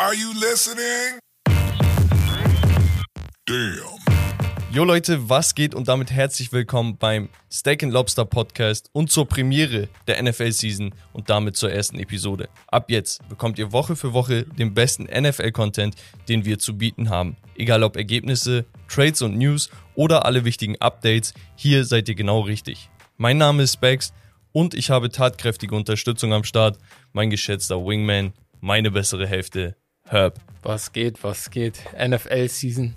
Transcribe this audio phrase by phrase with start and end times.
[0.00, 1.18] Are you listening?
[3.46, 3.98] Damn.
[4.70, 9.26] Jo Leute, was geht und damit herzlich willkommen beim Steak and Lobster Podcast und zur
[9.26, 12.48] Premiere der NFL Season und damit zur ersten Episode.
[12.68, 15.96] Ab jetzt bekommt ihr Woche für Woche den besten NFL Content,
[16.28, 17.36] den wir zu bieten haben.
[17.56, 22.88] Egal ob Ergebnisse, Trades und News oder alle wichtigen Updates, hier seid ihr genau richtig.
[23.16, 24.12] Mein Name ist Specs
[24.52, 26.78] und ich habe tatkräftige Unterstützung am Start.
[27.12, 29.76] Mein geschätzter Wingman, meine bessere Hälfte,
[30.08, 30.40] Herb.
[30.62, 31.80] Was geht, was geht?
[31.94, 32.94] NFL Season.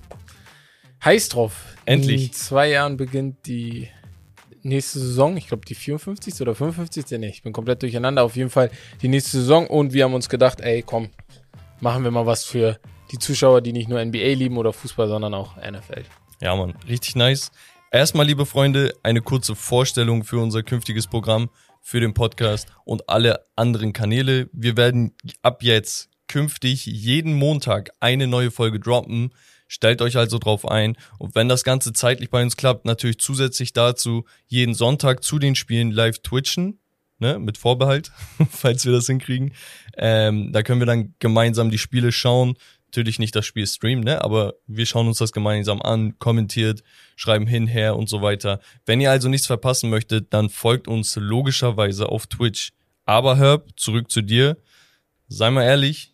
[1.04, 1.76] Heiß drauf.
[1.86, 2.28] Endlich.
[2.28, 3.90] In zwei Jahren beginnt die
[4.64, 5.36] nächste Saison.
[5.36, 6.42] Ich glaube, die 54.
[6.42, 7.20] oder 55.
[7.20, 8.24] Nee, ich bin komplett durcheinander.
[8.24, 9.68] Auf jeden Fall die nächste Saison.
[9.68, 11.10] Und wir haben uns gedacht, ey, komm,
[11.82, 12.80] machen wir mal was für
[13.12, 16.04] die Zuschauer, die nicht nur NBA lieben oder Fußball, sondern auch NFL.
[16.40, 17.52] Ja, Mann, richtig nice.
[17.92, 21.50] Erstmal, liebe Freunde, eine kurze Vorstellung für unser künftiges Programm,
[21.82, 24.50] für den Podcast und alle anderen Kanäle.
[24.54, 29.34] Wir werden ab jetzt künftig jeden Montag eine neue Folge droppen.
[29.68, 30.96] Stellt euch also drauf ein.
[31.20, 35.56] Und wenn das Ganze zeitlich bei uns klappt, natürlich zusätzlich dazu jeden Sonntag zu den
[35.56, 36.80] Spielen live twitchen.
[37.20, 38.12] Ne, mit Vorbehalt,
[38.50, 39.54] falls wir das hinkriegen.
[39.96, 42.56] Ähm, da können wir dann gemeinsam die Spiele schauen.
[42.88, 44.24] Natürlich nicht das Spiel streamen, ne?
[44.24, 46.82] aber wir schauen uns das gemeinsam an, kommentiert,
[47.16, 48.60] schreiben hin, her und so weiter.
[48.88, 52.72] Wenn ihr also nichts verpassen möchtet, dann folgt uns logischerweise auf Twitch.
[53.06, 54.58] Aber Herb, zurück zu dir.
[55.28, 56.11] Sei mal ehrlich,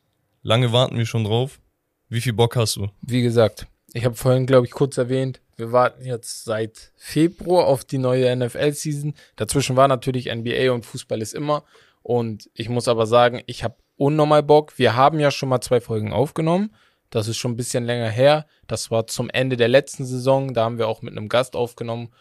[0.48, 1.59] lange warten wir schon drauf.
[2.08, 2.88] Wie viel Bock hast du?
[3.02, 7.84] Wie gesagt, ich habe vorhin, glaube ich, kurz erwähnt, wir warten jetzt seit Februar auf
[7.84, 9.14] die neue NFL-Season.
[9.36, 11.64] Dazwischen war natürlich NBA und Fußball ist immer.
[12.02, 14.78] Und ich muss aber sagen, ich habe unnormal Bock.
[14.78, 16.73] Wir haben ja schon mal zwei Folgen aufgenommen.
[17.09, 18.45] Das ist schon ein bisschen länger her.
[18.67, 20.54] Das war zum Ende der letzten Saison.
[20.54, 22.14] Da haben wir auch mit einem Gast aufgenommen.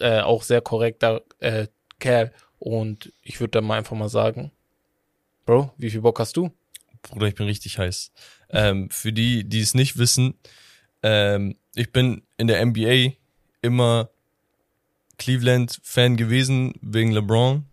[0.00, 2.32] Äh, auch sehr korrekter äh, Kerl.
[2.58, 4.50] Und ich würde dann mal einfach mal sagen,
[5.46, 6.50] Bro, wie viel Bock hast du?
[7.02, 8.12] Bruder, ich bin richtig heiß.
[8.50, 10.34] Ähm, für die, die es nicht wissen,
[11.02, 13.12] ähm, ich bin in der NBA
[13.62, 14.10] immer
[15.18, 17.64] Cleveland-Fan gewesen wegen LeBron.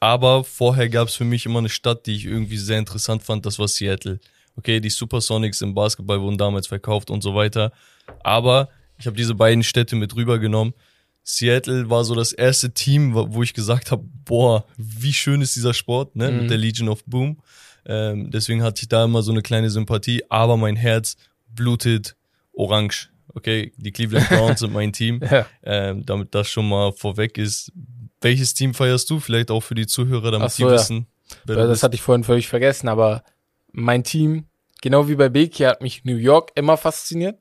[0.00, 3.44] Aber vorher gab es für mich immer eine Stadt, die ich irgendwie sehr interessant fand,
[3.44, 4.18] das war Seattle.
[4.56, 7.72] Okay, die Supersonics im Basketball wurden damals verkauft und so weiter.
[8.22, 8.68] Aber
[8.98, 10.74] ich habe diese beiden Städte mit rübergenommen.
[11.22, 15.74] Seattle war so das erste Team, wo ich gesagt habe, boah, wie schön ist dieser
[15.74, 16.38] Sport, ne, Mhm.
[16.40, 17.38] mit der Legion of Boom.
[17.90, 21.16] Ähm, deswegen hatte ich da immer so eine kleine Sympathie, aber mein Herz
[21.48, 22.14] blutet
[22.52, 23.10] orange.
[23.34, 25.20] Okay, die Cleveland Browns sind mein Team.
[25.28, 25.44] Ja.
[25.64, 27.72] Ähm, damit das schon mal vorweg ist.
[28.20, 29.18] Welches Team feierst du?
[29.18, 30.74] Vielleicht auch für die Zuhörer, damit Ach so, ja.
[30.74, 31.08] wissen.
[31.46, 31.82] das bist.
[31.82, 33.24] hatte ich vorhin völlig vergessen, aber
[33.72, 34.44] mein Team,
[34.82, 37.38] genau wie bei Beki, hat mich New York immer fasziniert.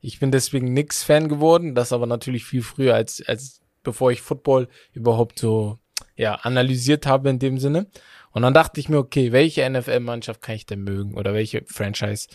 [0.00, 4.68] Ich bin deswegen Knicks-Fan geworden, das aber natürlich viel früher, als, als bevor ich Football
[4.94, 5.78] überhaupt so
[6.16, 7.86] ja, analysiert habe in dem Sinne.
[8.32, 12.28] Und dann dachte ich mir, okay, welche NFL-Mannschaft kann ich denn mögen oder welche Franchise?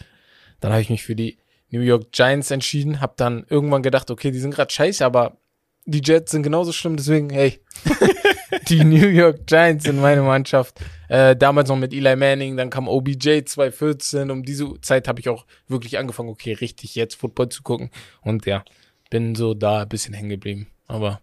[0.60, 1.38] Dann habe ich mich für die
[1.70, 5.38] New York Giants entschieden, habe dann irgendwann gedacht, okay, die sind gerade scheiße, aber
[5.86, 7.60] die Jets sind genauso schlimm, deswegen, hey,
[8.70, 10.80] die New York Giants sind meine Mannschaft.
[11.08, 14.32] Äh, damals noch mit Eli Manning, dann kam OBJ 2014.
[14.32, 17.92] Um diese Zeit habe ich auch wirklich angefangen, okay, richtig jetzt Football zu gucken.
[18.22, 18.64] Und ja,
[19.10, 20.68] bin so da ein bisschen hängen geblieben.
[20.88, 21.22] Aber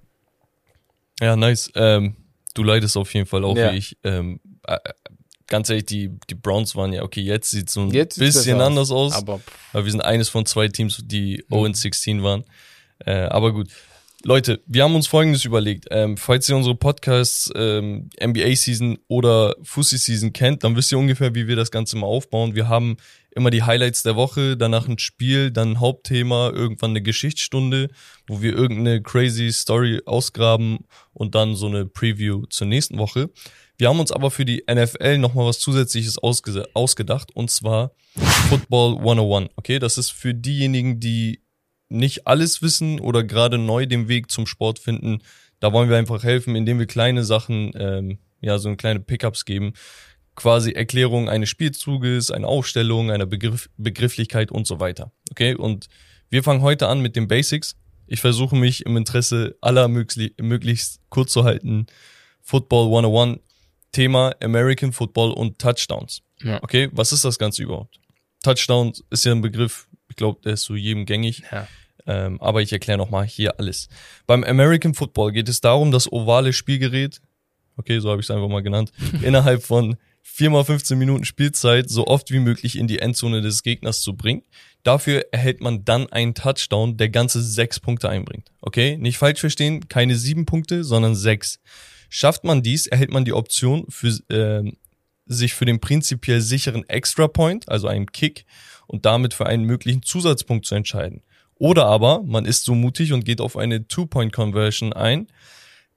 [1.20, 1.70] Ja, nice.
[1.74, 2.16] Ähm,
[2.54, 3.72] du leidest auf jeden Fall auch Ja.
[3.72, 3.96] wie ich.
[4.04, 4.78] Ähm, äh,
[5.46, 8.66] ganz ehrlich, die, die Browns waren ja, okay, jetzt sieht so ein jetzt bisschen besser
[8.66, 9.12] anders aus.
[9.12, 9.40] Aber
[9.72, 11.56] Aber wir sind eines von zwei Teams, die Mhm.
[11.56, 12.44] 0-16 waren.
[13.04, 13.68] Äh, aber gut.
[14.24, 15.86] Leute, wir haben uns Folgendes überlegt.
[15.90, 21.48] Ähm, falls ihr unsere Podcasts ähm, NBA-Season oder Fussi-Season kennt, dann wisst ihr ungefähr, wie
[21.48, 22.54] wir das Ganze mal aufbauen.
[22.54, 22.96] Wir haben
[23.34, 27.88] immer die Highlights der Woche, danach ein Spiel, dann ein Hauptthema, irgendwann eine Geschichtsstunde,
[28.26, 30.80] wo wir irgendeine crazy Story ausgraben
[31.12, 33.30] und dann so eine Preview zur nächsten Woche.
[33.78, 37.92] Wir haben uns aber für die NFL nochmal was Zusätzliches ausge ausgedacht und zwar
[38.48, 39.50] Football 101.
[39.56, 41.42] Okay, das ist für diejenigen, die
[41.88, 45.22] nicht alles wissen oder gerade neu den Weg zum Sport finden.
[45.60, 49.44] Da wollen wir einfach helfen, indem wir kleine Sachen, ähm, ja, so eine kleine Pickups
[49.44, 49.72] geben.
[50.34, 55.12] Quasi Erklärung eines Spielzuges, eine Aufstellung, einer Begriff, Begrifflichkeit und so weiter.
[55.30, 55.88] Okay, und
[56.30, 57.76] wir fangen heute an mit den Basics.
[58.06, 61.86] Ich versuche mich im Interesse aller möglich, möglichst kurz zu halten.
[62.40, 63.40] Football 101,
[63.92, 66.22] Thema American Football und Touchdowns.
[66.42, 66.62] Ja.
[66.62, 68.00] Okay, was ist das Ganze überhaupt?
[68.42, 71.42] Touchdown ist ja ein Begriff, ich glaube, der ist so jedem gängig.
[71.52, 71.68] ja,
[72.06, 73.88] Ähm, aber ich erkläre nochmal hier alles.
[74.26, 77.20] Beim American Football geht es darum, das ovale Spielgerät,
[77.76, 78.92] okay, so habe ich es einfach mal genannt,
[79.22, 83.62] innerhalb von 4 mal 15 Minuten Spielzeit so oft wie möglich in die Endzone des
[83.62, 84.42] Gegners zu bringen.
[84.82, 88.50] Dafür erhält man dann einen Touchdown, der ganze sechs Punkte einbringt.
[88.60, 91.60] Okay, nicht falsch verstehen, keine sieben Punkte, sondern sechs.
[92.08, 94.76] Schafft man dies, erhält man die Option für, ähm,
[95.26, 98.44] sich für den prinzipiell sicheren Extra Point, also einen Kick,
[98.86, 101.22] und damit für einen möglichen Zusatzpunkt zu entscheiden.
[101.54, 105.28] Oder aber man ist so mutig und geht auf eine Two-Point-Conversion ein,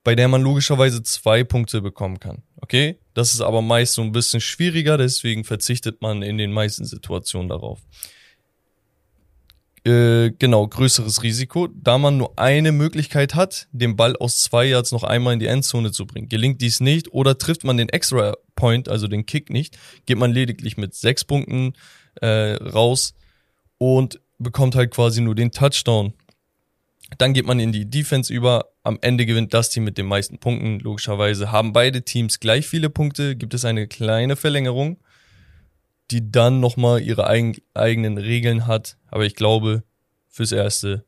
[0.06, 2.44] bei der man logischerweise zwei Punkte bekommen kann.
[2.62, 3.00] Okay?
[3.16, 7.50] Das ist aber meist so ein bisschen schwieriger, deswegen verzichtet man in den meisten Situationen
[7.50, 7.82] darauf.
[9.84, 14.92] Äh, genau, größeres Risiko, da man nur eine Möglichkeit hat, den Ball aus zwei Yards
[14.92, 16.30] noch einmal in die Endzone zu bringen.
[16.30, 20.32] Gelingt dies nicht oder trifft man den Extra Point, also den Kick nicht, geht man
[20.32, 21.74] lediglich mit sechs Punkten
[22.22, 23.16] äh, raus
[23.80, 26.14] und bekommt halt quasi nur den Touchdown.
[27.18, 28.70] Dann geht man in die Defense über.
[28.84, 30.80] Am Ende gewinnt das Team mit den meisten Punkten.
[30.80, 33.36] Logischerweise haben beide Teams gleich viele Punkte.
[33.36, 34.98] Gibt es eine kleine Verlängerung
[36.12, 38.98] die dann nochmal ihre eigen, eigenen Regeln hat.
[39.08, 39.84] Aber ich glaube,
[40.28, 41.06] fürs Erste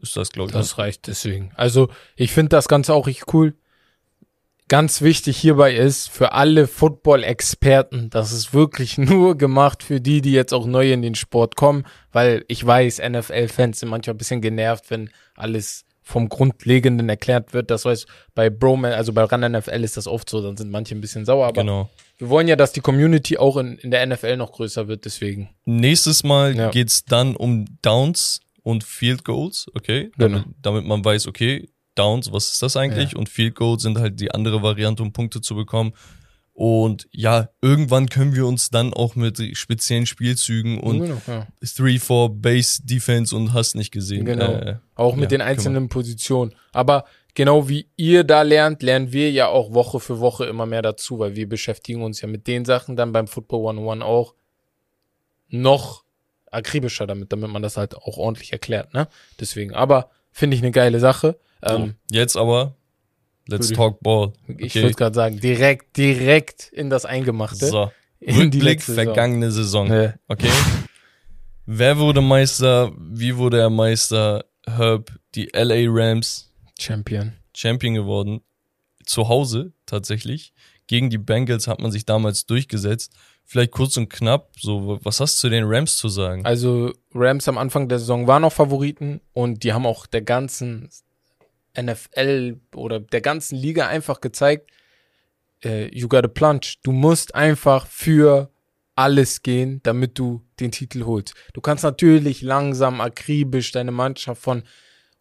[0.00, 0.54] ist das, glaube ich.
[0.54, 1.52] Das reicht deswegen.
[1.54, 3.54] Also ich finde das Ganze auch richtig cool.
[4.68, 10.32] Ganz wichtig hierbei ist für alle Football-Experten, das ist wirklich nur gemacht für die, die
[10.32, 14.40] jetzt auch neu in den Sport kommen, weil ich weiß, NFL-Fans sind manchmal ein bisschen
[14.40, 17.70] genervt, wenn alles vom Grundlegenden erklärt wird.
[17.70, 20.94] Das heißt, bei Broman, also bei Run NFL ist das oft so, dann sind manche
[20.94, 21.88] ein bisschen sauer, aber Genau.
[22.18, 25.48] wir wollen ja, dass die Community auch in, in der NFL noch größer wird, deswegen.
[25.64, 26.70] Nächstes Mal Ja.
[26.70, 30.10] geht's dann um Downs und Field Goals, okay?
[30.18, 30.38] Genau.
[30.40, 33.12] Damit, damit man weiß, okay, Downs, was ist das eigentlich?
[33.12, 33.18] Ja.
[33.18, 35.92] Und Field Goals sind halt die andere Variante, um Punkte zu bekommen.
[36.54, 41.48] Und ja, irgendwann können wir uns dann auch mit speziellen Spielzügen und genau, ja.
[41.62, 44.24] 3-4 Base Defense und hast nicht gesehen.
[44.24, 44.52] Genau.
[44.52, 46.54] Äh, Auch mit ja, den einzelnen Positionen.
[46.72, 50.82] Aber genau wie ihr da lernt, lernen wir ja auch Woche für Woche immer mehr
[50.82, 54.34] dazu, weil wir beschäftigen uns ja mit den Sachen dann beim Football 101 auch
[55.48, 56.04] noch
[56.52, 59.08] akribischer damit, damit man das halt auch ordentlich erklärt, ne?
[59.40, 61.36] Deswegen, aber finde ich eine geile Sache.
[61.66, 61.74] So.
[61.74, 62.74] Ähm, Jetzt aber,
[63.46, 64.32] let's ich- talk ball.
[64.58, 67.66] Ich würde gerade sagen, direkt, direkt in das Eingemachte.
[67.66, 67.90] So.
[68.26, 69.88] Rückblick vergangene Saison.
[69.88, 70.18] Ne.
[70.28, 70.48] Okay.
[71.66, 72.92] Wer wurde Meister?
[72.98, 74.44] Wie wurde er Meister?
[74.66, 77.32] Herb, die LA Rams, Champion.
[77.54, 78.40] Champion geworden.
[79.04, 80.54] Zu Hause tatsächlich.
[80.86, 83.12] Gegen die Bengals hat man sich damals durchgesetzt.
[83.44, 86.46] Vielleicht kurz und knapp, so, was hast du zu den Rams zu sagen?
[86.46, 90.88] Also Rams am Anfang der Saison waren noch Favoriten und die haben auch der ganzen
[91.80, 94.70] NFL oder der ganzen Liga einfach gezeigt,
[95.64, 96.74] äh, you gotta plunge.
[96.82, 98.50] Du musst einfach für
[98.96, 101.34] alles gehen, damit du den Titel holst.
[101.52, 104.62] Du kannst natürlich langsam, akribisch deine Mannschaft von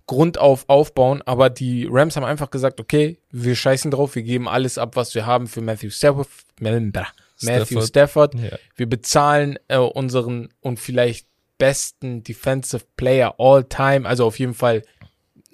[0.06, 4.50] Grund auf aufbauen, aber die Rams haben einfach gesagt, okay, wir scheißen drauf, wir geben
[4.50, 6.28] alles ab, was wir haben für Matthew Stafford.
[7.42, 8.36] Matthew Stafford.
[8.36, 8.58] Ja.
[8.76, 11.28] Wir bezahlen äh, unseren und vielleicht
[11.58, 14.82] besten Defensive Player all time, also auf jeden Fall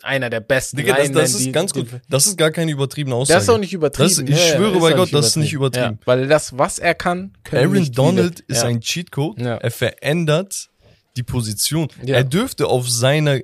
[0.03, 1.87] einer der besten Digga, das, das ist die- ganz gut.
[2.09, 3.35] Das ist gar keine übertriebene Aussage.
[3.37, 4.09] Das ist auch nicht übertrieben.
[4.09, 5.97] Das, ich Ja, schwöre bei Gott, das ist nicht übertrieben.
[5.99, 8.57] Ja, weil das, was er kann, können Aaron nicht Donald viele.
[8.57, 8.69] ist ja.
[8.69, 9.39] ein Cheatcode.
[9.41, 9.55] Ja.
[9.57, 10.69] Er verändert
[11.17, 11.87] die Position.
[12.03, 12.15] Ja.
[12.15, 13.39] Er dürfte auf seiner,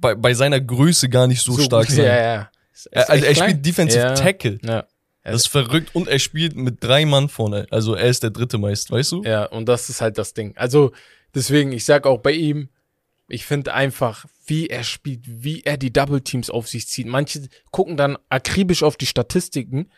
[0.00, 1.96] bei, bei seiner Größe gar nicht so, stark gut.
[1.96, 2.04] sein.
[2.06, 2.50] Ja, ja.
[2.90, 3.48] Er, also er klein.
[3.50, 4.14] spielt Defensive ja.
[4.14, 4.58] Tackle.
[4.62, 4.84] Ja.
[5.24, 5.90] Das ist verrückt.
[5.94, 7.66] Und er spielt mit drei Mann vorne.
[7.70, 9.22] Also er ist der dritte meist, weißt du?
[9.22, 10.56] Ja, und das ist halt das Ding.
[10.56, 10.90] Also
[11.34, 12.70] deswegen, ich sag auch bei ihm,
[13.32, 17.06] ich finde einfach, wie er spielt, wie er die Double Teams auf sich zieht.
[17.06, 19.90] Manche gucken dann akribisch auf die Statistiken,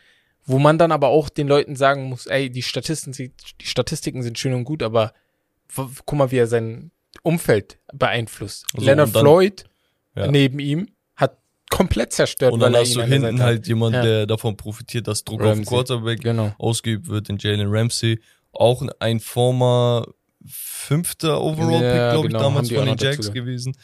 [0.45, 4.37] wo man dann aber auch den Leuten sagen muss, ey, die Statistiken, die Statistiken sind
[4.39, 5.13] schön und gut, aber
[6.05, 6.91] guck mal, wie er sein
[7.23, 8.65] Umfeld beeinflusst.
[8.73, 9.63] Also, Leonard dann- Floyd
[10.15, 10.27] Ja.
[10.27, 11.37] neben ihm hat
[11.69, 14.01] komplett zerstört, Und dann weil er hast ihn du hinten halt jemand, Ja.
[14.03, 15.65] der davon profitiert, dass Druck auf den Ramsey.
[15.65, 16.53] Quarterback Genau.
[16.57, 18.19] ausgeübt wird, in Jalen Ramsey.
[18.53, 20.05] Auch ein former
[20.47, 23.75] fünfter Overall-Pick, Ja, glaube ich, genau, damals von den Jacks gewesen.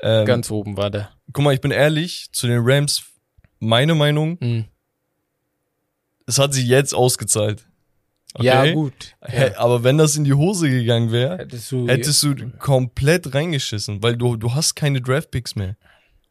[0.00, 1.10] Ähm, Ganz oben war der.
[1.32, 3.04] guck mal, ich bin ehrlich, zu den Rams,
[3.60, 4.64] meine Meinung, Mhm.
[6.26, 7.66] es hat sich jetzt ausgezahlt.
[8.34, 8.44] Okay?
[8.46, 9.16] Ja, gut.
[9.24, 14.02] Hä, aber wenn das in die Hose gegangen wäre, Hättest du, hättest du komplett reingeschissen,
[14.02, 15.76] weil du, du hast keine Draftpicks mehr.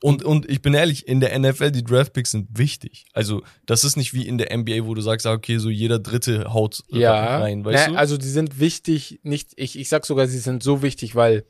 [0.05, 3.07] Und, und ich bin ehrlich, in der NFL, die Draftpicks sind wichtig.
[3.13, 5.97] Also, das ist nicht wie in der NBA, wo du sagst, ah, okay, so jeder
[5.97, 7.99] Dritte haut ja, rein, weißt ne, du?
[7.99, 11.43] Also die sind wichtig, nicht, ich, ich sag sogar, sie sind so wichtig, weil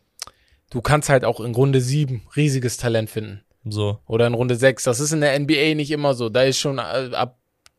[0.69, 3.41] du kannst halt auch in Runde 7 riesiges Talent finden.
[3.65, 3.99] So.
[4.07, 4.85] Oder in Runde 6.
[4.85, 6.29] Das ist in der NBA nicht immer so.
[6.29, 7.37] Da ist schon äh, ab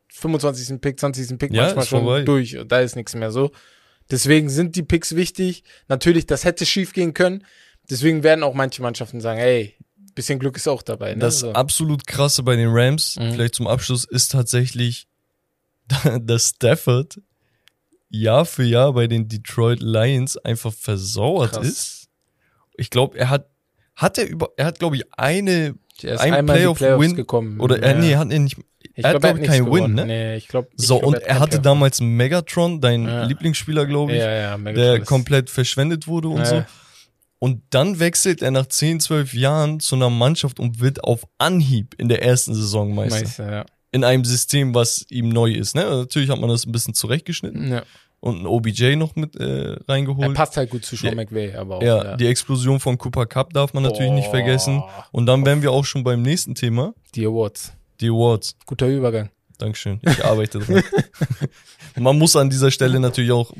[0.08, 0.78] 25.
[0.82, 1.38] Pick, 20.
[1.38, 2.22] Pick Ja, manchmal schon vorbei.
[2.24, 2.54] durch.
[2.68, 3.50] Da ist nichts mehr so.
[4.10, 5.64] Deswegen sind die Picks wichtig.
[5.88, 7.44] Natürlich, das hätte schief gehen können.
[7.88, 9.75] Deswegen werden auch manche Mannschaften sagen, hey,
[10.16, 11.14] bisschen Glück ist auch dabei.
[11.14, 11.20] Ne?
[11.20, 11.52] Das so.
[11.52, 13.32] absolut krasse bei den Rams, Mhm.
[13.34, 15.06] vielleicht zum Abschluss, ist tatsächlich,
[16.20, 17.20] dass Stafford
[18.08, 21.66] Jahr für Jahr bei den Detroit Lions einfach versauert Krass.
[21.66, 22.08] ist.
[22.76, 23.48] Ich glaube, er hat,
[23.94, 26.78] hat er über, er hat, glaube ich, eine Er ist ein einmal in die Playoff
[26.78, 27.60] Playoffs Win gekommen.
[27.60, 27.98] oder er, Ja.
[28.00, 28.56] nee, hat er nicht.
[28.94, 30.06] Ich er hat, glaub, glaub ich, nichts keinen Win, ne?
[30.06, 30.68] Nee, ich glaube.
[30.76, 33.24] So, und er hatte damals Megatron, dein Ja.
[33.24, 36.64] Lieblingsspieler, glaube ich, ja, der komplett verschwendet wurde und so.
[37.38, 41.94] Und dann wechselt er nach 10, 12 Jahren zu einer Mannschaft und wird auf Anhieb
[41.98, 43.20] in der ersten Saison Meister.
[43.20, 43.66] Meister, ja.
[43.92, 45.74] In einem System, was ihm neu ist.
[45.74, 45.84] Ne?
[45.84, 47.82] Natürlich hat man das ein bisschen zurechtgeschnitten ja.
[48.20, 50.34] und einen OBJ noch mit äh, Er reingeholt.
[50.34, 51.16] passt halt gut zu Sean Ja.
[51.24, 51.82] McVay, aber auch.
[51.82, 54.36] Ja, die Explosion von Cooper Cup darf man natürlich nicht Boah.
[54.36, 54.82] vergessen.
[55.12, 57.72] Und dann wären wir auch schon beim nächsten Thema, die Awards.
[58.00, 58.56] die Awards.
[58.66, 59.30] Guter Übergang.
[59.58, 60.00] Dankeschön.
[60.02, 60.82] Ich arbeite dran.
[61.98, 63.52] Man muss an dieser Stelle natürlich auch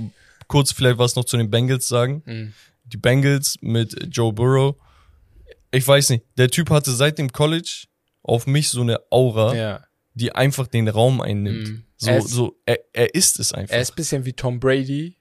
[0.49, 2.23] kurz vielleicht was noch zu den Bengals sagen.
[2.27, 2.53] Mhm.
[2.87, 4.77] Die Bengals mit Joe Burrow.
[5.71, 7.87] Ich weiß nicht, der Typ hatte seit dem College
[8.23, 9.85] auf mich so eine Aura, Ja.
[10.15, 11.69] die einfach den Raum einnimmt.
[11.69, 11.83] Mhm.
[11.99, 13.75] So, Er ist- so, er, er ist es einfach.
[13.75, 15.17] Er ist ein bisschen wie Tom Brady.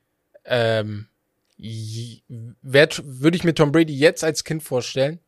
[0.45, 1.07] Ähm,
[1.57, 5.19] Würde ich mir Tom Brady jetzt als Kind vorstellen,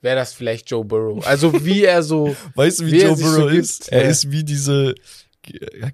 [0.00, 1.26] wäre das vielleicht Joe Burrow.
[1.26, 2.36] Also wie er so.
[2.54, 3.62] weißt du, wie, wie Joe sich so Burrow gibt?
[3.64, 3.88] ist?
[3.92, 4.94] Er ist wie diese,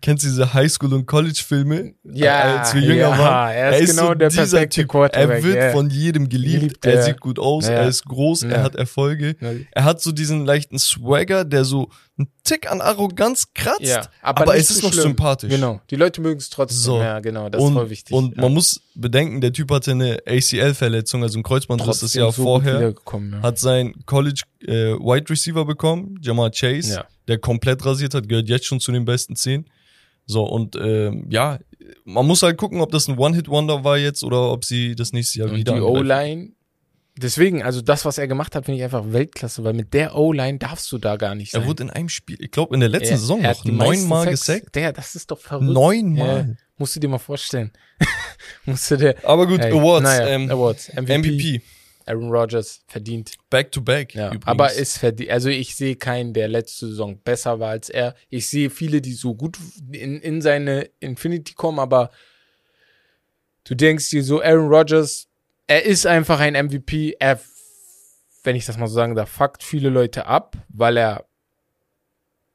[0.01, 1.95] kennst du diese Highschool- und College-Filme?
[2.05, 3.53] Ja, als wir jünger ja, waren.
[3.53, 4.89] er ist genau so der perfekte Typ.
[4.89, 5.71] Quarterback, Er wird ja.
[5.73, 6.61] von jedem geliebt.
[6.61, 7.03] Geliebt, er ja.
[7.03, 7.73] sieht gut aus, Ja.
[7.75, 9.37] er ist groß, er hat Erfolge.
[9.71, 14.57] Er hat so diesen leichten Swagger, der so einen Tick an Arroganz kratzt, aber, aber,
[14.57, 15.03] es ist noch schlimm.
[15.05, 15.51] sympathisch.
[15.51, 15.81] Genau.
[15.91, 16.79] Die Leute mögen es trotzdem.
[16.79, 16.99] So.
[17.01, 17.49] Ja, genau.
[17.49, 18.15] Das und, ist voll wichtig.
[18.15, 22.43] Und man muss bedenken, der Typ hatte eine ACL-Verletzung, also ein Kreuzbandriss das Jahr so
[22.43, 22.95] vorher.
[23.43, 27.05] Hat sein College äh, Wide Receiver bekommen, Jamal Chase, Ja.
[27.29, 29.67] Der komplett rasiert hat, gehört jetzt schon zu den besten zehn.
[30.27, 31.59] So, und ähm, ja,
[32.05, 35.41] man muss halt gucken, ob das ein One-Hit-Wonder war jetzt oder ob sie das nächste
[35.41, 35.81] Jahr Und wieder die.
[35.81, 36.51] O-Line.
[37.17, 40.59] Deswegen, also das, was er gemacht hat, finde ich einfach Weltklasse, weil mit der O-Line
[40.59, 41.61] darfst du da gar nicht sein.
[41.63, 44.27] Er wurde in einem Spiel, ich glaube in der letzten Er- Saison er noch neunmal
[44.29, 44.75] gesackt.
[44.75, 45.71] Der, das ist doch verrückt.
[45.71, 46.47] Neunmal.
[46.49, 47.71] Ja, musst du dir mal vorstellen.
[48.65, 49.15] musst du dir.
[49.25, 50.05] Aber gut, Hey, Awards.
[50.05, 50.89] naja, ähm, Awards.
[50.95, 51.63] MVP, MVP.
[52.07, 53.35] Aaron Rodgers verdient.
[53.51, 54.15] Back to back.
[54.15, 54.47] Ja, übrigens.
[54.47, 55.31] aber ist verdient.
[55.31, 58.15] Also ich sehe keinen, der letzte Saison besser war als er.
[58.29, 59.59] Ich sehe viele, die so gut
[59.93, 62.11] in, in seine Infinity kommen, aber
[63.65, 65.29] du denkst dir so, Aaron Rodgers,
[65.67, 67.17] er ist einfach ein MVP.
[67.19, 67.41] Er,
[68.45, 71.27] wenn ich das mal so sagen darf, fuckt viele Leute ab, weil er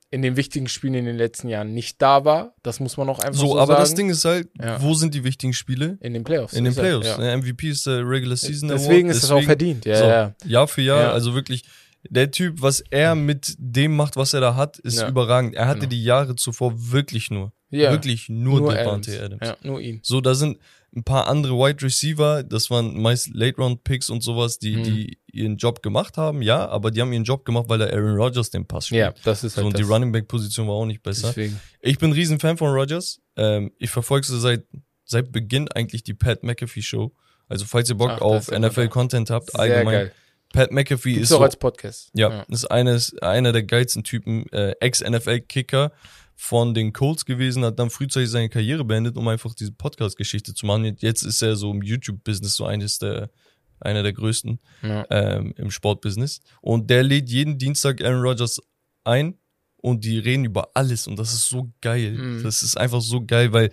[0.09, 2.53] in den wichtigen Spielen in den letzten Jahren nicht da war.
[2.63, 3.81] Das muss man auch einfach so, so, aber sagen.
[3.81, 4.81] das Ding ist halt, Ja.
[4.81, 5.97] wo sind die wichtigen Spiele?
[6.01, 6.53] in den Playoffs.
[6.53, 7.07] In den Playoffs.
[7.07, 7.17] ja.
[7.17, 9.17] Der MVP ist der Regular Season Deswegen Award.
[9.17, 9.85] ist es auch verdient.
[9.85, 10.33] Ja, so, ja.
[10.45, 11.11] Jahr für Jahr, Ja.
[11.11, 11.63] also wirklich,
[12.09, 15.09] der Typ, was er mit dem macht, was er da hat, ist Ja.
[15.09, 15.55] überragend.
[15.55, 15.89] Er hatte Genau.
[15.89, 17.91] die Jahre zuvor wirklich nur, ja.
[17.91, 19.41] wirklich nur, nur Devante Adams.
[19.41, 19.59] Adams.
[19.61, 19.99] Ja, nur ihn.
[20.03, 20.57] So, da sind
[20.95, 24.83] ein paar andere Wide Receiver, das waren meist Late-Round-Picks und sowas, die, Mhm.
[24.83, 28.15] die ihren Job gemacht haben, ja, aber die haben ihren Job gemacht, weil der Aaron
[28.15, 28.99] Rodgers den Pass spielt.
[29.01, 29.83] Ja, das ist So, halt und die.
[29.83, 31.27] Running Back-Position war auch nicht besser.
[31.27, 31.59] Deswegen.
[31.81, 33.19] Ich bin ein riesen Fan von Rodgers.
[33.35, 34.63] Ähm, ich verfolge sie seit,
[35.05, 37.13] seit Beginn eigentlich die Pat McAfee Show.
[37.47, 39.93] Also falls ihr Bock Ach, auf NFL-Content habt, Sehr allgemein.
[39.93, 40.11] geil.
[40.53, 42.09] Pat McAfee Gibt's ist auch so, als Podcast.
[42.13, 45.91] ja, ist eines, einer der geilsten Typen, äh, Ex-NFL-Kicker
[46.39, 50.67] von den Colts gewesen, hat dann frühzeitig seine Karriere beendet, um einfach diese Podcast-Geschichte zu
[50.67, 50.95] machen.
[50.99, 53.31] Jetzt ist er so im YouTube-Business so eines der,
[53.79, 55.05] einer der größten Ja.
[55.09, 56.39] ähm, im Sportbusiness.
[56.61, 58.61] Und der lädt jeden Dienstag Aaron Rodgers
[59.03, 59.33] ein
[59.77, 62.11] und die reden über alles und das ist so geil.
[62.11, 62.43] Mhm.
[62.43, 63.71] Das ist einfach so geil, weil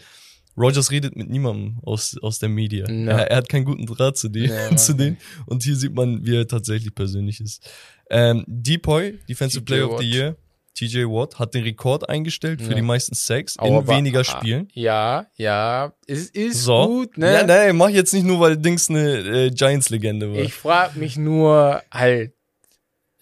[0.57, 2.89] Rodgers redet mit niemandem aus, aus der Media.
[2.89, 3.11] Ja.
[3.19, 5.19] Er, er hat keinen guten Draht zu, die, Ja, zu denen.
[5.47, 7.69] Und hier sieht man, wie er tatsächlich persönlich ist.
[8.09, 10.09] Ähm, Depoy, Defensive Player of the.
[10.09, 10.37] Year,
[10.75, 12.75] TJ Watt, hat den Rekord eingestellt für Ja.
[12.77, 14.69] die meisten Sacks Aber in wa- weniger ah, Spielen.
[14.73, 15.93] Ja, ja.
[16.07, 16.87] Es ist So.
[16.87, 17.33] gut, ne?
[17.33, 20.39] Ja, nein, mach jetzt nicht nur, weil Dings eine äh, Giants-Legende war.
[20.41, 22.33] Ich frage mich nur halt,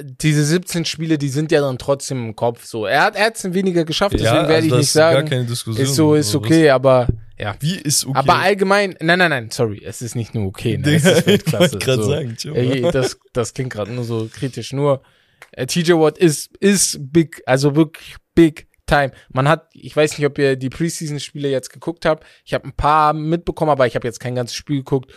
[0.01, 2.87] diese 17 Spiele, die sind ja dann trotzdem im Kopf so.
[2.87, 5.29] Er hat hat's weniger geschafft, deswegen werde also ich das nicht ist Gar sagen.
[5.29, 5.85] keine Diskussion.
[5.87, 7.07] Ist so, ist was- okay, aber
[7.39, 7.55] ja.
[7.61, 8.19] Wie ist okay?
[8.19, 10.95] Aber allgemein, nein, nein, nein, sorry, es ist nicht nur okay, ne?
[10.95, 11.73] Es Digga, ist ich Weltklasse.
[11.73, 12.11] wollte gerade so.
[12.11, 14.73] sagen, chill Ey, das, das klingt gerade nur so kritisch.
[14.73, 15.03] Nur
[15.67, 19.13] TJ Watt ist, ist big, also wirklich big time.
[19.31, 22.25] Man hat, ich weiß nicht, ob ihr die Preseason-Spiele jetzt geguckt habt.
[22.45, 25.13] Ich habe ein paar mitbekommen, aber ich habe jetzt kein ganzes Spiel geguckt.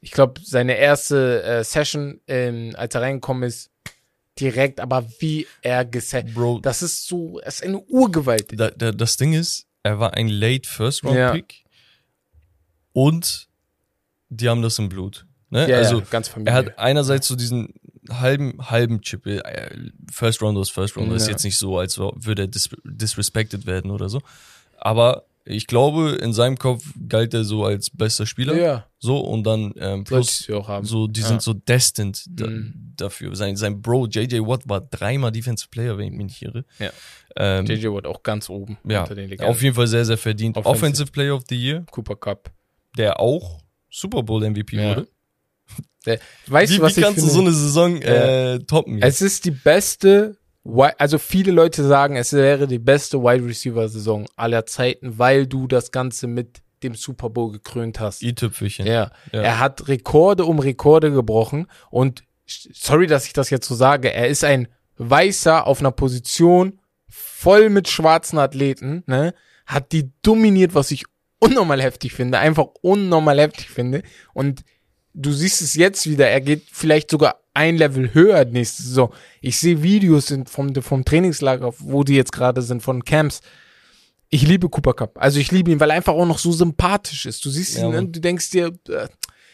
[0.00, 3.70] Ich glaube, seine erste äh, Session, ähm, als er reingekommen ist,
[4.40, 6.34] direkt, aber wie er gesetzt.
[6.34, 8.58] Bro, Das ist so, es ist eine Urgewalt.
[8.58, 11.32] da, da, das Ding ist, er war ein Late First Round Ja.
[11.32, 11.64] Pick
[12.92, 13.48] und
[14.28, 15.26] die haben das im Blut.
[15.50, 15.68] Ne?
[15.68, 16.54] Ja, also ja, ganz er familiär.
[16.54, 17.74] hat einerseits so diesen
[18.10, 19.26] halben halben Chip.
[19.26, 19.40] äh,
[20.10, 21.32] First Rounder ist First Rounder ist Ja.
[21.32, 24.20] jetzt nicht so, als würde er dis disrespected werden oder so.
[24.78, 28.56] Aber ich glaube, in seinem Kopf galt er so als bester Spieler.
[28.56, 30.46] ja, So und dann ähm, plus
[30.82, 31.26] so, die Ja.
[31.26, 32.92] sind so destined da, Mhm.
[32.96, 33.34] dafür.
[33.34, 36.64] Sein, sein Bro JJ Watt war dreimal Defensive Player, wenn ich mich nicht irre.
[36.78, 36.90] Ja.
[37.36, 39.50] Ähm, JJ Watt auch ganz oben ja, unter den Legenden.
[39.50, 40.56] auf jeden Fall sehr, sehr verdient.
[40.56, 40.76] Offensive.
[40.86, 42.50] Offensive, Player of the Year, Cooper Cup.
[42.96, 44.90] der auch Super Bowl MVP Ja.
[44.96, 45.08] wurde.
[46.06, 47.30] Der, weißt Wie, du, was wie ich kannst finde?
[47.30, 48.98] du so eine Saison äh, toppen?
[48.98, 49.06] jetzt?
[49.06, 50.36] Es ist die beste,
[50.98, 55.66] also viele Leute sagen, es wäre die beste Wide Receiver Saison aller Zeiten, weil du
[55.66, 58.22] das Ganze mit dem Super Bowl gekrönt hast.
[58.22, 58.86] i-Tüpfelchen.
[58.86, 59.12] Ja.
[59.32, 59.42] Ja.
[59.42, 64.28] Er hat Rekorde um Rekorde gebrochen und sorry, dass ich das jetzt so sage, er
[64.28, 69.34] ist ein Weißer auf einer Position voll mit schwarzen Athleten, ne?
[69.66, 71.04] Hat die dominiert, was ich
[71.38, 74.02] unnormal heftig finde, einfach unnormal heftig finde
[74.34, 74.62] und
[75.14, 79.12] du siehst es jetzt wieder, er geht vielleicht sogar ein Level höher nächste Saison.
[79.40, 83.40] Ich sehe Videos vom, vom Trainingslager, wo die jetzt gerade sind, von Camps.
[84.30, 85.18] Ich liebe Cooper Cup.
[85.20, 87.44] Also ich liebe ihn, weil er einfach auch noch so sympathisch ist.
[87.44, 89.08] Du siehst Ja, ihn und du denkst dir, äh,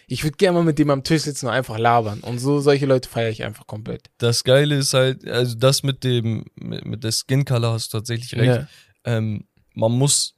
[0.07, 2.21] ich würde gerne mal mit dem am Tisch sitzen und einfach labern.
[2.21, 4.07] Und so solche Leute feiere ich einfach komplett.
[4.19, 7.99] Das Geile ist halt, also das mit dem, mit, mit der Skin Color hast du
[7.99, 8.47] tatsächlich recht.
[8.47, 8.69] Ja.
[9.05, 10.35] Ähm, man muss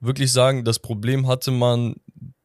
[0.00, 1.94] wirklich sagen, das Problem hatte man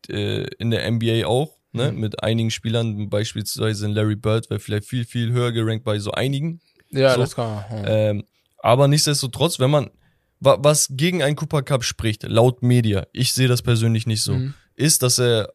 [0.07, 1.91] äh, in der NBA auch, ne?
[1.91, 1.99] Mhm.
[1.99, 6.11] Mit einigen Spielern, beispielsweise in Larry Bird, war vielleicht viel, viel höher gerankt bei so
[6.11, 6.59] einigen.
[6.91, 7.21] Ja, So.
[7.21, 7.69] das kann man.
[7.69, 7.85] hm.
[7.87, 8.23] Ähm,
[8.59, 9.89] aber nichtsdestotrotz, wenn man,
[10.39, 14.33] wa was gegen einen Cooper Cup spricht, laut Media, ich sehe das persönlich nicht so,
[14.33, 14.53] Mhm.
[14.75, 15.51] ist, dass er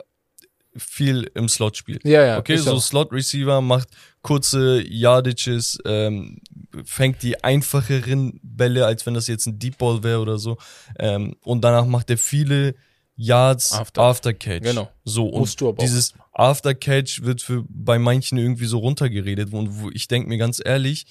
[0.76, 2.04] viel im Slot spielt.
[2.04, 2.38] Ja, ja.
[2.38, 2.82] Okay, so auch.
[2.82, 3.88] Slot Receiver macht
[4.22, 6.38] kurze Yardages, ähm,
[6.84, 10.58] fängt die einfacheren Bälle, als wenn das jetzt ein Deep Ball wäre oder so.
[10.98, 12.74] Ähm, und danach macht er viele
[13.16, 14.02] Yards After.
[14.02, 14.62] after, Catch.
[14.62, 14.90] Genau.
[15.04, 15.82] So und Musst du aber auch.
[15.84, 20.36] dieses After Catch wird für bei manchen irgendwie so runtergeredet und wo ich denke mir
[20.38, 21.06] ganz ehrlich,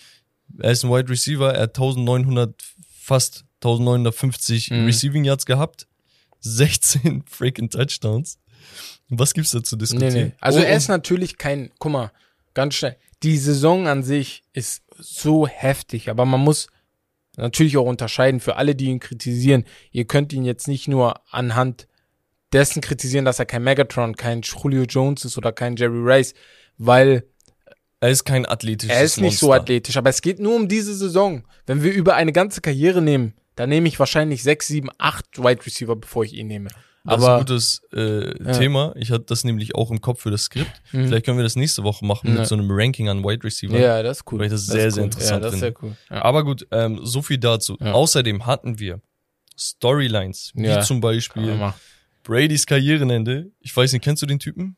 [0.59, 2.53] er ist ein Wide Receiver, er hat 1900
[2.99, 4.85] fast 1950 Mhm.
[4.85, 5.87] Receiving Yards gehabt,
[6.41, 8.37] 16 freaking Touchdowns.
[9.09, 10.13] Was gibt's da zu Nee, diskutieren?
[10.13, 10.31] nee.
[10.39, 12.11] Also Und- er ist natürlich kein, guck mal,
[12.53, 12.97] ganz schnell.
[13.23, 16.67] Die Saison an sich ist so heftig, aber man muss
[17.37, 19.65] natürlich auch unterscheiden für alle, die ihn kritisieren.
[19.91, 21.87] Ihr könnt ihn jetzt nicht nur anhand
[22.55, 26.33] dessen kritisieren, dass er kein Megatron, kein Julio Jones ist oder kein Jerry Rice,
[26.77, 27.23] weil
[27.99, 29.61] Er ist kein athletisches er ist nicht so Monster.
[29.61, 31.43] athletisch, aber es geht nur um diese Saison.
[31.67, 35.65] Wenn wir über eine ganze Karriere nehmen, dann nehme ich wahrscheinlich sechs, sieben, acht Wide
[35.65, 36.69] Receiver, bevor ich ihn nehme.
[37.07, 38.51] Das aber ist ein gutes äh, Ja.
[38.57, 38.93] Thema.
[38.97, 40.71] Ich hatte das nämlich auch im Kopf für das Skript.
[40.91, 41.07] Mhm.
[41.07, 42.39] Vielleicht können wir das nächste Woche machen Ja.
[42.39, 43.77] mit so einem Ranking an Wide Receiver.
[43.79, 44.39] ja, das ist cool.
[44.39, 45.05] Weil ich das Das sehr, ist sehr cool.
[45.05, 45.95] interessant Ja, das ist sehr cool.
[46.09, 46.23] Ja.
[46.23, 47.77] Aber gut, ähm, so viel dazu.
[47.79, 49.01] Außerdem hatten wir
[49.57, 51.73] Storylines, wie zum Beispiel.
[52.25, 53.51] Bradys Karrierenende.
[53.61, 54.75] Ich weiß nicht, kennst du den Typen?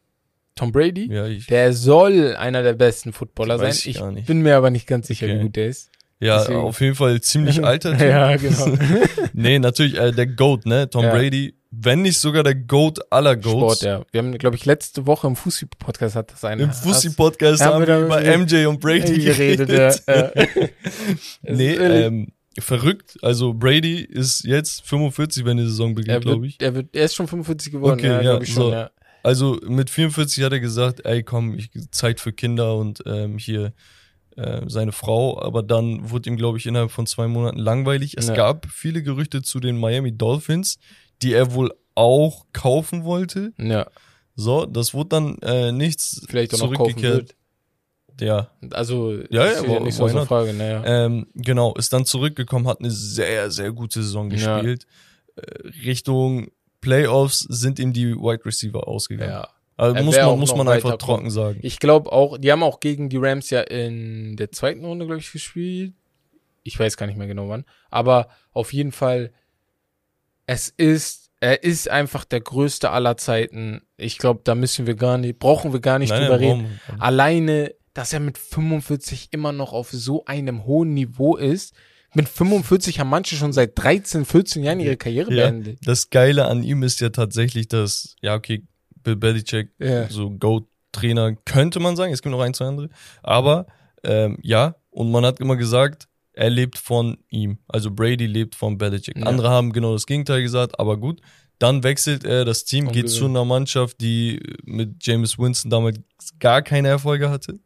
[0.55, 1.11] Tom Brady?
[1.11, 3.71] Ja, ich, Der soll einer der besten Footballer sein.
[3.71, 5.39] Ich Ich bin mir aber nicht ganz sicher, Okay.
[5.39, 5.89] wie gut der ist.
[6.19, 8.01] ja deswegen- auf jeden Fall ziemlich alter Typ.
[8.07, 8.67] ja, genau.
[9.33, 10.89] Nee, natürlich äh, der GOAT, ne?
[10.89, 11.11] Tom Ja.
[11.13, 13.81] Brady, wenn nicht sogar der GOAT aller GOATs.
[13.81, 14.03] Sport, ja.
[14.11, 16.63] Wir haben, glaube ich, letzte Woche im Fußball-Podcast hat das einer.
[16.63, 19.67] Im Fussi-Podcast Ja, haben wir über MJ und Brady geredet.
[19.69, 20.03] geredet.
[20.07, 20.31] ja.
[21.43, 22.27] Nee, ähm,
[22.59, 23.17] verrückt.
[23.21, 26.57] Also Brady ist jetzt 45, wenn die Saison beginnt, glaube ich.
[26.61, 28.71] er, wird, er ist schon 45 geworden, Okay, ja, ja, glaube ich schon, so.
[28.71, 28.89] ja.
[29.23, 33.73] Also mit 44 hat er gesagt, ey komm, ich Zeit für Kinder und ähm, hier
[34.37, 35.41] äh, seine Frau.
[35.41, 38.15] Aber dann wurde ihm, glaube ich, innerhalb von zwei Monaten langweilig.
[38.17, 38.35] Es Ja.
[38.35, 40.77] gab viele Gerüchte zu den Miami Dolphins,
[41.21, 43.51] die er wohl auch kaufen wollte.
[43.57, 43.87] Ja,
[44.35, 47.35] So, das wurde dann äh, nichts vielleicht auch zurückgekehrt.
[48.19, 50.25] Ja, Also, Ja, ist ja, ja nicht so eine?
[50.25, 50.83] Frage, naja.
[50.85, 54.55] Ähm, genau, ist dann zurückgekommen, hat eine sehr, sehr gute Saison Ja.
[54.57, 54.85] gespielt.
[55.35, 56.47] Äh, Richtung
[56.81, 59.31] Playoffs sind ihm die Wide Receiver ausgegangen.
[59.31, 59.47] ja.
[59.79, 61.59] Also muss man, muss man einfach trocken sagen.
[61.61, 65.21] Ich glaube auch, die haben auch gegen die Rams ja in der zweiten Runde, glaube
[65.21, 65.93] ich, gespielt.
[66.63, 67.63] Ich weiß gar nicht mehr genau wann.
[67.91, 69.31] Aber auf jeden Fall,
[70.47, 73.81] es ist, er ist einfach der größte aller Zeiten.
[73.97, 76.79] Ich glaube, da müssen wir gar nicht, brauchen wir gar nicht Nein, drüber reden.
[76.97, 81.73] Alleine, dass er mit 45 immer noch auf so einem hohen Niveau ist.
[82.13, 85.79] Mit 45 haben manche schon seit 13, 14 Jahren ihre Karriere Ja, beendet.
[85.85, 88.63] das Geile an ihm ist ja tatsächlich, dass, ja, okay,
[89.03, 90.07] Bill Belichick, Ja.
[90.09, 92.89] so Go-Trainer, könnte man sagen, es gibt noch ein, zwei andere,
[93.23, 93.65] aber
[94.03, 97.57] ähm, ja, und man hat immer gesagt, er lebt von ihm.
[97.67, 99.17] Also Brady lebt von Belichick.
[99.17, 99.23] Ja.
[99.25, 101.19] Andere haben genau das Gegenteil gesagt, aber gut.
[101.59, 105.97] Dann wechselt er das Team, geht zu einer Mannschaft, die mit James Winston damals
[106.39, 107.59] gar keine Erfolge hatte.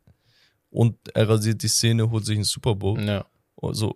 [0.72, 3.00] Und er rasiert die Szene, holt sich einen Super Bowl.
[3.02, 3.26] Ja.
[3.62, 3.96] Also,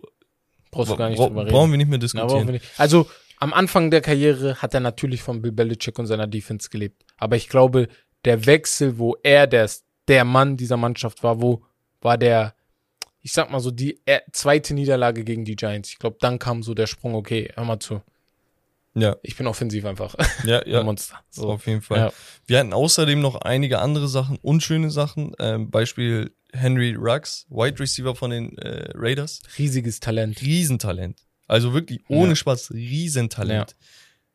[0.71, 1.51] Brauchst du gar nicht bra drüber reden.
[1.51, 2.45] brauchen wir nicht mehr Na, diskutieren.
[2.47, 2.65] wir nicht.
[2.77, 3.09] Also
[3.39, 7.03] am Anfang der Karriere hat er natürlich von Bill Belichick und seiner Defense gelebt.
[7.17, 7.88] Aber ich glaube,
[8.25, 9.69] der Wechsel, wo er der,
[10.07, 11.63] der Mann dieser Mannschaft war, wo
[12.01, 12.55] war der,
[13.21, 13.99] ich sag mal so, die
[14.33, 15.89] zweite Niederlage gegen die Giants.
[15.91, 18.01] Ich glaube, dann kam so der Sprung, okay, hör mal zu.
[18.95, 20.15] ja, Ich bin offensiv einfach.
[20.45, 20.83] ja, Ein ja.
[20.83, 21.19] Monster.
[21.29, 21.49] So.
[21.51, 21.97] Auf jeden Fall.
[21.99, 22.11] Ja.
[22.47, 25.33] Wir hatten außerdem noch einige andere Sachen, unschöne Sachen.
[25.39, 29.41] Ähm, Beispiel Henry Ruggs, Wide Receiver von den äh, Raiders.
[29.58, 30.41] Riesiges Talent.
[30.41, 31.22] Riesentalent.
[31.48, 32.36] Also wirklich ohne Ja.
[32.36, 33.76] Spaß, Riesentalent.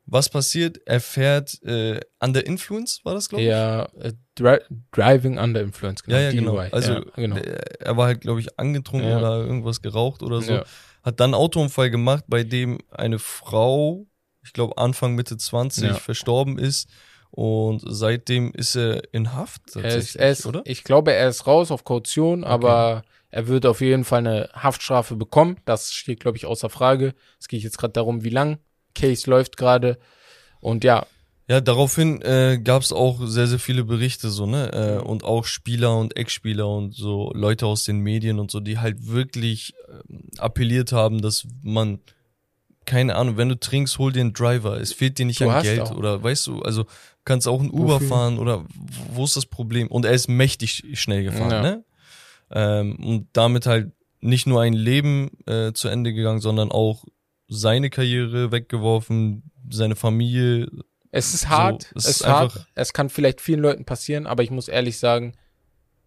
[0.07, 0.79] Was passiert?
[0.87, 3.49] Er fährt äh, under influence, war das, glaube ich?
[3.51, 4.59] Ja, äh, dri
[4.93, 6.57] Driving Under Influence, ja, ja, genau.
[6.57, 6.69] DUI.
[6.73, 7.37] Also ja, genau.
[7.37, 9.19] der- er war halt, glaube ich, angetrunken Ja.
[9.19, 10.53] oder irgendwas geraucht oder so.
[10.53, 10.65] Ja.
[11.03, 14.07] Hat dann einen Autounfall gemacht, bei dem eine Frau,
[14.43, 15.95] ich glaube Anfang Mitte 20, Ja.
[15.95, 16.89] verstorben ist.
[17.31, 20.63] Und seitdem ist er in Haft Er tatsächlich, ist, er ist, oder?
[20.65, 25.15] Ich glaube, er ist raus auf Kaution, aber er wird auf jeden Fall eine Haftstrafe
[25.17, 25.57] bekommen.
[25.65, 27.15] Das steht, glaube ich, außer Frage.
[27.39, 28.59] Es geht jetzt gerade darum, wie lang.
[28.95, 29.99] Case läuft gerade.
[30.61, 31.07] Und ja,
[31.49, 34.73] Ja, daraufhin äh, gab es auch sehr, sehr viele Berichte so, ne?
[34.73, 38.79] Äh, und auch Spieler und Ex-Spieler und so Leute aus den Medien und so, die
[38.79, 42.01] halt wirklich ähm, appelliert haben, dass man,
[42.91, 44.81] keine Ahnung, wenn du trinkst, hol dir einen Driver.
[44.81, 45.97] Es fehlt dir nicht Du an Geld auch.
[45.97, 46.87] oder weißt du, also
[47.25, 48.09] kannst auch ein Uber Wofür?
[48.09, 48.65] fahren oder
[49.13, 49.87] wo ist das Problem?
[49.87, 51.63] Und er ist mächtig schnell gefahren, Ja.
[51.63, 51.85] ne?
[52.51, 57.05] Ähm, und damit halt nicht nur ein Leben äh, zu Ende gegangen, sondern auch
[57.47, 60.69] seine Karriere weggeworfen, seine Familie,
[61.13, 61.93] es ist hart.
[61.95, 62.67] es es ist hart.
[62.75, 65.35] Es kann vielleicht vielen Leuten passieren, aber ich muss ehrlich sagen,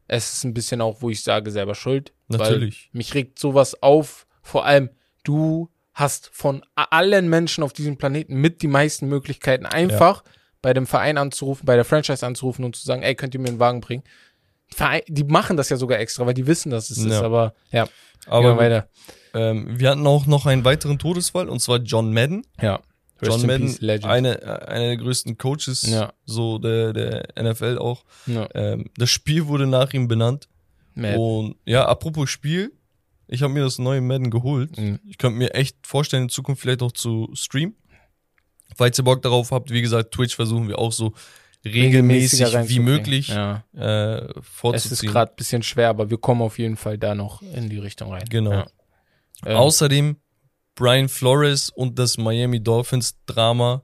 [0.07, 2.13] es ist ein bisschen auch, wo ich sage, selber schuld.
[2.27, 2.89] Natürlich.
[2.91, 4.27] Weil mich regt sowas auf.
[4.41, 4.89] Vor allem,
[5.23, 10.23] du hast von allen Menschen auf diesem Planeten mit die meisten Möglichkeiten, einfach
[10.61, 13.49] bei dem Verein anzurufen, bei der Franchise anzurufen und zu sagen, ey, könnt ihr mir
[13.49, 14.03] einen Wagen bringen?
[14.69, 17.05] Verein, die machen das ja sogar extra, weil die wissen, dass es ist.
[17.11, 17.21] Ja.
[17.21, 17.87] Aber ja,
[18.25, 18.87] Aber weiter.
[19.33, 22.45] ähm, wir hatten auch noch einen weiteren Todesfall und zwar John Madden.
[22.61, 22.79] Ja.
[23.21, 26.11] John Madden, peace, eine, einer der größten Coaches Ja.
[26.25, 28.03] so der, der NFL auch.
[28.25, 28.47] ja.
[28.53, 30.49] Ähm, das Spiel wurde nach ihm benannt.
[30.95, 31.17] Madden.
[31.19, 32.71] Und ja, apropos Spiel,
[33.33, 34.77] ich habe mir das neue Madden geholt.
[34.77, 34.99] Mhm.
[35.05, 37.75] Ich könnte mir echt vorstellen, in Zukunft vielleicht auch zu streamen.
[38.75, 41.13] Falls ihr Bock darauf habt, wie gesagt, Twitch versuchen wir auch so
[41.65, 43.63] regelmäßig wie möglich Ja.
[43.75, 45.11] äh, Es ist vorzuziehen.
[45.11, 48.11] gerade ein bisschen schwer, aber wir kommen auf jeden Fall da noch in die Richtung
[48.11, 48.25] rein.
[48.29, 48.51] Genau.
[48.51, 48.67] Ja.
[49.45, 50.17] Ähm, Außerdem
[50.75, 53.83] Brian Flores und das Miami Dolphins Drama.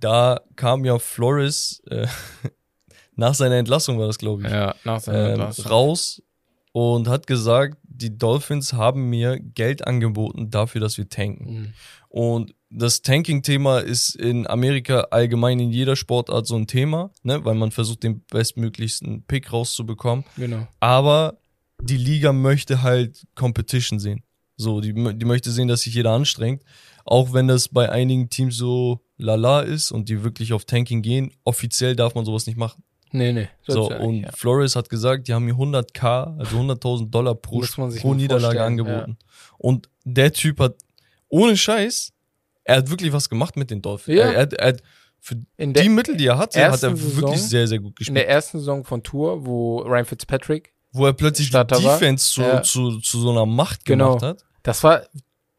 [0.00, 2.06] Da kam ja Flores äh,
[3.16, 5.66] nach seiner Entlassung war das, glaube ich, ja, nach seiner ähm, Entlassung.
[5.66, 6.22] raus
[6.72, 11.54] und hat gesagt, die Dolphins haben mir Geld angeboten dafür, dass wir tanken.
[11.54, 11.72] Mhm.
[12.08, 17.54] Und das Tanking-Thema ist in Amerika allgemein in jeder Sportart so ein Thema, ne, weil
[17.54, 20.24] man versucht, den bestmöglichsten Pick rauszubekommen.
[20.36, 20.66] Genau.
[20.80, 21.38] Aber
[21.80, 24.22] die Liga möchte halt Competition sehen.
[24.56, 26.62] So, die, die möchte sehen, dass sich jeder anstrengt.
[27.04, 31.32] Auch wenn das bei einigen Teams so lala ist und die wirklich auf Tanking gehen,
[31.44, 32.82] offiziell darf man sowas nicht machen.
[33.14, 33.48] Nee, nee.
[33.66, 34.32] So, ja und ja.
[34.32, 37.60] Flores hat gesagt, die haben mir 100k, also 100.000 Dollar pro,
[38.00, 39.16] pro Niederlage angeboten.
[39.56, 40.74] Und der Typ hat,
[41.28, 42.12] ohne Scheiß,
[42.64, 44.18] er hat wirklich was gemacht mit den Dolphins.
[44.18, 44.32] Ja.
[44.32, 44.82] Er, er hat
[45.20, 47.94] für In die Mittel, die er hatte, hat er Saison- wirklich sehr, sehr gut in
[47.94, 48.16] gespielt.
[48.18, 51.94] der ersten Saison von Tour, wo Ryan Fitzpatrick, Wo er plötzlich die Starter war.
[51.98, 52.62] Defense zu, Ja.
[52.62, 54.16] zu, zu so einer Macht Genau.
[54.16, 54.44] gemacht hat.
[54.64, 55.02] das war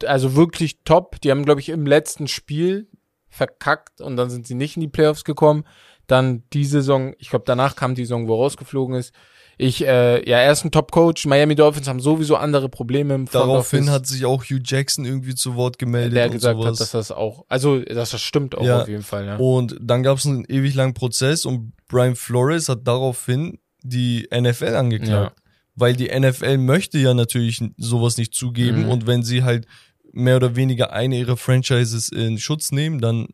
[0.06, 1.22] also wirklich top.
[1.22, 2.90] Die haben, glaube ich, im letzten Spiel
[3.30, 5.64] verkackt und dann sind sie nicht in die Playoffs gekommen.
[6.08, 9.14] Dann die Saison, ich glaube, danach kam die Saison, wo er rausgeflogen ist.
[9.58, 11.26] Ich, äh, ja, er ist ein Top-Coach.
[11.28, 13.92] Miami Dolphins haben sowieso andere Probleme im Front Daraufhin Office.
[13.94, 16.14] hat sich auch Hugh Jackson irgendwie zu Wort gemeldet.
[16.18, 16.72] der und gesagt sowas.
[16.74, 18.82] hat, dass das auch, also dass das stimmt auch Ja.
[18.82, 19.38] auf jeden Fall, ja.
[19.38, 24.76] Und dann gab es einen ewig langen Prozess und Brian Flores hat daraufhin die NFL
[24.76, 25.38] angeklagt.
[25.78, 28.90] Weil die NFL möchte ja natürlich sowas nicht zugeben Mhm.
[28.90, 29.68] und wenn sie halt
[30.16, 33.28] mehr oder weniger eine ihrer Franchises in Schutz nehmen, dann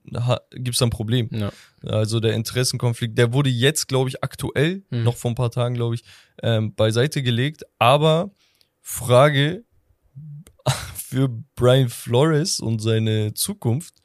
[0.52, 1.30] gibt es ein Problem.
[1.32, 1.52] Ja.
[1.86, 5.04] Also der Interessenkonflikt, der wurde jetzt, glaube ich, aktuell, Mhm.
[5.04, 6.04] noch vor ein paar Tagen, glaube ich,
[6.44, 7.64] ähm, beiseite gelegt.
[7.80, 8.32] Aber
[8.82, 9.64] Frage
[10.96, 13.96] für Brian Flores und seine Zukunft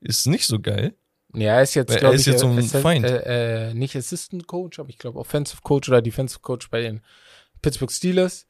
[0.00, 0.94] ist nicht so geil.
[1.34, 3.04] Ja, er ist jetzt, er glaube ist ich, jetzt so ein Assi- Feind.
[3.06, 7.02] Äh, äh, nicht Assistant Coach, aber ich glaube Offensive Coach oder Defensive Coach bei den
[7.62, 8.46] Pittsburgh Steelers.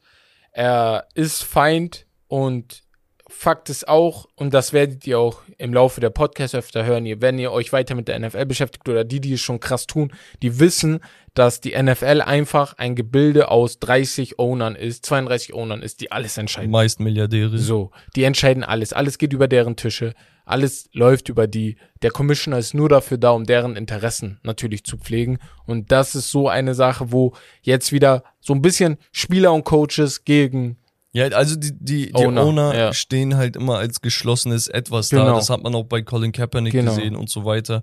[0.53, 2.83] Er ist Feind und
[3.31, 7.23] Fakt ist auch, und das werdet ihr auch im Laufe der Podcasts öfter hören, ihr,
[7.23, 10.12] wenn ihr euch weiter mit der NFL beschäftigt oder die, die es schon krass tun,
[10.43, 11.01] die wissen,
[11.35, 16.37] dass die NFL einfach ein Gebilde aus 30 Ownern ist, 32 Ownern ist, die alles
[16.38, 16.71] entscheiden.
[16.71, 17.57] Meist Milliardäre.
[17.59, 18.93] So, die entscheiden alles.
[18.93, 20.14] Alles geht über deren Tische.
[20.45, 21.77] Alles läuft über die.
[22.03, 25.38] Der Commissioner ist nur dafür da, um deren Interessen natürlich zu pflegen.
[25.66, 30.25] Und das ist so eine Sache, wo jetzt wieder so ein bisschen Spieler und Coaches
[30.25, 30.80] gegen
[31.12, 32.92] Ja, also die, die, die Owner, Owner, ja.
[32.92, 35.18] stehen halt immer als geschlossenes Etwas da.
[35.25, 35.35] Genau.
[35.37, 36.94] Das hat man auch bei Colin Kaepernick Genau.
[36.94, 37.83] gesehen und so weiter.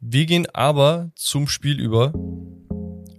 [0.00, 2.12] Wir gehen aber zum Spiel über.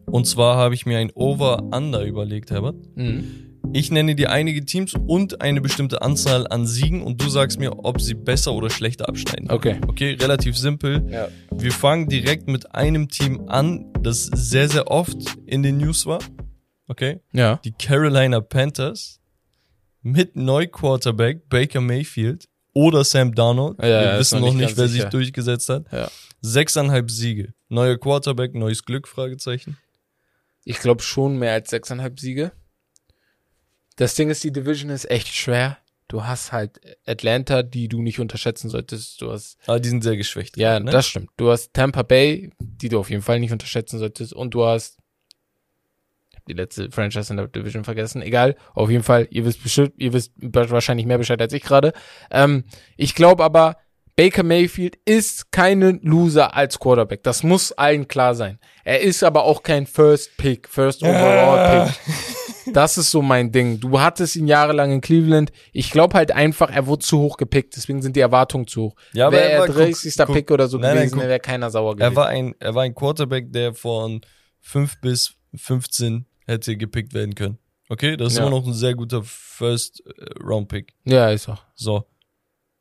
[0.06, 2.76] Und zwar habe ich mir ein Over-Under überlegt, Herbert.
[2.96, 3.46] Mhm.
[3.72, 7.86] Ich nenne dir einige Teams und eine bestimmte Anzahl an Siegen und du sagst mir,
[7.86, 9.52] ob sie besser oder schlechter abschneiden.
[9.52, 9.80] Okay.
[9.88, 11.06] Okay, relativ simpel.
[11.12, 11.28] Ja.
[11.56, 16.20] Wir fangen direkt mit einem Team an, das sehr, sehr oft in den News war.
[16.88, 17.20] Okay.
[17.32, 17.60] Ja.
[17.64, 19.19] Die Carolina Panthers
[20.02, 23.80] mit Neu-Quarterback Baker Mayfield oder Sam Darnold.
[23.82, 25.04] Ja, ja, Wir ist wissen noch nicht wer sicher.
[25.04, 25.92] sich durchgesetzt hat.
[25.92, 26.10] Ja.
[26.42, 27.54] Sechseinhalb Siege.
[27.68, 29.78] Neuer Quarterback, neues Glück, Fragezeichen.
[30.64, 32.52] Ich glaube schon mehr als sechseinhalb Siege.
[33.96, 35.78] Das Ding ist, die Division ist echt schwer.
[36.08, 39.22] Du hast halt Atlanta, die du nicht unterschätzen solltest.
[39.22, 40.58] Du hast, Aber die sind sehr geschwächt.
[40.58, 40.90] ja, ne?
[40.90, 41.30] das stimmt.
[41.38, 44.34] Du hast Tampa Bay, die du auf jeden Fall nicht unterschätzen solltest.
[44.34, 44.99] Und du hast,
[46.50, 48.22] die letzte Franchise in der Division vergessen.
[48.22, 51.94] Egal, auf jeden Fall, ihr wisst bestimmt, ihr wisst wahrscheinlich mehr Bescheid als ich gerade.
[52.32, 52.66] Ähm,
[52.98, 53.78] ich glaube aber,
[54.16, 57.24] Baker Mayfield ist keine Loser als Quarterback.
[57.24, 58.60] Das muss allen klar sein.
[58.84, 62.74] Er ist aber auch kein First Pick, First Overall Pick.
[62.74, 63.80] Das ist so mein Ding.
[63.80, 65.52] Du hattest ihn jahrelang in Cleveland.
[65.72, 67.76] Ich glaube halt einfach, er wurde zu hoch gepickt.
[67.78, 68.96] Deswegen sind die Erwartungen zu hoch.
[69.14, 70.16] Ja, Wäre er er war- guck- 30.
[70.18, 72.12] guck- Pick oder so Nein, gewesen, wäre keiner sauer gewesen.
[72.12, 74.22] Er war ein, er war ein Quarterback, der von
[74.60, 77.58] 5 bis 15 hätte gepickt werden können.
[77.90, 78.46] Okay, das ist Ja.
[78.48, 80.94] immer noch ein sehr guter First äh, Round Pick.
[81.06, 81.64] ja, ist auch.
[81.76, 82.06] So.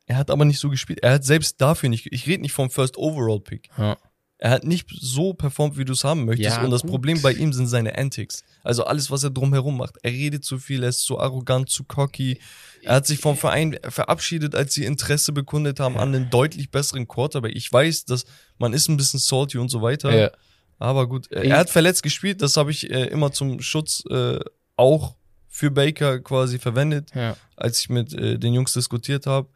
[0.05, 0.99] Er hat aber nicht so gespielt.
[1.03, 3.69] Er hat selbst dafür nicht, ich rede nicht vom First Overall Pick.
[3.77, 3.97] Ja.
[4.41, 6.55] Er hat nicht so performt, wie du es haben möchtest.
[6.57, 6.91] Ja, und das gut.
[6.91, 8.43] Problem bei ihm sind seine Antics.
[8.63, 9.97] Also alles, was er drumherum macht.
[10.01, 12.39] Er redet zu viel, er ist zu arrogant, zu cocky.
[12.83, 17.05] Er hat sich vom Verein verabschiedet, als sie Interesse bekundet haben an einen deutlich besseren
[17.07, 17.53] Quarterback.
[17.53, 18.23] Ich weiß, dass
[18.57, 20.17] man ist ein bisschen salty und so weiter.
[20.17, 20.31] Ja.
[20.79, 22.41] Aber gut, äh, er hat verletzt gespielt.
[22.41, 24.39] Das habe ich äh, immer zum Schutz äh,
[24.77, 25.15] auch
[25.47, 27.35] für Baker quasi verwendet Ja.
[27.57, 29.49] als ich mit äh, den Jungs diskutiert habe,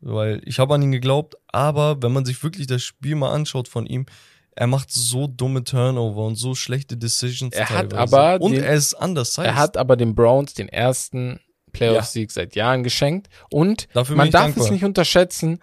[0.00, 3.68] weil ich habe an ihn geglaubt, aber wenn man sich wirklich das Spiel mal anschaut
[3.68, 4.06] von ihm,
[4.52, 8.16] er macht so dumme Turnover und so schlechte Decisions Er hat teilweise.
[8.18, 11.40] aber und den- er ist anders Er hat aber den Browns den ersten
[11.72, 13.28] Playoff-Sieg seit Jahren geschenkt.
[13.50, 14.64] Und Dafür man darf dankbar.
[14.64, 15.60] es nicht unterschätzen,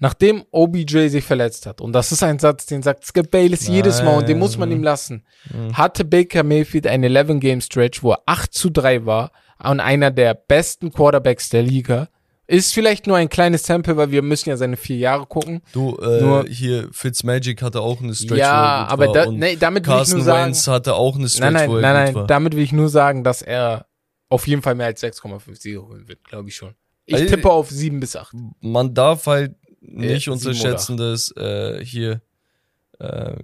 [0.00, 4.02] nachdem OBJ sich verletzt hat, und das ist ein Satz, den sagt Skip Bayless jedes
[4.02, 5.76] Mal und den muss man ihm lassen, Mhm.
[5.78, 9.30] hatte Baker Mayfield einen 11-Game-Stretch, wo er 8 zu 3 war
[9.62, 12.08] und einer der besten Quarterbacks der Liga.
[12.46, 15.62] Ist vielleicht nur ein kleines Sample, weil wir müssen ja seine vier Jahre gucken.
[15.72, 19.86] du äh, Nur- hier Fitzmagic hatte auch eine Stretch, ja, er aber da, nee, damit
[19.86, 22.26] will ich Carson nur sagen, Wentz hatte auch eine Stretch, nein, nein, nein, nein, war.
[22.26, 23.86] damit will ich nur sagen, dass er
[24.28, 26.74] auf jeden Fall mehr als 6,5 Siege holen wird, glaube ich schon.
[27.06, 28.34] Ich Also- tippe auf 7 bis 8.
[28.60, 32.20] Man darf halt nicht sieben unterschätzen, dass äh, hier
[32.98, 33.34] äh,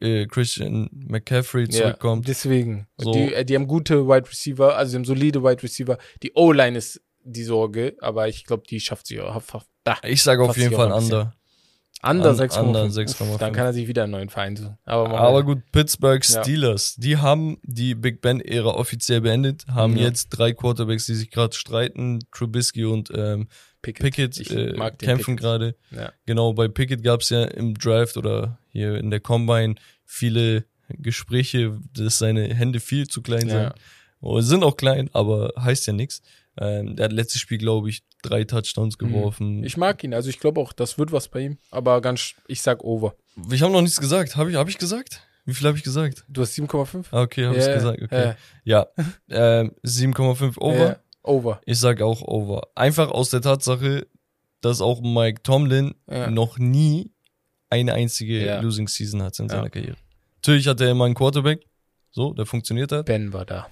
[0.00, 2.28] äh, Christian McCaffrey zurückkommt.
[2.28, 2.86] deswegen.
[2.98, 3.12] So.
[3.12, 5.98] Die, äh, die haben gute Wide Receiver, also die haben solide Wide Receiver.
[6.22, 9.42] Die O-Line ist die Sorge, aber ich glaube, die schafft sie auch.
[9.84, 11.34] Ah, Ich sage auf jeden Fall ein under.
[12.02, 12.60] Under An- 6,5.
[12.60, 13.38] Under Uff, 6,5.
[13.38, 14.76] Dann kann er sich wieder einen neuen Verein suchen.
[14.84, 16.42] Aber, Aber gut, Pittsburgh Ja.
[16.42, 20.04] Steelers, die haben die Big Ben-Ära offiziell beendet, haben Ja.
[20.04, 23.48] jetzt drei Quarterbacks, die sich gerade streiten, Trubisky und ähm,
[23.94, 24.02] Pickett.
[24.34, 25.74] Pickett Ich äh, mag den kämpfen gerade.
[25.90, 26.12] Ja.
[26.26, 31.78] Genau, bei Pickett gab es ja im Draft oder hier in der Combine viele Gespräche,
[31.94, 33.54] dass seine Hände viel zu klein Ja.
[33.70, 33.72] sind.
[34.20, 36.22] Oh, sind auch klein, aber heißt ja nichts.
[36.58, 39.58] Ähm, der hat letztes Spiel, glaube ich, drei Touchdowns geworfen.
[39.58, 39.64] Mhm.
[39.64, 41.58] Ich mag ihn, also ich glaube auch, das wird was bei ihm.
[41.70, 43.14] Aber ganz, ich sag over.
[43.52, 44.36] Ich habe noch nichts gesagt.
[44.36, 45.20] Habe ich, hab ich gesagt?
[45.44, 46.24] Wie viel habe ich gesagt?
[46.28, 47.04] Du hast 7,5?
[47.12, 48.02] Ah, Okay, habe ich Ja, gesagt.
[48.02, 48.34] Okay.
[48.64, 48.86] ja.
[48.88, 49.04] Ja,
[49.60, 50.76] ähm, 7,5 over.
[50.76, 51.60] Ja, over.
[51.66, 52.68] Ich sag auch over.
[52.74, 54.06] Einfach aus der Tatsache,
[54.60, 56.30] dass auch Mike Tomlin Ja.
[56.30, 57.12] noch nie
[57.70, 58.60] eine einzige Ja.
[58.60, 59.56] Losing Season hatte in Ja.
[59.56, 59.96] seiner Karriere.
[60.36, 61.66] Natürlich hat er immer einen Quarterback,
[62.10, 63.06] so, der funktioniert hat.
[63.06, 63.66] Ben war da.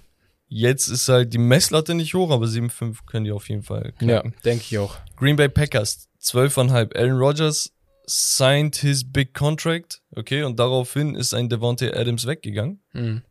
[0.49, 4.21] Jetzt ist halt die Messlatte nicht hoch, aber 7,5 können die auf jeden Fall Ja,
[4.21, 4.35] knacken.
[4.45, 4.97] denke ich auch.
[5.17, 6.95] Green Bay Packers, 12,5.
[6.95, 7.73] Aaron Rodgers
[8.07, 12.83] signed his big contract, okay, und daraufhin ist ein Devontae Adams weggegangen.
[12.93, 13.23] Mhm.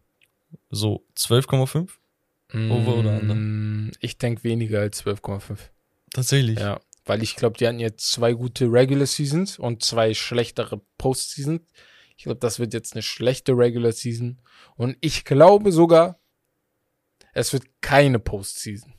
[0.71, 1.99] So, 12,5?
[2.53, 3.35] Over oder under?
[3.35, 5.57] Mm, Ich denke weniger als 12,5.
[6.13, 6.59] Tatsächlich.
[6.59, 11.61] Ja, weil ich glaube, die hatten jetzt zwei gute Regular Seasons und zwei schlechtere Postseasons.
[12.15, 14.39] Ich glaube, das wird jetzt eine schlechte Regular Season.
[14.75, 16.19] Und ich glaube sogar,
[17.33, 18.93] es wird keine Postseason.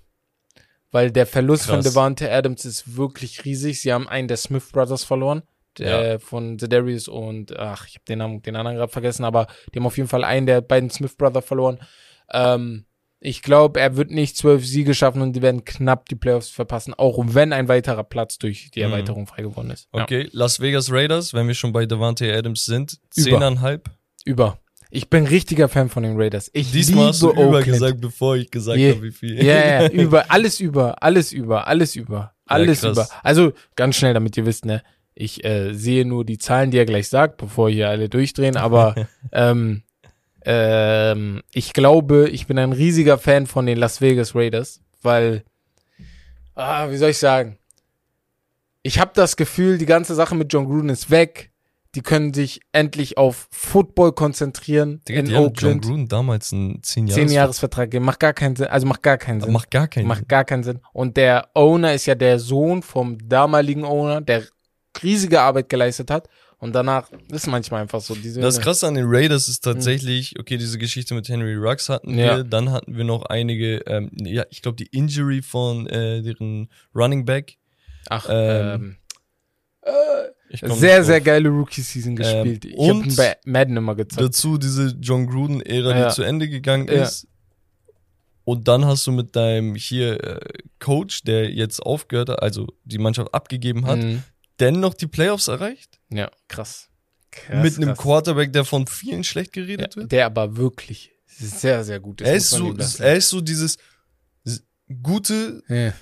[0.91, 1.85] Weil der Verlust von Krass.
[1.85, 3.81] Devante Adams ist wirklich riesig.
[3.81, 5.43] Sie haben einen der Smith Brothers verloren.
[5.79, 9.79] Der von Zedarius und ach, ich habe den Namen, den anderen gerade vergessen, aber die
[9.81, 11.81] haben auf jeden Fall einen der beiden Smith Brother verloren.
[12.33, 12.85] Ähm,
[13.27, 16.93] ich glaube, er wird nicht zwölf Siege schaffen und die werden knapp die Playoffs verpassen,
[16.95, 18.85] auch wenn ein weiterer Platz durch die Mhm.
[18.93, 19.89] Erweiterung frei geworden ist.
[19.95, 20.03] Ja.
[20.03, 23.39] Okay, Las Vegas Raiders, wenn wir schon bei Devante Adams sind, Über.
[23.39, 23.81] 10,5.
[24.27, 24.59] Über.
[24.91, 26.51] Ich bin richtiger Fan von den Raiders.
[26.53, 27.65] Ich Diesmal hast du liebe über Oakland.
[27.67, 29.43] gesagt, bevor ich gesagt Je- habe, wie viel.
[29.45, 32.93] Ja, ja, über, alles über, alles über, alles über, alles krass.
[32.93, 33.09] über.
[33.25, 34.83] Also ganz schnell, damit ihr wisst, ne,
[35.17, 38.95] ich äh, sehe nur die Zahlen, die er gleich sagt, bevor hier alle durchdrehen, aber
[39.33, 39.83] ähm,
[40.45, 45.45] ähm, ich glaube, ich bin ein riesiger Fan von den Las Vegas Raiders, weil,
[46.55, 47.59] ah, wie soll ich sagen,
[48.83, 51.51] ich habe das Gefühl, die ganze Sache mit John Gruden ist weg.
[51.95, 55.85] die können sich endlich auf Football konzentrieren Digga, in die haben John Oakland.
[55.85, 58.05] Gruden damals einen 10 Zehn Jahresvertrag gegeben.
[58.05, 58.67] Macht gar keinen Sinn.
[58.67, 59.53] Also macht gar keinen Sinn.
[59.53, 60.81] Macht gar keinen Macht gar keinen Sinn.
[60.93, 64.43] Und der Owner ist ja der Sohn vom damaligen Owner, der
[65.03, 66.29] riesige Arbeit geleistet hat.
[66.65, 68.15] Und danach ist manchmal einfach so.
[68.15, 72.17] Diese Das Krasse an den Raiders ist tatsächlich, okay, diese Geschichte mit Henry Rux hatten
[72.19, 72.39] Ja.
[72.39, 76.71] wir, dann hatten wir noch einige, ähm, ja, ich glaube die Injury von äh, deren
[76.95, 77.59] Running Back.
[78.09, 78.97] Ach, ähm,
[79.85, 79.93] ähm,
[80.49, 82.65] Ich komm sehr, sehr geile Rookie-Season gespielt.
[82.65, 84.23] ich habe und- bei Madden immer gezockt.
[84.23, 86.09] Dazu diese John Gruden-Ära, Ja.
[86.09, 87.03] die zu Ende gegangen Ja.
[87.03, 87.27] ist.
[88.45, 90.41] Und dann hast du mit deinem hier äh,
[90.79, 94.23] Coach, der jetzt aufgehört hat, also die Mannschaft abgegeben hat, Mhm.
[94.61, 95.99] dennoch die Playoffs erreicht.
[96.15, 96.89] Ja, krass.
[97.31, 97.99] krass mit einem krass.
[97.99, 100.13] Quarterback, der von vielen schlecht geredet ja, wird.
[100.13, 102.27] Der aber wirklich sehr, sehr gut ist.
[102.29, 103.77] Er ist, so, er ist so dieses
[105.03, 105.93] gute, Ja.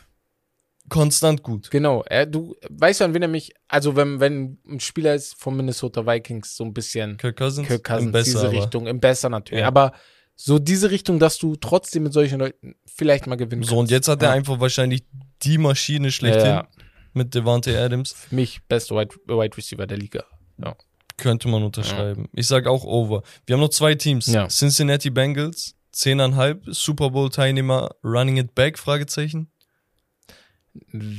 [0.88, 1.70] konstant gut.
[1.70, 5.34] Genau, er, du weißt du, an wen er mich, also wenn, wenn ein Spieler ist
[5.40, 8.86] von Minnesota Vikings, so ein bisschen Kirk Cousins, Kirk Cousins, im Besser, diese aber- Richtung,
[8.86, 9.68] im Besser natürlich, Ja.
[9.68, 9.92] aber
[10.34, 14.08] so diese Richtung, dass du trotzdem mit solchen Leuten vielleicht mal gewinnen So, und jetzt
[14.08, 15.04] hat er einfach wahrscheinlich
[15.42, 16.68] die Maschine schlechthin Ja.
[17.12, 18.12] Mit Devante Adams.
[18.12, 20.24] Für mich beste Wide, Wide Receiver der Liga.
[20.58, 20.76] Ja.
[21.16, 22.28] Könnte man unterschreiben.
[22.32, 23.22] Ich sag auch over.
[23.46, 24.26] Wir haben noch zwei Teams.
[24.26, 24.48] Ja.
[24.48, 29.50] Cincinnati Bengals, 10,5, Super Bowl Teilnehmer, Running It Back, Fragezeichen.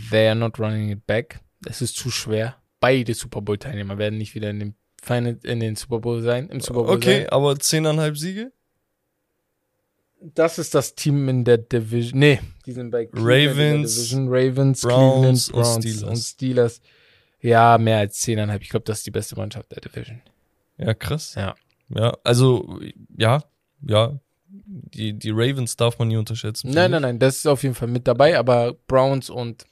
[0.09, 1.39] They are not running it back.
[1.65, 2.55] Es ist zu schwer.
[2.79, 6.49] Beide Super Bowl Teilnehmer werden nicht wieder in dem Final, in den Super Bowl sein,
[6.49, 7.29] im Super Bowl Okay, sein.
[7.29, 8.51] aber 10,5 Siege?
[10.23, 12.19] Das ist das Team in der Division.
[12.19, 14.27] Nee, die sind bei Cleveland der Ravens, Division.
[14.29, 16.09] Ravens, Browns Cleveland, und Browns Steelers.
[16.09, 16.81] und Steelers.
[17.41, 18.61] Ja, mehr als 10,5.
[18.61, 20.21] Ich glaube, das ist die beste Mannschaft der Division.
[20.77, 21.35] Ja, krass.
[21.35, 21.55] Ja.
[21.89, 22.79] Ja, also,
[23.17, 23.43] ja,
[23.85, 24.17] ja.
[24.47, 26.71] Die, die Ravens darf man nie unterschätzen.
[26.71, 29.65] Nein, nein, nein, das ist auf jeden Fall mit dabei, aber Browns und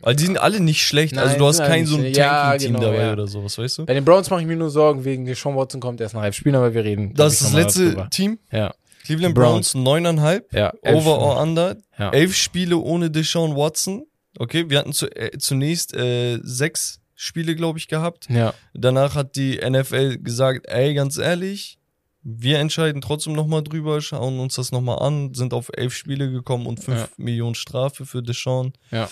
[0.00, 1.16] Weil die sind alle nicht schlecht.
[1.16, 2.16] also Nein, du hast kein so ein schlecht.
[2.16, 3.12] Ja, Tanking-Team genau, dabei ja.
[3.12, 3.86] oder sowas, weißt du?
[3.86, 6.34] bei den Browns mache ich mir nur Sorgen wegen Deshaun Watson kommt erst nach elf
[6.34, 7.14] Spielen, aber wir reden.
[7.14, 8.10] Das ist das letzte darüber.
[8.10, 8.38] Team.
[8.50, 8.74] Ja,
[9.08, 9.74] Cleveland Browns.
[9.74, 10.52] Neuneinhalb.
[10.52, 10.72] ja.
[10.82, 11.76] Over or under.
[11.98, 12.10] Ja.
[12.10, 14.04] Elf Spiele ohne Deshaun Watson.
[14.38, 18.28] Okay, wir hatten zu, äh, zunächst äh, sechs Spiele, glaube ich, gehabt.
[18.30, 21.78] Ja, Danach hat die NFL gesagt, ey, ganz ehrlich,
[22.22, 26.66] wir entscheiden trotzdem nochmal drüber, schauen uns das nochmal an, sind auf elf Spiele gekommen
[26.66, 27.08] und fünf Ja.
[27.16, 28.72] Millionen Strafe für Deshaun.
[28.90, 29.08] ja.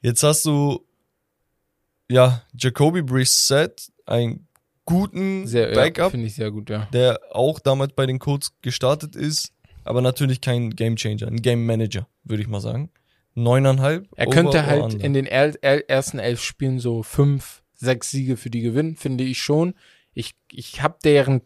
[0.00, 0.84] Jetzt hast du,
[2.10, 4.48] ja, Jacoby Brissett, einen
[4.84, 6.88] guten Sehr, ja, Backup, finde ich sehr gut, ja.
[6.92, 9.52] der auch damals bei den Colts gestartet ist,
[9.84, 12.90] aber natürlich kein Game Changer, ein Game Manager, würde ich mal sagen.
[13.34, 14.08] Neuneinhalb.
[14.16, 15.04] Er over könnte halt under.
[15.04, 19.24] in den er er ersten elf Spielen so fünf, sechs Siege für die gewinnen, finde
[19.24, 19.74] ich schon.
[20.12, 21.40] Ich, ich habe deren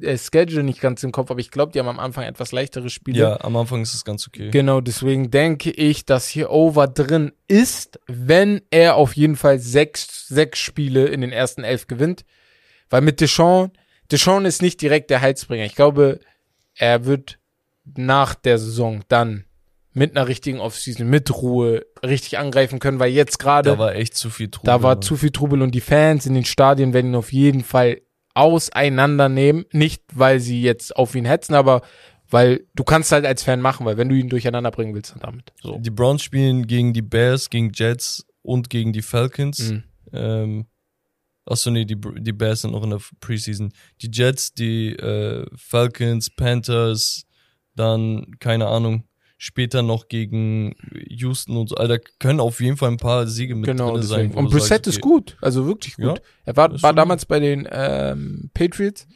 [0.00, 2.90] äh, Schedule nicht ganz im Kopf, aber ich glaube, die haben am Anfang etwas leichtere
[2.90, 3.18] Spiele.
[3.18, 4.50] Ja, am Anfang ist es ganz okay.
[4.50, 10.28] Genau, deswegen denke ich, dass hier Over drin ist, wenn er auf jeden Fall sechs,
[10.28, 12.24] sechs Spiele in den ersten elf gewinnt.
[12.90, 13.70] Weil mit Deshaun,
[14.10, 15.64] Deshaun ist nicht direkt der Heilsbringer.
[15.64, 16.20] Ich glaube,
[16.74, 17.38] er wird
[17.96, 19.44] nach der Saison dann
[19.92, 24.14] mit einer richtigen Offseason, mit Ruhe richtig angreifen können, weil jetzt gerade Da war echt
[24.14, 24.66] zu viel Trubel.
[24.66, 25.02] da war Mann.
[25.02, 28.02] zu viel Trubel und die Fans in den Stadien werden ihn auf jeden Fall
[28.34, 29.64] auseinandernehmen.
[29.72, 31.82] Nicht, weil sie jetzt auf ihn hetzen, aber
[32.28, 35.20] weil du kannst halt als Fan machen, weil wenn du ihn durcheinander bringen willst, dann
[35.20, 35.52] damit.
[35.62, 35.78] So.
[35.78, 39.70] Die Browns spielen gegen die Bears, gegen Jets und gegen die Falcons.
[39.70, 39.84] Mhm.
[40.12, 40.66] Ähm,
[41.46, 43.72] achso, nee, die, die Bears sind noch in der Preseason.
[44.02, 47.24] Die Jets, die äh, Falcons, Panthers,
[47.74, 49.04] dann, keine Ahnung,
[49.38, 50.74] später noch gegen
[51.08, 51.76] Houston und so.
[51.76, 54.18] Alter, können auf jeden Fall ein paar Siege mit Genau, drin sein.
[54.20, 54.34] deswegen.
[54.34, 56.04] wo Und Brissett ist okay, gut, also wirklich gut.
[56.04, 56.14] Ja,
[56.46, 59.06] er war, war damals bei den ähm, Patriots,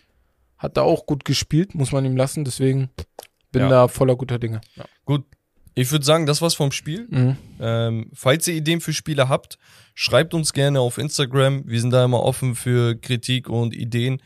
[0.59, 2.91] hat da auch gut gespielt, muss man ihm lassen, deswegen
[3.51, 3.69] bin Ja.
[3.71, 4.61] da voller guter Dinge.
[4.77, 4.85] Ja.
[5.07, 5.25] Gut,
[5.75, 7.07] ich würde sagen, das war's vom Spiel.
[7.11, 7.37] Mhm.
[7.61, 9.59] Ähm, falls ihr Ideen für Spiele habt,
[9.95, 11.63] schreibt uns gerne auf Instagram.
[11.67, 14.21] Wir sind da immer offen für Kritik und Ideen.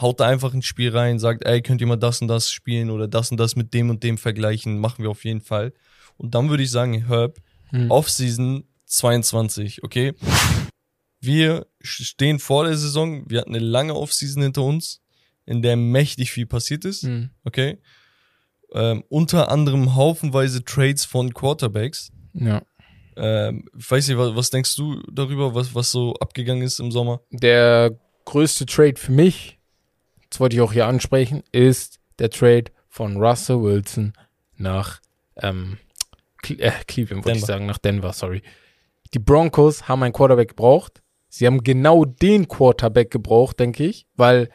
[0.00, 2.90] Haut da einfach ins Spiel rein, sagt, ey, könnt ihr mal das und das spielen
[2.90, 4.78] oder das und das mit dem und dem vergleichen.
[4.78, 5.72] Machen wir auf jeden Fall.
[6.16, 7.38] Und dann würde ich sagen, Herb,
[7.72, 7.90] Mhm.
[7.90, 10.12] Offseason 22, okay?
[11.20, 13.28] Wir stehen vor der Saison.
[13.28, 15.00] Wir hatten eine lange Offseason hinter uns,
[15.46, 17.30] in der mächtig viel passiert ist Mhm.
[17.44, 17.78] okay?
[18.74, 22.10] Ähm, unter anderem haufenweise Trades von Quarterbacks.
[22.32, 22.62] Ja.
[23.16, 26.90] Ähm, ich weiß nicht, was, was denkst du darüber, was, was so abgegangen ist im
[26.90, 27.20] Sommer?
[27.30, 29.58] Der größte Trade für mich,
[30.28, 34.12] das wollte ich auch hier ansprechen, ist der Trade von Russell Wilson
[34.56, 35.00] nach
[35.36, 35.78] ähm,
[36.42, 37.46] Cle äh, Cleveland, wollte ich Denver.
[37.46, 38.42] sagen, nach Denver, sorry.
[39.14, 41.00] Die Broncos haben einen Quarterback gebraucht.
[41.28, 44.50] Sie haben genau den Quarterback gebraucht, denke ich, weil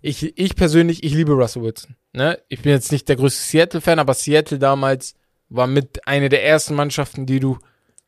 [0.00, 1.96] ich, ich persönlich, ich liebe Russell Wilson.
[2.14, 2.38] Ne?
[2.48, 5.14] Ich bin jetzt nicht der größte Seattle-Fan, aber Seattle damals
[5.48, 7.58] war mit einer der ersten Mannschaften, die du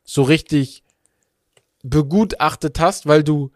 [0.03, 0.83] so richtig
[1.83, 3.51] begutachtet hast, weil du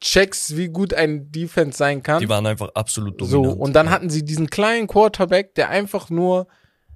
[0.00, 2.20] checkst, wie gut ein Defense sein kann.
[2.20, 3.60] Die waren einfach absolut so, dominant.
[3.60, 6.46] und dann hatten sie diesen kleinen Quarterback, der einfach nur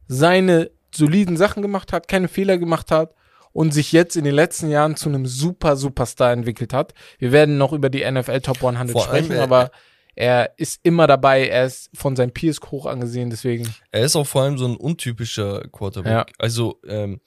[0.09, 3.15] seine soliden Sachen gemacht hat, keine Fehler gemacht hat
[3.53, 6.95] und sich jetzt in den letzten Jahren zu einem super Superstar entwickelt hat.
[7.19, 9.71] Wir werden noch über die NFL Top 100 Vor allem, sprechen, äh, aber
[10.15, 13.73] er ist immer dabei, er ist von seinen Peers hoch angesehen, deswegen.
[13.91, 16.13] Er ist auch vor allem so ein untypischer Quarterback.
[16.13, 16.27] Ja.
[16.39, 17.21] Also, ähm,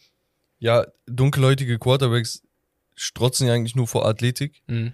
[0.59, 2.41] ja, dunkelhäutige Quarterbacks
[2.95, 4.61] strotzen ja eigentlich nur vor Athletik.
[4.67, 4.93] Mhm.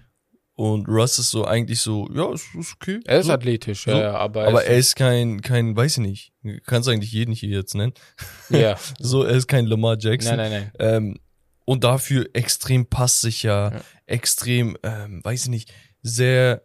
[0.56, 3.00] Und Russ ist so eigentlich so, ja, ist, ist okay.
[3.06, 3.32] Er ist so.
[3.32, 3.90] athletisch, so.
[3.90, 6.32] ja, aber, Aber er ist kein, kein, weiß ich nicht.
[6.66, 7.92] Kannst eigentlich jeden hier jetzt nennen.
[8.50, 8.76] ja.
[9.00, 10.36] So, er ist kein Lamar Jackson.
[10.36, 10.94] Nein, nein, nein.
[10.94, 11.18] Ähm,
[11.64, 13.80] und dafür extrem passsicher, Ja.
[14.06, 15.72] extrem, ähm, weiß ich nicht,
[16.02, 16.62] sehr,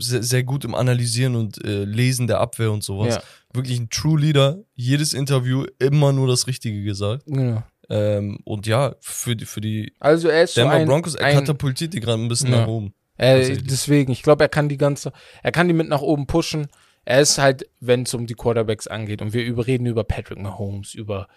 [0.00, 3.16] sehr, sehr gut im Analysieren und äh, Lesen der Abwehr und sowas.
[3.16, 3.22] Ja.
[3.52, 4.58] Wirklich ein True Leader.
[4.74, 7.24] Jedes Interview immer nur das Richtige gesagt.
[7.26, 7.62] Genau.
[7.88, 11.26] Ähm, und ja, für die, für die Also er ist so Denver ein, Broncos, er
[11.26, 12.60] ein katapultiert die gerade ein bisschen Ja.
[12.60, 12.94] nach oben.
[13.16, 16.68] Äh, deswegen, ich glaube, er kann die ganze, er kann die mit nach oben pushen.
[17.04, 20.38] Er ist halt, wenn es um die Quarterbacks angeht, und wir über, reden über Patrick
[20.38, 21.28] Mahomes, über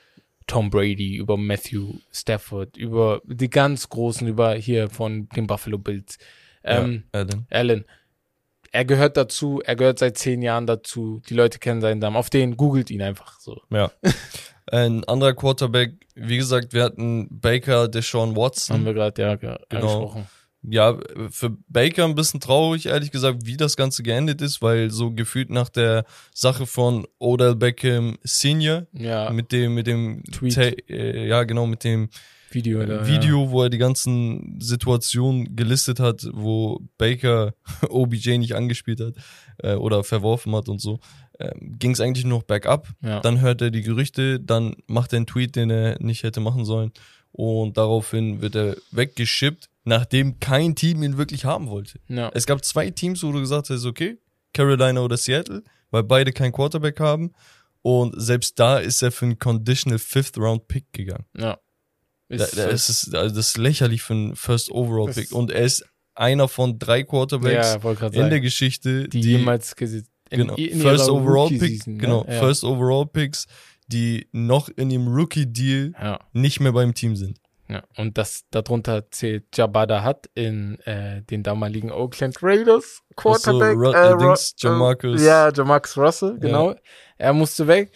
[0.45, 6.17] Tom Brady, über Matthew Stafford, über die ganz großen, über hier von den Buffalo Bills.
[6.63, 7.45] Ähm, ja, Allen.
[7.49, 7.85] Allen.
[8.73, 11.21] Er gehört dazu, er gehört seit zehn Jahren dazu.
[11.29, 12.15] Die Leute kennen seinen Namen.
[12.17, 13.61] Auf den googelt ihn einfach so.
[13.69, 13.91] Ja.
[14.71, 18.77] Ein anderer Quarterback, wie gesagt, wir hatten Baker, Deshaun Watson.
[18.77, 19.81] Haben wir gerade ja ge- Genau.
[19.85, 20.27] angesprochen.
[20.63, 20.97] ja,
[21.29, 25.49] für Baker ein bisschen traurig, ehrlich gesagt, wie das Ganze geendet ist, weil so gefühlt
[25.51, 30.57] nach der Sache von Odell Beckham Senior Ja, mit dem, mit dem Tweet.
[30.89, 32.09] Äh, ja, genau, mit dem
[32.53, 32.85] Video.
[32.85, 37.53] Da, Video, wo er die ganzen Situationen gelistet hat, wo Baker
[37.89, 39.15] OBJ nicht angespielt hat
[39.57, 40.99] äh, oder verworfen hat und so,
[41.39, 42.87] ähm, ging es eigentlich nur noch bergab.
[43.01, 43.09] Ja.
[43.09, 43.19] ja.
[43.21, 46.65] Dann hört er die Gerüchte, dann macht er einen Tweet, den er nicht hätte machen
[46.65, 46.91] sollen.
[47.31, 51.99] Und daraufhin wird er weggeschippt, nachdem kein Team ihn wirklich haben wollte.
[52.07, 52.29] ja.
[52.33, 54.17] Es gab zwei Teams, wo du gesagt hast, okay,
[54.53, 57.33] Carolina oder Seattle, weil beide keinen Quarterback haben.
[57.81, 61.25] Und selbst da ist er für einen Conditional Fifth Round Pick gegangen.
[61.37, 61.57] ja.
[62.29, 65.31] Da, Ist, da ist es, also das ist lächerlich für einen First Overall Pick.
[65.31, 68.41] Und er ist einer von drei Quarterbacks ja, in der sagen.
[68.41, 70.09] Geschichte, die, jemals gesetzt.
[70.29, 71.97] In, genau, First Overall Pick, ne?
[71.97, 72.39] genau, Ja.
[72.39, 73.45] First Overall Picks,
[73.87, 77.39] die noch in dem Rookie Deal Ja, nicht mehr beim Team sind.
[77.67, 77.83] ja.
[77.97, 83.75] Und das darunter zählt Jabada Hutt in äh, den damaligen Oakland Raiders Quarterback.
[83.77, 85.21] Ru- äh, äh, Dings, Jamarcus.
[85.21, 86.73] Äh, ja, Jamarcus Russell, genau.
[87.17, 87.91] Er musste weg.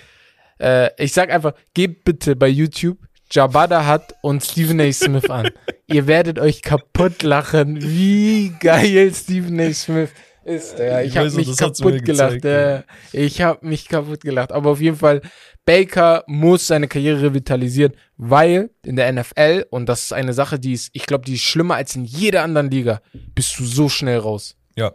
[0.60, 2.98] Äh, ich sag einfach, gebt bitte bei YouTube
[3.32, 4.92] Jabada Hutt und Stephen A.
[4.92, 5.50] Smith an.
[5.88, 9.74] Ihr werdet euch kaputt lachen, wie geil Stephen A.
[9.74, 10.10] Smith
[10.46, 10.80] ist.
[10.80, 12.34] Ja, ich Ich habe mich kaputt gelacht.
[12.42, 13.20] gezeigt, Ja.
[13.22, 14.52] Ich habe mich kaputt gelacht.
[14.52, 15.22] Aber auf jeden Fall,
[15.66, 20.72] Baker muss seine Karriere revitalisieren, weil in der NFL, und das ist eine Sache, die
[20.74, 23.02] ist, ich glaube, die ist schlimmer als in jeder anderen Liga,
[23.36, 24.56] bist du so schnell raus.
[24.78, 24.94] Ja.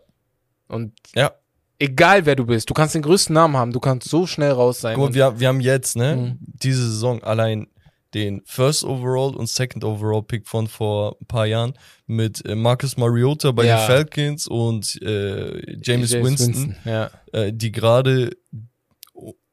[0.68, 1.32] Und Ja.
[1.78, 4.80] egal wer du bist, du kannst den größten Namen haben, du kannst so schnell raus
[4.80, 4.96] sein.
[4.98, 6.38] Und- wir, wir haben jetzt, ne, Mhm.
[6.40, 7.66] diese Saison allein
[8.14, 11.74] den First Overall und Second Overall Pick von vor ein paar Jahren
[12.06, 13.78] mit äh, Marcus Mariota bei Ja.
[13.78, 17.10] den Falcons und äh, James, Winston, Ja.
[17.32, 18.30] Äh, die gerade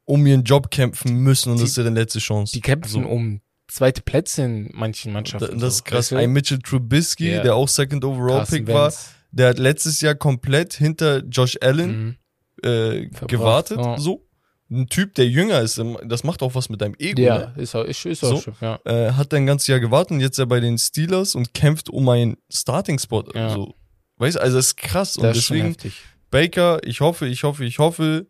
[0.06, 2.54] um ihren Job kämpfen müssen und Die- das ist ihre letzte Chance.
[2.54, 3.08] Die kämpfen So.
[3.08, 5.60] um zweite Plätze in manchen Da- Mannschaften.
[5.60, 6.12] Das ist krass.
[6.12, 7.44] Ein Mitchell Trubisky, Ja.
[7.44, 9.12] der auch Second Overall Carson Pick war, Wentz.
[9.32, 12.18] der hat letztes Jahr komplett hinter Josh Allen
[12.64, 12.68] Mhm.
[12.68, 13.78] äh, gewartet.
[13.80, 13.98] ja.
[14.00, 14.26] So.
[14.72, 17.22] Ein Typ, der jünger ist, das macht auch was mit deinem Ego.
[17.22, 17.54] Ja, Ne?
[17.64, 18.42] ist auch, ist, ist auch So.
[18.42, 18.80] schon, ja.
[18.86, 21.90] Äh, hat ein ganzes Jahr gewartet und jetzt ist er bei den Steelers und kämpft
[21.90, 23.24] um einen Starting-Spot.
[23.34, 23.50] Ja.
[23.50, 23.74] So.
[24.18, 25.18] Weißt du, also das ist krass.
[25.18, 25.94] und Das schon deswegen.
[26.30, 28.28] Baker, ich hoffe, ich hoffe, ich hoffe,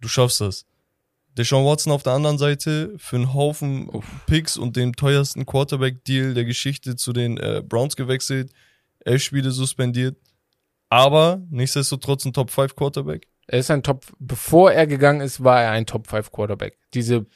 [0.00, 0.66] du schaffst das.
[1.38, 4.04] Deshaun Watson auf der anderen Seite für einen Haufen Uff.
[4.26, 8.50] Picks und den teuersten Quarterback-Deal der Geschichte zu den äh, Browns gewechselt,
[9.00, 10.16] elf Spiele suspendiert,
[10.90, 13.26] aber nichtsdestotrotz ein Top-5-Quarterback.
[13.50, 16.78] Er ist ein Top, bevor er gegangen ist, war er ein Top 5 Quarterback.
[16.94, 17.26] Diese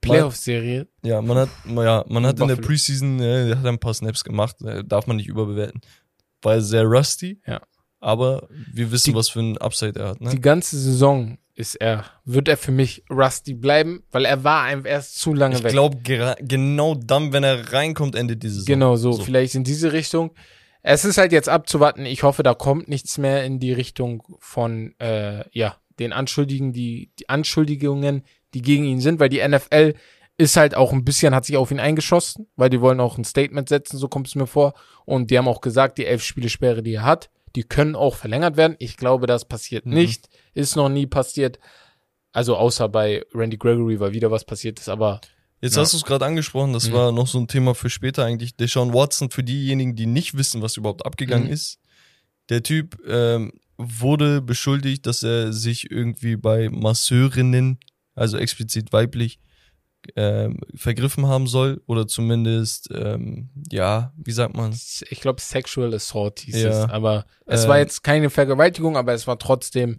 [0.00, 2.56] Playoff-Serie, Ja, man hat, ja, man hat in der.
[2.56, 5.80] Preseason äh, hat ein paar Snaps gemacht, äh, darf man nicht überbewerten.
[6.42, 7.60] War er sehr rusty, Ja.
[8.00, 10.20] aber wir wissen, Die- was für ein Upside er hat.
[10.20, 10.30] Ne?
[10.30, 14.88] die ganze Saison ist er, wird er für mich Rusty bleiben, weil er war einfach
[14.90, 15.72] erst zu lange Ich weg.
[15.72, 15.96] glaube,
[16.40, 18.66] genau dann, wenn er reinkommt, endet diese Saison.
[18.66, 19.22] Genau so, So.
[19.24, 20.32] vielleicht in diese Richtung.
[20.88, 22.06] Es ist halt jetzt abzuwarten.
[22.06, 27.10] Ich hoffe, da kommt nichts mehr in die Richtung von, äh, ja, den Anschuldigen, die,
[27.18, 28.22] die Anschuldigungen,
[28.54, 29.94] die gegen ihn sind, weil die NFL
[30.38, 33.24] ist halt auch ein bisschen, hat sich auf ihn eingeschossen, weil die wollen auch ein
[33.24, 34.74] Statement setzen, so kommt es mir vor.
[35.04, 38.14] Und die haben auch gesagt, die elf Spiele Sperre, die er hat, die können auch
[38.14, 38.76] verlängert werden.
[38.78, 39.94] Ich glaube, das passiert Mhm.
[39.94, 41.58] nicht, ist noch nie passiert.
[42.30, 45.20] Also außer bei Randy Gregory, weil wieder was passiert ist, aber
[45.60, 45.82] Jetzt Ja.
[45.82, 46.92] hast du es gerade angesprochen, das Mhm.
[46.92, 48.56] war noch so ein Thema für später eigentlich.
[48.56, 51.52] Deshaun Watson, für diejenigen, die nicht wissen, was überhaupt abgegangen Mhm.
[51.52, 51.78] ist,
[52.48, 57.80] Der Typ ähm, wurde beschuldigt, dass er sich irgendwie bei Masseurinnen,
[58.14, 59.40] also explizit weiblich,
[60.14, 64.72] ähm, vergriffen haben soll oder zumindest, ähm, ja, wie sagt man?
[65.10, 66.84] Ich glaube, Sexual Assault hieß Ja.
[66.84, 66.90] es.
[66.90, 69.98] Aber es Äh, war jetzt keine Vergewaltigung, aber es war trotzdem,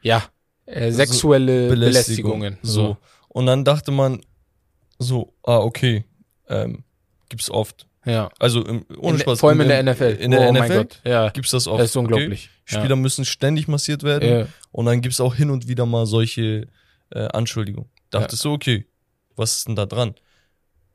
[0.00, 0.24] ja,
[0.64, 2.56] äh, sexuelle Belästigungen.
[2.62, 2.96] So.
[3.28, 4.22] Und dann dachte man
[5.02, 6.04] so, ah, okay,
[6.48, 6.84] ähm,
[7.28, 7.86] gibt's oft.
[8.04, 8.30] Ja.
[8.38, 9.40] Also im, ohne In, Spaß.
[9.40, 10.16] vor allem in im- der NFL.
[10.20, 11.00] In der oh mein NFL Gott.
[11.04, 11.28] Ja.
[11.30, 11.80] gibt's das oft.
[11.80, 12.50] Das ist unglaublich.
[12.66, 12.78] Okay?
[12.80, 14.28] Spieler müssen ständig massiert werden.
[14.28, 14.46] Ja.
[14.72, 16.66] Und dann gibt's auch hin und wieder mal solche
[17.10, 17.88] äh, Anschuldigungen.
[18.10, 18.86] Dachtest du, okay,
[19.36, 20.14] was ist denn da dran?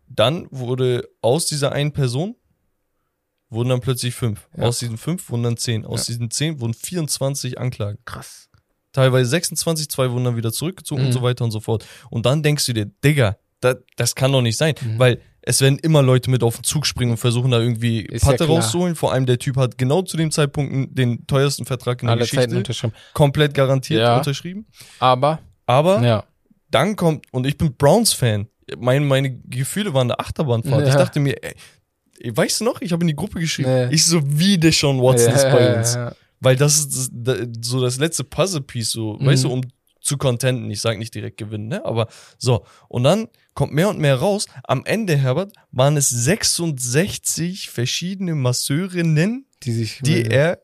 [0.09, 2.35] Dann wurde aus dieser einen Person
[3.49, 4.47] wurden dann plötzlich fünf.
[4.57, 4.63] Ja.
[4.65, 5.85] Aus diesen fünf wurden dann zehn.
[5.85, 6.13] Aus Ja.
[6.13, 7.97] diesen zehn wurden 24 Anklagen.
[8.05, 8.49] Krass.
[8.91, 11.07] Teilweise 26, zwei wurden dann wieder zurückgezogen Mhm.
[11.07, 11.85] und so weiter und so fort.
[12.09, 14.99] Und dann denkst du dir, Digga, das, das kann doch nicht sein, Mhm.
[14.99, 18.23] weil es werden immer Leute mit auf den Zug springen und versuchen da irgendwie Ist
[18.25, 18.57] ja Patte klar.
[18.57, 18.95] rauszuholen.
[18.95, 22.25] Vor allem der Typ hat genau zu dem Zeitpunkt den teuersten Vertrag in der Alle
[22.25, 22.93] Zeiten Geschichte unterschrieben.
[23.13, 24.17] komplett garantiert Ja.
[24.17, 24.65] unterschrieben.
[24.99, 26.23] Aber, Aber ja.
[26.69, 28.47] dann kommt, und ich bin Browns-Fan,
[28.77, 30.81] meine, meine Gefühle waren eine Achterbahnfahrt.
[30.85, 30.97] Ich Ja.
[30.99, 31.55] dachte mir, ey,
[32.35, 33.93] weißt du noch, ich habe in die Gruppe geschrieben, Nee.
[33.95, 35.95] ich so, wie Deshaun Watson ist bei uns.
[35.95, 36.13] Ja.
[36.41, 37.11] Weil das ist
[37.61, 39.25] so das letzte Puzzle-Piece, so, Mhm.
[39.25, 39.61] weißt du, um
[40.07, 40.71] zu contenten.
[40.71, 41.83] Ich sage nicht direkt gewinnen, ne?
[41.85, 42.65] Aber so.
[42.87, 44.47] Und dann kommt mehr und mehr raus.
[44.63, 49.99] Am Ende, Herbert, waren es 66 verschiedene Masseurinnen, Die sich.
[50.01, 50.61] die er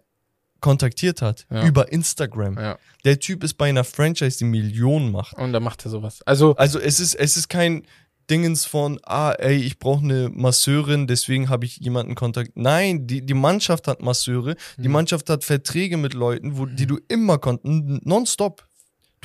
[0.60, 1.46] kontaktiert hat.
[1.52, 1.66] Ja.
[1.66, 2.58] Über Instagram.
[2.58, 2.78] Ja.
[3.04, 5.38] Der Typ ist bei einer Franchise, die Millionen macht.
[5.38, 6.22] Und dann macht er sowas.
[6.26, 7.84] Also, Also es ist, es ist kein
[8.30, 12.52] Dingens von, ah, ey, ich brauche eine Masseurin, deswegen habe ich jemanden Kontakt.
[12.56, 14.94] Nein, die, die Mannschaft hat Masseure, die Mhm.
[14.94, 18.66] Mannschaft hat Verträge mit Leuten, wo, die du immer kon- n- nonstop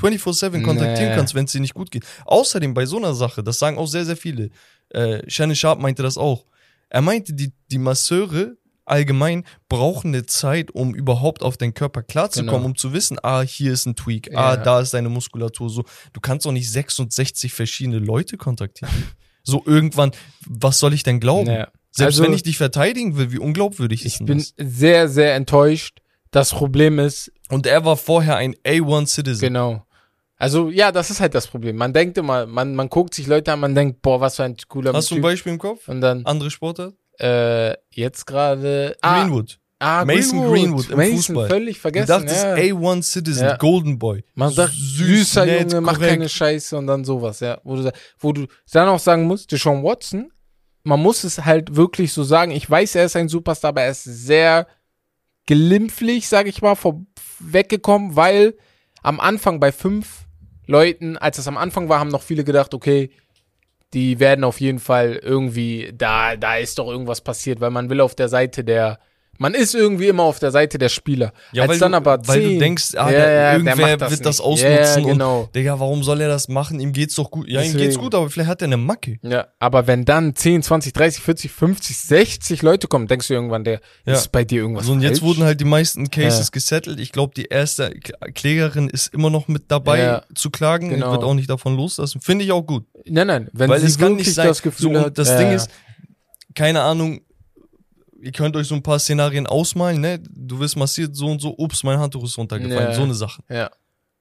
[0.01, 1.17] 24-7 kontaktieren Nee.
[1.17, 2.05] kannst, wenn es dir nicht gut geht.
[2.25, 4.51] Außerdem bei so einer Sache, das sagen auch sehr, sehr viele.
[4.91, 6.45] Äh, Shannon Sharp meinte das auch.
[6.89, 12.55] Er meinte, die, die Masseure allgemein brauchen eine Zeit, um überhaupt auf deinen Körper klarzukommen,
[12.55, 12.65] Genau.
[12.67, 14.39] um zu wissen, ah, hier ist ein Tweak, Ja.
[14.39, 15.85] ah, da ist deine Muskulatur so.
[16.15, 18.93] Du kannst doch nicht 66 verschiedene Leute kontaktieren.
[19.45, 20.13] so irgendwann,
[20.47, 21.47] was soll ich denn glauben?
[21.47, 21.69] naja.
[21.91, 24.55] Selbst Also- wenn ich dich verteidigen will, wie unglaubwürdig ist ich bin das?
[24.59, 26.01] sehr, sehr enttäuscht.
[26.31, 29.41] Das Problem ist, Und er war vorher ein A1-Citizen.
[29.41, 29.87] genau.
[30.39, 31.77] Also, ja, das ist halt das Problem.
[31.77, 34.57] Man denkt immer, man, man guckt sich Leute an, man denkt, boah, was für ein
[34.69, 35.23] cooler Hast du ein Typ.
[35.25, 35.89] Beispiel im Kopf?
[35.89, 36.95] Und dann, Andere Sportart?
[37.19, 39.59] äh, jetzt gerade, ah, Greenwood.
[39.81, 41.49] ah, Mason Greenwood im Mason, Fußball.
[41.49, 42.55] völlig Du vergessen, dachtest ja.
[42.55, 43.57] A1-Citizen, Ja.
[43.57, 44.23] Golden Boy.
[44.37, 47.61] Man sagt, Süß, süßer nett, Junge, mach keine Scheiße und dann sowas, ja.
[47.65, 50.31] Wo du, wo du dann auch sagen musst, Deshaun Watson,
[50.85, 53.91] man muss es halt wirklich so sagen, ich weiß, er ist ein Superstar, aber er
[53.91, 54.69] ist sehr
[55.47, 57.01] glimpflich, sag ich mal, vor,
[57.41, 58.57] weggekommen, weil
[59.03, 60.27] am Anfang bei fünf
[60.69, 63.11] Leuten, als es am Anfang war, haben noch viele gedacht, okay,
[63.95, 68.03] die werden auf jeden Fall irgendwie, da, da ist doch irgendwas passiert, weil man will
[68.03, 69.01] auf der Seite der,
[69.39, 71.33] man ist irgendwie immer auf der Seite der Spieler.
[71.53, 74.27] Ja, als weil, dann du, aber weil du denkst, ah, Ja, ja, irgendwer das wird
[74.27, 74.47] das nicht.
[74.47, 75.41] ausnutzen Ja, genau.
[75.43, 76.81] und Digga, warum soll er das machen?
[76.81, 77.49] Ihm geht's doch gut.
[77.49, 78.01] Ja, ihm geht's Deswegen.
[78.01, 79.19] gut, aber vielleicht hat er eine Macke.
[79.23, 83.65] Ja, aber wenn dann 10, 20, 30, 40, 50, 60 Leute kommen, denkst du irgendwann,
[83.65, 84.15] der Ja.
[84.15, 85.29] ist bei dir irgendwas So, und jetzt falsch?
[85.37, 86.99] wurden halt die meisten Cases gesettelt.
[87.01, 87.91] Ich glaube, die erste
[88.35, 90.89] Klägerin ist immer noch mit dabei zu klagen.
[90.91, 91.13] Genau.
[91.13, 92.21] Wird auch nicht davon loslassen.
[92.21, 92.85] Finde ich auch gut.
[93.07, 94.47] Nein, nein, wenn Weil sie es kann nicht sein.
[94.49, 95.71] das Gefühl so, hat, das Ding ist,
[96.55, 97.21] keine Ahnung,
[98.21, 100.21] ihr könnt euch so ein paar Szenarien ausmalen, ne?
[100.31, 102.91] Du wirst massiert, so und so, ups, mein Handtuch ist runtergefallen.
[102.91, 102.95] Ja.
[102.95, 103.43] So eine Sache.
[103.49, 103.71] ja.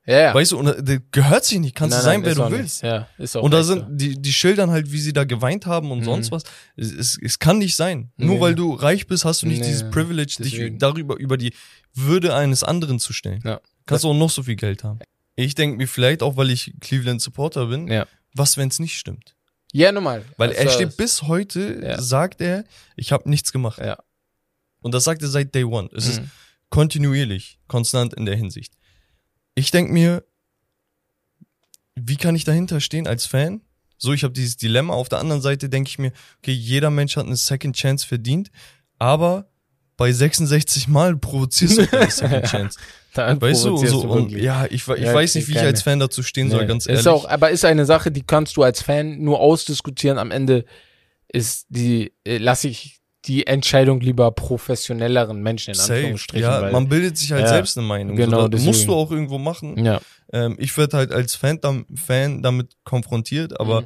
[0.10, 0.34] Ja, ja.
[0.34, 1.76] Weißt du, und das gehört sich nicht.
[1.76, 2.82] Kannst Nein, du sein, nein, wer du willst.
[2.82, 2.90] Nicht.
[2.90, 3.86] Ja, ist auch Und da sind so.
[3.90, 6.04] die, die schildern halt, wie sie da geweint haben und Mhm.
[6.06, 6.44] sonst was.
[6.78, 8.10] Es, es, es kann nicht sein.
[8.16, 8.40] Nur Nee.
[8.42, 10.80] weil du reich bist, hast du nicht Nee, dieses Privilege, dich deswegen.
[10.80, 11.52] darüber, über die
[11.94, 13.42] Würde eines anderen zu stellen.
[13.44, 13.60] Ja.
[13.86, 15.00] Kannst du auch noch so viel Geld haben.
[15.36, 18.06] Ich denke mir vielleicht auch, weil ich Cleveland Supporter bin, Ja.
[18.34, 19.36] was, wenn es nicht stimmt?
[19.74, 20.24] Ja, normal.
[20.38, 22.02] Weil Also, er steht bis heute, Ja.
[22.02, 22.64] sagt er,
[22.96, 23.80] ich habe nichts gemacht.
[23.80, 23.98] Ja.
[24.82, 25.90] Und das sagt er seit Day One.
[25.94, 26.32] Es ist Mhm.
[26.70, 28.74] kontinuierlich, konstant in der Hinsicht.
[29.56, 30.24] Ich denk mir,
[31.96, 33.62] wie kann ich dahinter stehen als Fan?
[33.98, 34.94] So, ich habe dieses Dilemma.
[34.94, 38.52] Auf der anderen Seite denke ich mir, okay, jeder Mensch hat eine Second Chance verdient,
[39.00, 39.50] aber
[39.98, 42.80] bei 66 Mal provozierst du eine Second Chance.
[43.18, 46.00] Dann Weißt du, so, und, ja, ich, ich Ja, weiß nicht, wie ich als Fan
[46.00, 46.68] dazu stehen soll, Nee.
[46.68, 47.00] ganz ehrlich.
[47.02, 50.18] Ist auch, aber ist eine Sache, die kannst du als Fan nur ausdiskutieren.
[50.18, 50.66] Am Ende
[51.28, 55.94] ist die, äh, lasse ich die Entscheidung lieber professionelleren Menschen in Safe.
[55.96, 56.42] Anführungsstrichen.
[56.50, 58.16] Ja, weil, man bildet sich halt Ja, selbst eine Meinung.
[58.16, 59.84] genau, so, das musst du auch irgendwo machen.
[59.84, 60.00] ja.
[60.34, 63.86] Ähm, ich werde halt als Fan, dam Fan damit konfrontiert, aber Mhm.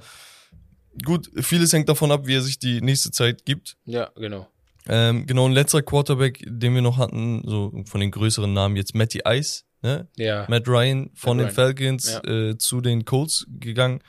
[1.05, 3.77] gut, vieles hängt davon ab, wie er sich die nächste Zeit gibt.
[3.86, 4.47] ja, genau.
[4.88, 8.95] Ähm, genau, ein letzter Quarterback, den wir noch hatten, so von den größeren Namen jetzt
[8.95, 10.07] Matty Ice, ne?
[10.17, 10.45] Ja.
[10.49, 14.01] Matt Ryan von Matt den Falcons äh, zu den Colts gegangen.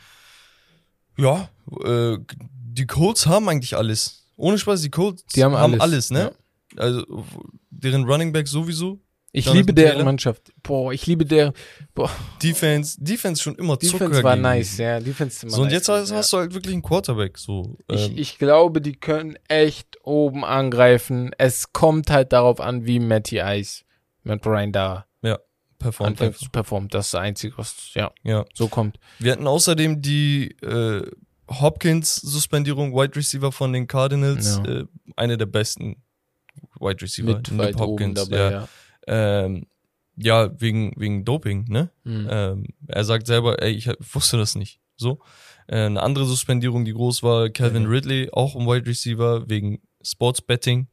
[1.18, 1.50] Ja,
[1.84, 2.16] äh,
[2.74, 4.26] die Colts haben eigentlich alles.
[4.36, 6.32] Ohne Spaß, die Colts Die haben alles, ne?
[6.76, 7.04] Also
[7.70, 8.98] deren Running Back sowieso.
[9.34, 10.04] Ich Jonathan liebe deren Taylor?
[10.04, 10.52] Mannschaft.
[10.62, 11.54] Boah, ich liebe der.
[11.94, 12.10] Boah,
[12.42, 15.00] Defense, Defense schon immer Zucker Defense war nice, ja.
[15.00, 17.76] Defense ist immer So, und nice jetzt hast, hast du halt wirklich einen Quarterback, so.
[17.90, 17.96] ja.
[17.96, 21.30] Ich, ähm, ich glaube, die können echt oben angreifen.
[21.38, 23.84] Es kommt halt darauf an, wie Matty Ice
[24.22, 25.06] mit Brian da
[25.82, 26.88] performt anfängt performen.
[26.88, 28.44] Das ist das Einzige, was ja Ja.
[28.54, 28.98] so kommt.
[29.18, 31.02] Wir hatten außerdem die äh,
[31.48, 34.60] Hopkins-Suspendierung, Wide Receiver von den Cardinals.
[34.64, 34.80] Ja.
[34.80, 34.84] Äh,
[35.16, 36.02] eine der besten
[36.80, 37.42] Wide Receiver.
[37.50, 38.68] Mit oben dabei, ja.
[39.06, 39.44] Ja.
[39.44, 39.66] Ähm,
[40.16, 41.90] ja, wegen, wegen Doping, ne?
[42.04, 42.28] Mhm.
[42.30, 44.78] Ähm, er sagt selber, ey, ich wusste das nicht.
[44.96, 45.20] So.
[45.68, 47.90] Äh, eine andere Suspendierung, die groß war, Calvin Mhm.
[47.90, 50.88] Ridley, auch ein Wide Receiver, wegen Sportsbetting.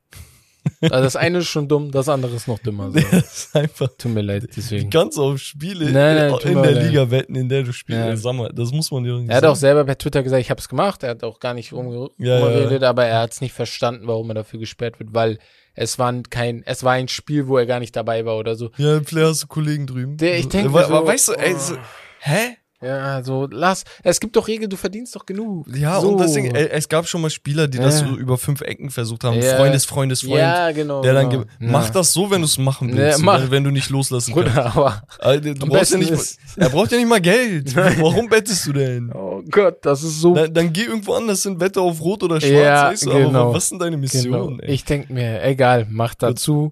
[0.82, 2.92] Also das eine ist schon dumm, das andere ist noch dümmer.
[2.92, 2.98] So.
[3.18, 4.90] ist einfach, Tut mir leid, deswegen.
[4.90, 6.88] kannst auf Spiele Nein, nein, in der leid.
[6.88, 8.00] Liga wetten, in der du spielst.
[8.08, 8.16] Ja.
[8.16, 9.60] Sag mal, das muss man dir doch nicht Er hat auch sagen.
[9.60, 11.04] selber per Twitter gesagt, ich habe es gemacht.
[11.04, 12.46] Er hat auch gar nicht rumge- Ja, ja.
[12.46, 15.40] rumgeredet, aber er hat es nicht verstanden, warum er dafür gesperrt wird, weil
[15.76, 18.72] es war kein, es war ein Spiel, wo er gar nicht dabei war oder so.
[18.78, 20.18] Ja, Player hast du Kollegen drüben.
[20.18, 21.58] Der- ich denk Äh, wa- so, weißt du, ey, oh.
[21.60, 21.78] so,
[22.20, 22.58] hä?
[22.82, 23.84] Ja, so lass.
[24.04, 25.68] Es gibt doch Regeln, du verdienst doch genug.
[25.76, 26.10] Ja, so.
[26.10, 28.08] und deswegen, ey, es gab schon mal Spieler, die das Ja.
[28.08, 29.36] so über fünf Ecken versucht haben.
[29.42, 29.58] Ja.
[29.58, 30.38] Freundes, Freundes, Freund.
[30.40, 31.02] Ja, genau.
[31.02, 31.44] Der dann genau.
[31.44, 33.42] ge- mach das so, wenn du es machen Ja, willst, mach.
[33.42, 34.54] wenn, wenn du nicht loslassen kannst.
[34.56, 35.04] Bruder, aber.
[35.20, 37.76] Alter, du brauchst ja nicht, ist- er braucht ja nicht mal Geld.
[37.76, 39.12] Warum bettest du denn?
[39.14, 40.34] Oh Gott, das ist so.
[40.34, 43.42] Dann, dann geh irgendwo anders hin, wette auf Rot oder Schwarz, Ja, weißt du, genau.
[43.42, 44.02] aber was sind deine genau.
[44.02, 44.72] Missionen, ey?
[44.74, 46.72] Ich denk mir, egal, mach dazu.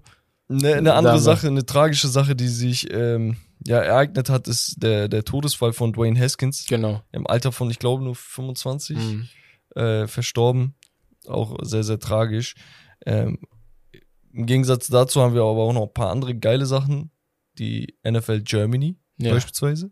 [0.49, 1.35] Eine, eine andere Sag mal.
[1.35, 3.35] Sache, eine tragische Sache, die sich ähm,
[3.68, 6.65] ja ereignet hat, ist der, der Todesfall von Dwayne Haskins.
[6.68, 7.01] Genau.
[7.11, 9.28] Im Alter von, ich glaube, nur 25 Mhm.
[9.76, 10.76] äh, verstorben.
[11.28, 12.55] Auch sehr, sehr tragisch.
[13.05, 13.39] Ähm,
[14.34, 17.11] Im Gegensatz dazu haben wir aber auch noch ein paar andere geile Sachen.
[17.57, 19.34] Die NFL Germany Ja.
[19.34, 19.91] beispielsweise.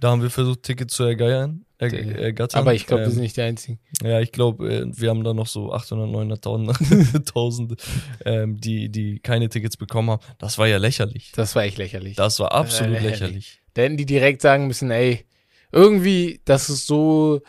[0.00, 1.64] Da haben wir versucht, Tickets zu ergeiern.
[1.92, 2.60] Der- ergattern.
[2.60, 3.78] Aber ich glaube, wir Ähm, sind nicht die Einzigen.
[4.02, 7.82] ja, ich glaube, äh, wir haben da noch so 800, 900.000, 1000,
[8.24, 10.22] ähm, die, die keine Tickets bekommen haben.
[10.38, 11.32] Das war ja lächerlich.
[11.34, 12.16] Das war echt lächerlich.
[12.16, 13.20] Das war absolut lächerlich.
[13.20, 13.60] lächerlich.
[13.74, 15.24] Da hätten die direkt sagen müssen, ey,
[15.72, 17.40] irgendwie, das ist so,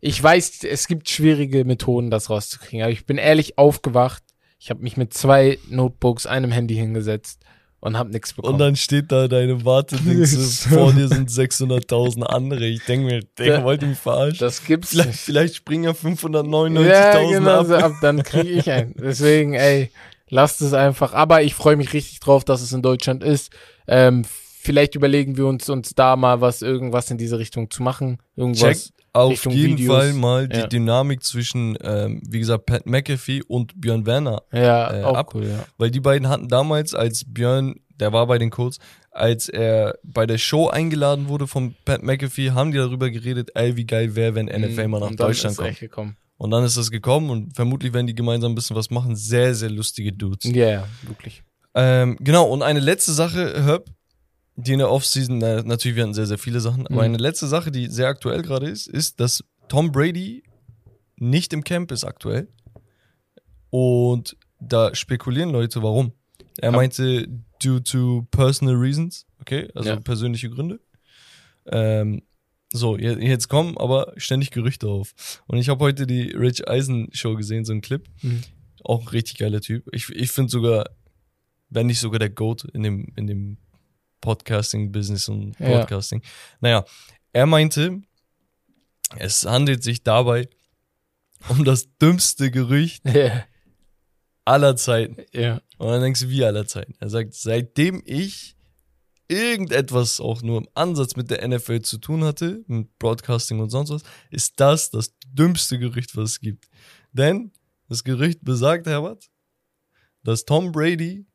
[0.00, 4.22] ich weiß, es gibt schwierige Methoden, das rauszukriegen, aber ich bin ehrlich aufgewacht.
[4.58, 7.42] Ich habe mich mit zwei Notebooks, einem Handy hingesetzt
[7.80, 8.54] und habe nichts bekommen.
[8.54, 10.68] Und dann steht da deine Wartedings, So.
[10.70, 12.66] vor dir sind 600.000 andere.
[12.66, 14.38] Ich denke mir, der wollte mich verarschen.
[14.38, 15.20] das gibt's Vielleicht, nicht.
[15.20, 17.66] vielleicht springen ja 599.000 Ja, genau, ab.
[17.66, 18.94] so ab, dann kriege ich einen.
[18.98, 19.90] Deswegen, ey,
[20.28, 21.14] lasst es einfach.
[21.14, 23.50] Aber ich freue mich richtig drauf, dass es in Deutschland ist.
[23.88, 24.24] Ähm,
[24.60, 28.18] vielleicht überlegen wir uns, uns da mal was, irgendwas in diese Richtung zu machen.
[28.36, 28.84] Irgendwas.
[28.88, 29.96] Check auf Richtung jeden Videos.
[29.96, 30.66] Fall mal die Ja.
[30.66, 34.42] Dynamik zwischen, ähm, wie gesagt, Pat McAfee und Björn Werner.
[34.52, 35.34] Ja, äh, ab.
[35.34, 35.64] cool, ja.
[35.78, 38.78] Weil die beiden hatten damals, als Björn, der war bei den Colts,
[39.10, 43.76] als er bei der Show eingeladen wurde von Pat McAfee, haben die darüber geredet, ey,
[43.76, 45.10] wie geil wäre, wenn NFL mal nach Mhm.
[45.12, 45.56] Und dann Deutschland
[45.90, 46.14] kommt.
[46.36, 49.14] Und dann ist das gekommen und vermutlich werden die gemeinsam ein bisschen was machen.
[49.16, 50.50] Sehr, sehr lustige Dudes.
[50.50, 51.42] Ja, ja, wirklich.
[51.74, 53.84] Ähm, genau, und eine letzte Sache, Herb,
[54.60, 57.00] die in der Offseason, na, natürlich, wir hatten sehr, sehr viele Sachen, aber Mhm.
[57.14, 60.42] eine letzte Sache, die sehr aktuell gerade ist, ist, dass Tom Brady
[61.16, 62.48] nicht im Camp ist aktuell.
[63.70, 66.12] Und da spekulieren Leute, warum.
[66.58, 66.76] Er Ja.
[66.76, 67.28] meinte,
[67.62, 69.96] due to personal reasons, okay, also Ja.
[70.00, 70.80] persönliche Gründe.
[71.66, 72.22] Ähm,
[72.72, 75.42] so, je- jetzt kommen aber ständig Gerüchte auf.
[75.46, 78.06] Und ich habe heute die Rich Eisen Show gesehen, so ein Clip.
[78.22, 78.40] Mhm.
[78.84, 79.88] Auch ein richtig geiler Typ.
[79.92, 80.88] Ich, ich finde sogar,
[81.68, 83.58] wenn nicht sogar der GOAT in dem, in dem
[84.20, 85.78] Podcasting-Business und Ja.
[85.80, 86.22] Podcasting.
[86.60, 86.84] Naja,
[87.32, 88.00] er meinte,
[89.16, 90.48] es handelt sich dabei
[91.48, 93.44] um das dümmste Gerücht Ja,
[94.44, 95.16] aller Zeiten.
[95.32, 95.60] ja.
[95.78, 96.94] Und dann denkst du, wie aller Zeiten?
[96.98, 98.56] Er sagt, seitdem ich
[99.28, 103.90] irgendetwas auch nur im Ansatz mit der NFL zu tun hatte, mit Broadcasting und sonst
[103.90, 106.68] was, ist das das dümmste Gerücht, was es gibt.
[107.12, 107.52] Denn
[107.88, 109.30] das Gerücht besagt, Herbert,
[110.24, 111.26] dass Tom Brady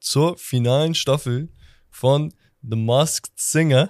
[0.00, 1.48] zur finalen Staffel
[1.96, 2.32] von
[2.62, 3.88] The Masked Singer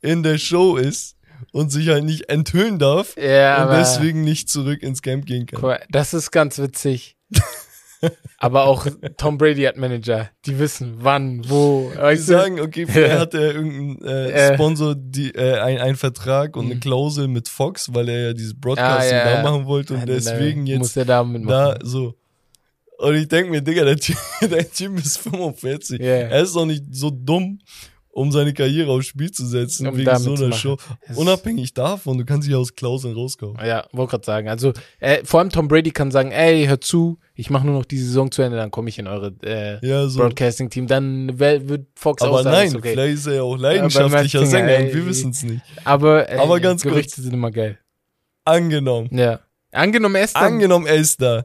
[0.00, 1.16] in der Show ist
[1.52, 5.78] und sich halt nicht enthüllen darf Ja, und deswegen nicht zurück ins Camp gehen kann.
[5.90, 7.16] das ist ganz witzig.
[8.38, 8.86] aber auch
[9.16, 11.92] Tom Brady hat Manager, die wissen wann, wo.
[12.10, 14.54] Die sagen, okay, vielleicht hat er irgendeinen äh, Äh.
[14.54, 16.80] Sponsor die, äh, ein, einen Vertrag und eine Mhm.
[16.80, 19.42] Klausel mit Fox, weil er ja dieses Broadcasting Ah, ja, da ja.
[19.42, 22.14] machen wollte und deswegen jetzt muss da da so.
[23.02, 26.00] Und ich denke mir, Digga, der Typ, der typ ist 45.
[26.00, 26.06] Ja.
[26.06, 27.58] Er ist doch nicht so dumm,
[28.14, 30.52] um seine Karriere aufs Spiel zu setzen, Um wegen so einer.
[30.52, 30.76] Show.
[31.08, 33.58] Es- Unabhängig davon, du kannst dich aus Klauseln rauskaufen.
[33.64, 34.48] Ja, wollte gerade sagen.
[34.48, 37.86] Also äh, vor allem Tom Brady kann sagen, ey, hört zu, ich mache nur noch
[37.86, 40.20] die Saison zu Ende, dann komme ich in eure äh, Ja, so.
[40.20, 40.86] Broadcasting-Team.
[40.86, 42.92] Dann wird Fox Aber auch sagen, nein, okay.
[42.92, 45.62] vielleicht ist er ja auch leidenschaftlicher Sänger ey, und wir wissen es nicht.
[45.84, 46.92] Aber, äh, Aber ganz kurz.
[46.92, 47.78] Gerüchte sind immer geil.
[48.44, 49.08] Angenommen.
[49.10, 49.40] Ja.
[49.72, 51.44] Angenommen, er ist Angenommen, er ist da.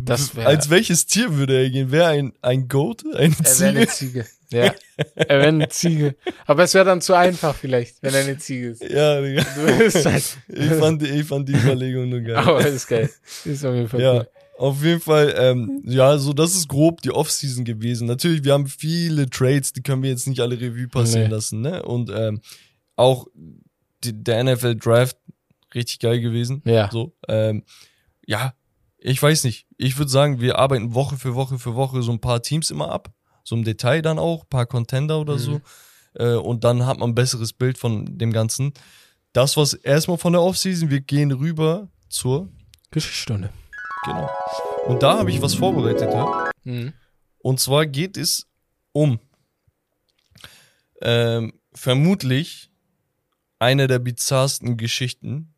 [0.00, 1.90] Das wär- Als welches Tier würde er gehen?
[1.90, 3.04] Wäre ein, ein Goat?
[3.14, 4.26] Eine Er wäre eine Ziege.
[4.50, 4.72] Ja.
[5.14, 6.14] Er wäre eine Ziege.
[6.46, 8.82] Aber es wäre dann zu einfach vielleicht, wenn er eine Ziege ist.
[8.82, 9.44] Ja, Digga.
[9.56, 10.24] Du bist halt.
[10.48, 12.36] Ich fand, ich fand die Überlegung nur geil.
[12.36, 13.10] Aber ist geil.
[13.44, 14.28] Ist auf jeden Fall Ja, cool.
[14.58, 18.06] auf jeden Fall, ähm, ja, so das ist grob die Offseason gewesen.
[18.06, 21.34] Natürlich, wir haben viele Trades, die können wir jetzt nicht alle Revue passieren Nee.
[21.34, 21.82] lassen, ne?
[21.82, 22.40] Und ähm,
[22.96, 23.26] auch
[24.04, 25.16] die, der NFL Draft
[25.74, 26.62] richtig geil gewesen.
[26.64, 26.88] Ja.
[26.90, 27.64] So, ähm,
[28.26, 28.54] ja,
[29.08, 29.66] ich weiß nicht.
[29.76, 32.90] Ich würde sagen, wir arbeiten Woche für Woche für Woche so ein paar Teams immer
[32.90, 33.10] ab.
[33.44, 35.38] So im Detail dann auch, paar Contender oder Mhm.
[35.38, 35.60] so.
[36.14, 38.72] Äh, und dann hat man ein besseres Bild von dem Ganzen.
[39.32, 40.90] Das war's erstmal von der Offseason.
[40.90, 42.48] Wir gehen rüber zur
[42.90, 43.50] Geschichtsstunde.
[44.04, 44.28] Genau.
[44.86, 46.12] Und da habe ich was vorbereitet.
[46.12, 46.50] Ja?
[46.64, 46.92] Mhm.
[47.38, 48.46] Und zwar geht es
[48.92, 49.18] um
[51.00, 52.70] ähm, vermutlich
[53.58, 55.54] eine der bizarrsten Geschichten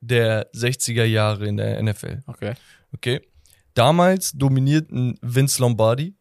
[0.00, 2.20] der 60er Jahre in der NFL.
[2.26, 2.54] Okay.
[2.92, 3.20] Okay.
[3.74, 6.14] Damals dominierten Vince Lombardi,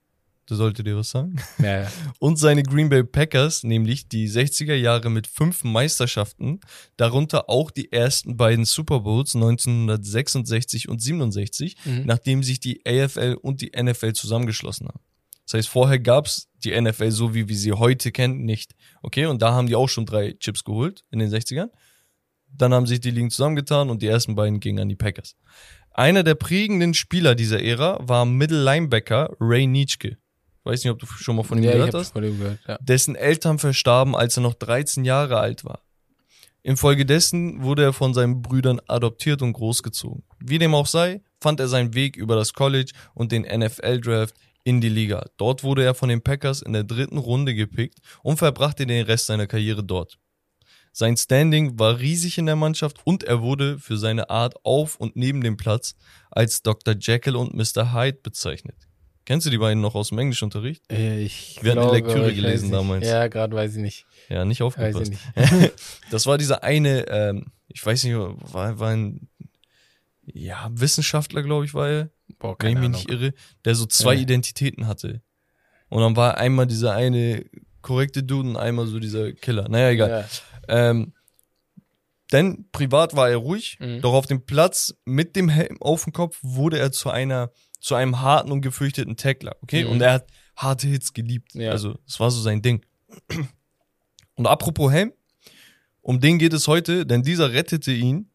[0.45, 1.91] das sollte dir was sagen, Ja, ja.
[2.19, 6.59] und seine Green Bay Packers, nämlich die 60er Jahre mit fünf Meisterschaften,
[6.97, 12.03] darunter auch die ersten beiden Super Bowls 1966 und 67, Mhm.
[12.05, 14.99] nachdem sich die AFL und die NFL zusammengeschlossen haben.
[15.45, 18.75] Das heißt, vorher gab's die NFL so, wie wir sie heute kennen, nicht.
[19.01, 21.69] Okay, und da haben die auch schon drei Chips geholt in den 60ern.
[22.57, 25.35] Dann haben sich die Ligen zusammengetan und die ersten beiden gingen an die Packers.
[25.91, 30.17] Einer der prägenden Spieler dieser Ära war Middle Linebacker Ray Nitschke.
[30.63, 32.77] Weiß nicht, ob du schon mal von ihm ja, gehört hast von dem gehört, ja.
[32.81, 35.81] dessen Eltern verstarben, als er noch 13 Jahre alt war.
[36.61, 40.23] Infolgedessen wurde er von seinen Brüdern adoptiert und großgezogen.
[40.39, 44.35] Wie dem auch sei, fand er seinen Weg über das College und den NFL-Draft
[44.65, 45.25] in die Liga.
[45.37, 49.27] Dort wurde er von den Packers in der dritten Runde gepickt und verbrachte den Rest
[49.27, 50.19] seiner Karriere dort.
[50.99, 55.15] Sein Standing war riesig in der Mannschaft und er wurde für seine Art auf und
[55.15, 55.93] neben dem Platz
[56.31, 56.95] als Dr.
[56.99, 57.93] Jekyll und Mr.
[57.93, 58.75] Hyde bezeichnet.
[59.23, 60.91] Kennst du die beiden noch aus dem Englischunterricht?
[60.91, 63.05] Äh, Ich Wir hatten glaube, Lektüre aber ich gelesen weiß damals.
[63.05, 64.07] Ja, gerade weiß ich nicht.
[64.27, 65.11] Ja, nicht Weiß aufgepasst.
[65.35, 65.73] ich nicht.
[66.09, 69.29] Das war dieser eine, ähm, ich weiß nicht, war, war ein
[70.25, 73.35] ja, Wissenschaftler, glaube ich, war er, Boah, wenn ich keine mich nicht irre,
[73.65, 74.21] der so zwei Ja.
[74.21, 75.21] Identitäten hatte.
[75.89, 77.45] Und dann war einmal dieser eine
[77.83, 79.69] korrekte Dude und einmal so dieser Killer.
[79.69, 80.09] Naja, egal.
[80.09, 80.25] Ja.
[80.67, 81.13] Ähm,
[82.33, 84.01] denn privat war er ruhig, Mhm.
[84.01, 87.95] doch auf dem Platz mit dem Helm auf dem Kopf wurde er zu einer, zu
[87.95, 89.85] einem harten und gefürchteten Tackler, okay?
[89.85, 89.91] Mhm.
[89.91, 91.53] Und er hat harte Hits geliebt.
[91.55, 91.71] Ja.
[91.71, 92.85] Also, es war so sein Ding.
[94.35, 95.13] Und apropos Helm,
[96.01, 98.29] um den geht es heute, denn dieser rettete ihn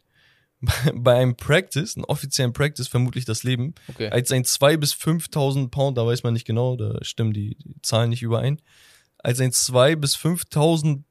[0.95, 4.09] bei einem Practice, einem offiziellen Practice, vermutlich das Leben, Okay.
[4.11, 7.75] als ein 2.000 bis 5.000 Pound, da weiß man nicht genau, da stimmen die, die
[7.83, 8.61] Zahlen nicht überein,
[9.19, 11.03] als ein 2.000 bis 5.000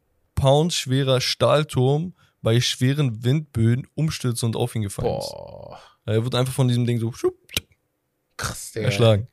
[0.41, 5.29] Pound schwerer Stahlturm bei schweren Windböen umstürzte und auf ihn gefallen ist.
[5.29, 5.79] Boah.
[6.05, 7.35] Er wird einfach von diesem Ding so schupp,
[8.37, 8.87] Krass, Digga.
[8.87, 9.27] erschlagen.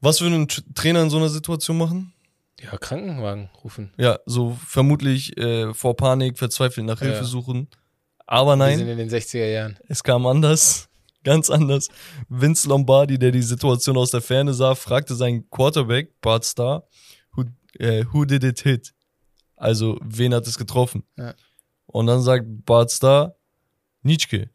[0.00, 2.12] Was würde ein Trainer in so einer Situation machen?
[2.60, 3.92] Ja, Krankenwagen rufen.
[3.98, 7.24] Ja, so vermutlich äh, vor Panik, verzweifelt nach Hilfe Ja.
[7.24, 7.68] suchen.
[8.26, 9.78] Aber Wir sind nein, in den 60er Jahren.
[9.88, 10.88] es kam anders.
[11.24, 11.88] Ganz anders.
[12.28, 16.84] Vince Lombardi, der die Situation aus der Ferne sah, fragte seinen Quarterback, Bart Starr,
[17.34, 17.44] who,
[17.78, 18.94] äh, who did it hit?
[19.60, 21.04] Also, wen hat es getroffen?
[21.18, 21.34] Ja.
[21.86, 23.36] Und dann sagt Bart Starr,
[24.02, 24.48] Nitschke.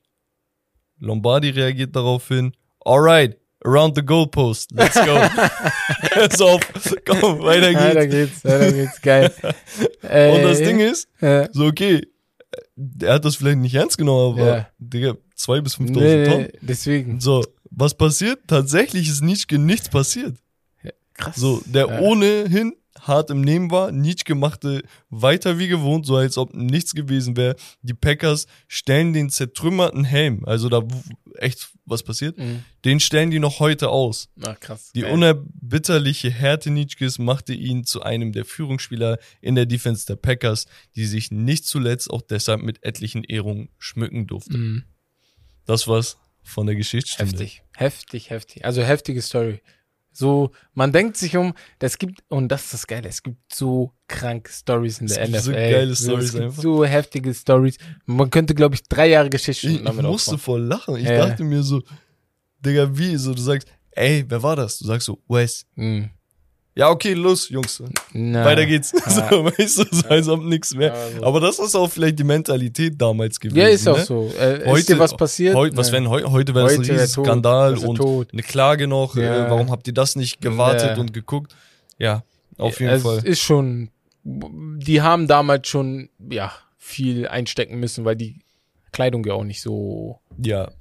[0.99, 5.15] Lombardi reagiert daraufhin, alright, around the goalpost, let's go.
[6.13, 6.61] Pass auf,
[7.05, 7.83] komm, weiter geht's.
[7.85, 9.33] Weiter geht's, weiter geht's, geil.
[10.01, 12.01] Äh, Und das Ding ist, äh, so okay,
[12.75, 14.69] der hat das vielleicht nicht ernst genommen, aber Ja.
[14.79, 16.49] Digga, zwei bis 5.000 nee, Tonnen.
[16.61, 17.19] deswegen.
[17.19, 18.39] So, was passiert?
[18.47, 20.37] Tatsächlich ist Nietzsche nichts passiert.
[21.13, 21.35] Krass.
[21.35, 21.99] So, der Ja.
[21.99, 22.73] ohnehin
[23.07, 27.55] hart im Nehmen war, Nietzsche machte weiter wie gewohnt, so als ob nichts gewesen wäre.
[27.81, 30.81] Die Packers stellen den zertrümmerten Helm, also da
[31.35, 32.63] echt was passiert, Mhm.
[32.83, 34.29] den stellen die noch heute aus.
[34.41, 34.91] Ach, krass.
[34.95, 35.11] Die geil.
[35.13, 41.05] unerbitterliche Härte Nietzsches machte ihn zu einem der Führungsspieler in der Defense der Packers, die
[41.05, 44.57] sich nicht zuletzt auch deshalb mit etlichen Ehrungen schmücken durfte.
[44.57, 44.83] Mhm.
[45.65, 47.31] Das war's von der Geschichtsstunde.
[47.31, 48.65] Heftig, heftig, heftig.
[48.65, 49.61] Also heftige Story.
[50.18, 53.91] So, man denkt sich um, das gibt, und das ist das Geile, es gibt so
[54.07, 55.59] kranke Stories in Es der gibt so NFL.
[55.72, 56.63] geile es Stories gibt einfach.
[56.63, 57.78] so heftige Stories.
[58.05, 60.95] Man könnte, glaube ich, drei Jahre Geschichte Ich, ich musste voll lachen.
[60.95, 61.28] Ich Ja.
[61.28, 61.82] dachte mir so,
[62.66, 63.18] Digga, wie?
[63.18, 64.78] So, du sagst, ey, wer war das?
[64.78, 65.66] Du sagst so, Wes.
[65.76, 66.09] Mhm.
[66.78, 67.82] Ja, okay, los, Jungs.
[68.11, 68.91] Na, Weiter geht's.
[68.91, 69.30] Ja.
[69.30, 70.89] So, weißt du, so als ob nichts mehr.
[70.93, 71.26] Ja, so.
[71.26, 73.57] Aber das ist auch vielleicht die Mentalität damals gewesen.
[73.57, 74.03] Ja, ist auch ne?
[74.03, 74.30] so.
[74.38, 75.55] Äh, ist Heute- dir was passiert?
[75.55, 78.28] Heu, was wenn heu, heute wäre es ein riesen Skandal sie und tot.
[78.34, 79.15] eine Klage noch.
[79.15, 79.47] Ja.
[79.47, 80.97] Äh, warum habt ihr das nicht gewartet Ja.
[81.01, 81.55] und geguckt?
[81.97, 82.23] Ja,
[82.57, 83.26] auf jeden es Fall.
[83.26, 83.89] ist schon,
[84.26, 88.39] die haben damals schon, ja, viel einstecken müssen, weil die
[88.91, 90.71] Kleidung ja auch nicht so Ja,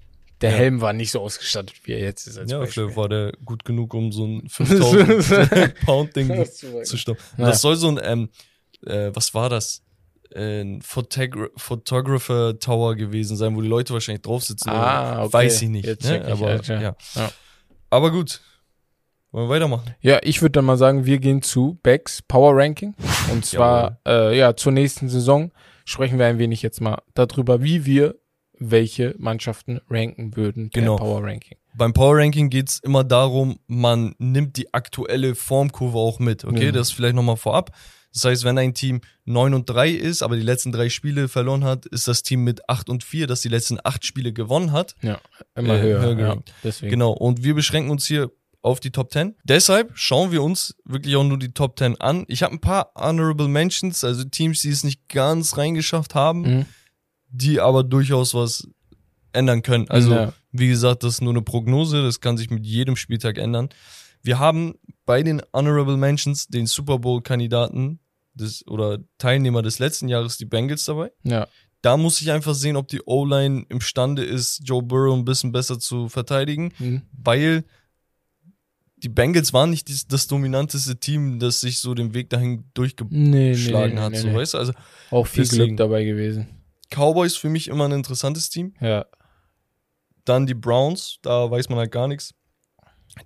[0.40, 0.56] der Ja.
[0.56, 2.84] Helm war nicht so ausgestattet, wie er jetzt ist als Ja, Beispiel.
[2.84, 6.44] vielleicht war der gut genug, um so ein 5000 Pound Ding
[6.84, 7.22] zu stoppen.
[7.38, 7.46] Ja.
[7.46, 8.28] Das soll so ein, ähm,
[8.86, 9.82] äh, was war das?
[10.34, 14.68] Ein Photogra Photographer Tower gewesen sein, wo die Leute wahrscheinlich drauf sitzen.
[14.68, 15.32] Ah, okay.
[15.32, 15.86] Weiß ich nicht.
[15.86, 16.24] Ne?
[16.26, 16.96] ich, Aber, ja.
[17.14, 17.30] Ja.
[17.90, 18.40] Aber gut.
[19.30, 19.94] Wollen wir weitermachen?
[20.00, 22.94] Ja, ich würde dann mal sagen, wir gehen zu Becks Power Ranking.
[23.32, 25.52] Und zwar, äh, ja, zur nächsten Saison
[25.84, 28.14] sprechen wir ein wenig jetzt mal darüber, wie wir
[28.58, 30.96] welche Mannschaften ranken würden per Genau.
[30.96, 31.58] Power Ranking.
[31.76, 36.44] Beim Power Ranking geht's immer darum, man nimmt die aktuelle Formkurve auch mit.
[36.44, 36.72] Okay, Ja.
[36.72, 37.72] das vielleicht nochmal vorab.
[38.12, 41.64] Das heißt, wenn ein Team 9 und 3 ist, aber die letzten drei Spiele verloren
[41.64, 44.94] hat, ist das Team mit 8 und 4, das die letzten acht Spiele gewonnen hat.
[45.02, 45.18] Ja,
[45.56, 46.00] immer Äh, höher.
[46.02, 46.90] höher ja, deswegen.
[46.90, 47.10] Genau.
[47.10, 48.30] Und wir beschränken uns hier
[48.62, 49.34] auf die Top 10.
[49.42, 52.24] Deshalb schauen wir uns wirklich auch nur die Top 10 an.
[52.28, 56.66] Ich habe ein paar Honorable Mentions, also Teams, die es nicht ganz reingeschafft haben, Mhm.
[57.36, 58.68] Die aber durchaus was
[59.32, 59.88] ändern können.
[59.88, 60.32] Also, Ja.
[60.52, 63.68] wie gesagt, das ist nur eine Prognose, das kann sich mit jedem Spieltag ändern.
[64.22, 64.74] Wir haben
[65.04, 67.98] bei den Honorable Mentions den Super Bowl-Kandidaten
[68.34, 71.10] des oder Teilnehmer des letzten Jahres, die Bengals dabei.
[71.24, 71.46] Ja,
[71.82, 75.78] Da muss ich einfach sehen, ob die O-Line imstande ist, Joe Burrow ein bisschen besser
[75.78, 77.02] zu verteidigen, Mhm.
[77.12, 77.64] weil
[78.96, 83.30] die Bengals waren nicht dies- das dominanteste Team, das sich so den Weg dahin durchgeschlagen
[83.30, 84.16] nee, nee, nee, hat.
[84.16, 84.54] so, weißt?
[84.54, 84.72] Also
[85.10, 85.64] Auch viel Deswegen.
[85.64, 86.46] Glück dabei gewesen.
[86.90, 88.74] Cowboys für mich immer ein interessantes Team.
[88.80, 89.04] Ja,
[90.24, 92.34] Dann die Browns, da weiß man halt gar nichts.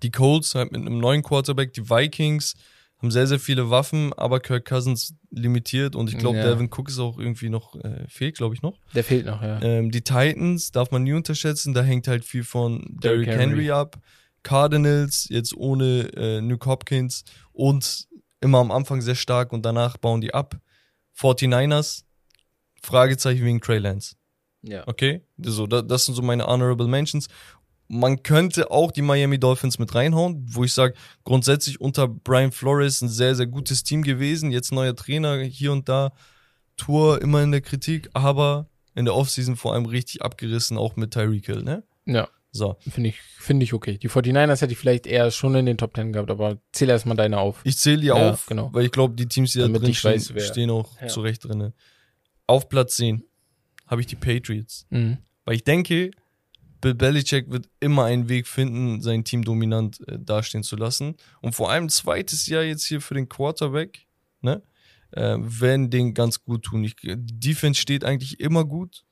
[0.02, 2.54] Die Colts halt mit einem neuen Quarterback, die Vikings
[3.00, 6.44] haben sehr, sehr viele Waffen, aber Kirk Cousins limitiert und ich glaube, Ja.
[6.52, 8.76] Devin Cook ist auch irgendwie noch, äh, fehlt, glaube ich, noch.
[8.94, 9.62] der fehlt noch, ja.
[9.62, 13.38] Ähm, die Titans darf man nie unterschätzen, da hängt halt viel von Derrick Henry.
[13.40, 13.70] Henry.
[13.70, 13.98] ab.
[14.42, 18.08] Cardinals jetzt ohne äh, Nuke Hopkins und
[18.40, 20.56] immer am Anfang sehr stark und danach bauen die ab.
[21.16, 22.04] 49ers,
[22.82, 24.16] Fragezeichen wegen Trey Lance.
[24.62, 24.86] Ja.
[24.86, 27.28] Okay, so, da, das sind so meine Honorable Mentions.
[27.90, 33.00] Man könnte auch die Miami Dolphins mit reinhauen, wo ich sage, grundsätzlich unter Brian Flores
[33.00, 34.50] ein sehr, sehr gutes Team gewesen.
[34.50, 36.12] Jetzt neuer Trainer hier und da.
[36.76, 41.12] Tour immer in der Kritik, aber in der Offseason vor allem richtig abgerissen, auch mit
[41.12, 41.82] Tyreek Hill, ne?
[42.06, 42.76] Ja, So.
[42.88, 43.98] finde ich, finde ich okay.
[43.98, 47.16] Die 49ers hätte ich vielleicht eher schon in den Top 10 gehabt, aber zähl erstmal
[47.16, 47.60] deine auf.
[47.64, 48.70] Ich zähle die Ja, auf, genau.
[48.72, 51.08] weil ich glaube, die Teams, die da Damit drin ich stehen, weiß, stehen auch Ja.
[51.08, 51.72] zurecht drinne.
[52.48, 53.22] Auf Platz 10
[53.86, 54.86] habe ich die Patriots.
[54.90, 55.18] Mhm.
[55.44, 56.10] Weil ich denke,
[56.80, 61.16] Bill Belichick wird immer einen Weg finden, sein Team dominant äh, dastehen zu lassen.
[61.40, 64.06] Und vor allem zweites Jahr jetzt hier für den Quarterback,
[64.40, 64.62] ne?
[65.10, 66.84] Äh, werden den ganz gut tun.
[66.84, 69.04] Ich, die Defense steht eigentlich immer gut.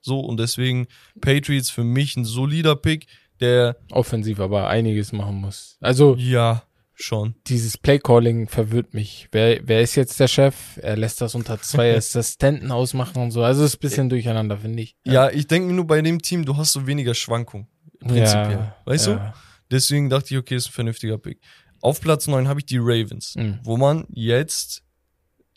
[0.00, 0.86] So, und deswegen
[1.20, 3.06] Patriots für mich ein solider Pick,
[3.40, 5.76] der, Offensiv aber einiges machen muss.
[5.80, 6.62] Also, ja,
[6.98, 7.34] schon.
[7.46, 9.28] dieses Playcalling verwirrt mich.
[9.30, 10.54] Wer, wer ist jetzt der Chef?
[10.82, 13.42] Er lässt das unter zwei Assistenten ausmachen und so.
[13.42, 14.96] Also ist ein bisschen durcheinander, finde ich.
[15.04, 17.68] Ja, ich denke mir nur bei dem Team, du hast so weniger Schwankung.
[18.00, 18.24] Prinzipiell.
[18.58, 19.10] Ja, weißt du?
[19.12, 19.34] ja.
[19.70, 21.40] Deswegen dachte ich, okay, ist ein vernünftiger Pick.
[21.80, 23.60] Auf Platz 9 habe ich die Ravens, Mhm.
[23.62, 24.82] wo man jetzt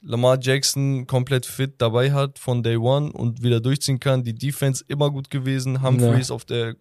[0.01, 4.23] Lamar Jackson komplett fit dabei hat von Day One und wieder durchziehen kann.
[4.23, 5.81] Die Defense immer gut gewesen.
[5.81, 6.73] Humphreys auf der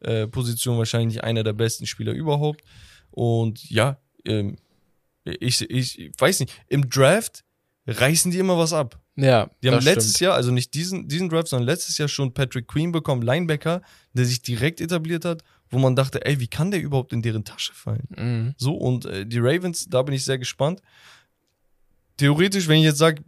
[0.00, 2.62] Cornerback-Position wahrscheinlich einer der besten Spieler überhaupt.
[3.16, 4.56] Und ja, ähm,
[5.24, 7.44] ich, ich weiß nicht, im Draft
[7.86, 9.00] reißen die immer was ab.
[9.16, 10.20] Ja, Die haben letztes stimmt.
[10.20, 13.80] Jahr, also nicht diesen, diesen Draft, sondern letztes Jahr schon Patrick Queen bekommen, Linebacker,
[14.12, 17.42] der sich direkt etabliert hat, wo man dachte, ey, wie kann der überhaupt in deren
[17.42, 18.06] Tasche fallen?
[18.14, 18.54] Mhm.
[18.58, 20.82] So, und äh, die Ravens, da bin ich sehr gespannt.
[22.18, 23.22] Theoretisch, wenn ich jetzt sage,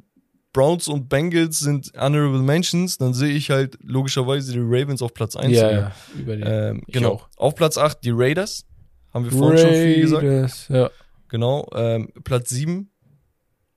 [0.52, 5.36] Browns und Bengals sind Honorable Mentions, dann sehe ich halt logischerweise die Ravens auf Platz
[5.36, 5.56] 1.
[5.56, 6.42] Ja, ja, über die.
[6.42, 7.22] Ähm, genau.
[7.36, 8.66] Auf Platz 8 die Raiders.
[9.14, 10.22] Haben wir vorhin schon viel gesagt.
[10.24, 10.90] Raiders, Ja.
[11.28, 11.68] Genau.
[11.74, 12.90] Ähm, Platz 7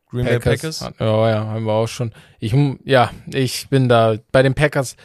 [0.10, 0.82] Green Bay Packers.
[1.00, 2.14] Ja, ja, haben wir auch schon.
[2.40, 2.54] Ich,
[2.84, 4.96] ja, ich bin da bei den Packers.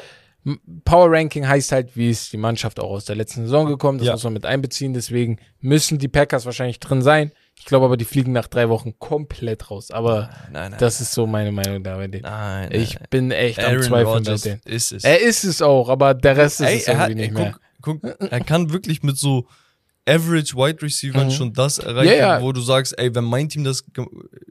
[0.85, 3.99] Power Ranking heißt halt, wie ist die Mannschaft auch aus der letzten Saison gekommen.
[3.99, 4.13] Das Ja.
[4.13, 4.95] muss man mit einbeziehen.
[4.95, 7.33] Deswegen müssen die Packers wahrscheinlich drin sein.
[7.59, 9.91] Ich glaube aber, die fliegen nach drei Wochen komplett raus.
[9.91, 10.75] Aber Nein, nein.
[10.79, 12.23] das ist so meine Meinung da bei denen.
[12.23, 14.61] nein, Ich bin echt am Aaron Zweifeln bei Rodgers denen.
[14.65, 15.03] ist es.
[15.05, 17.55] Er ist es auch, aber der Rest ist Ey, es irgendwie hat, nicht ey, mehr.
[17.81, 19.47] guck, guck, er kann wirklich mit so
[20.09, 21.31] Average Wide Receivers Mhm.
[21.31, 22.43] schon das erreichen, Ja, ja.
[22.43, 23.85] wo du sagst, ey, wenn mein Team das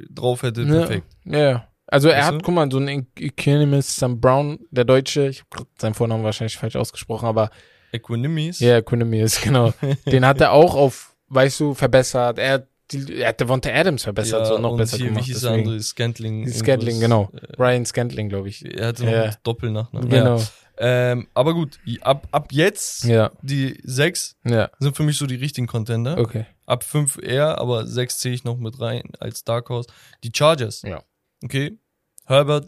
[0.10, 1.08] drauf hätte, perfekt.
[1.26, 1.68] Ja, ja.
[1.88, 2.40] Also er Weißt hat, du?
[2.40, 6.76] guck mal, so ein Economist Sam Brown, der Deutsche, ich habe seinen Vornamen wahrscheinlich falsch
[6.76, 7.52] ausgesprochen, aber
[7.92, 8.60] Equanimis.
[8.60, 9.72] ja, Economist, genau.
[10.08, 12.40] Den hat er auch auf, weißt du, verbessert.
[12.40, 15.26] Er hat, die, er hat Devonta Adams verbessert, Ja, so noch besser hier, gemacht.
[15.28, 15.80] Wie hieß der andere?
[15.80, 16.48] Scantling.
[16.52, 17.32] Scantling, genau.
[17.58, 18.66] Ryan Scantling, glaube ich.
[18.66, 19.24] Er hatte noch Ja.
[19.24, 20.10] einen Doppelnachnamen.
[20.10, 20.38] Genau.
[20.38, 20.44] Ja.
[20.78, 25.36] Ähm, aber gut, ab, ab jetzt, Ja, die sechs ja, sind für mich so die
[25.36, 26.18] richtigen Contender.
[26.18, 26.46] okay.
[26.66, 29.88] Ab fünf eher, aber sechs zähle ich noch mit rein als Dark Horse.
[30.24, 30.82] Die Chargers.
[30.82, 31.04] Ja.
[31.44, 31.78] Okay.
[32.26, 32.68] Herbert,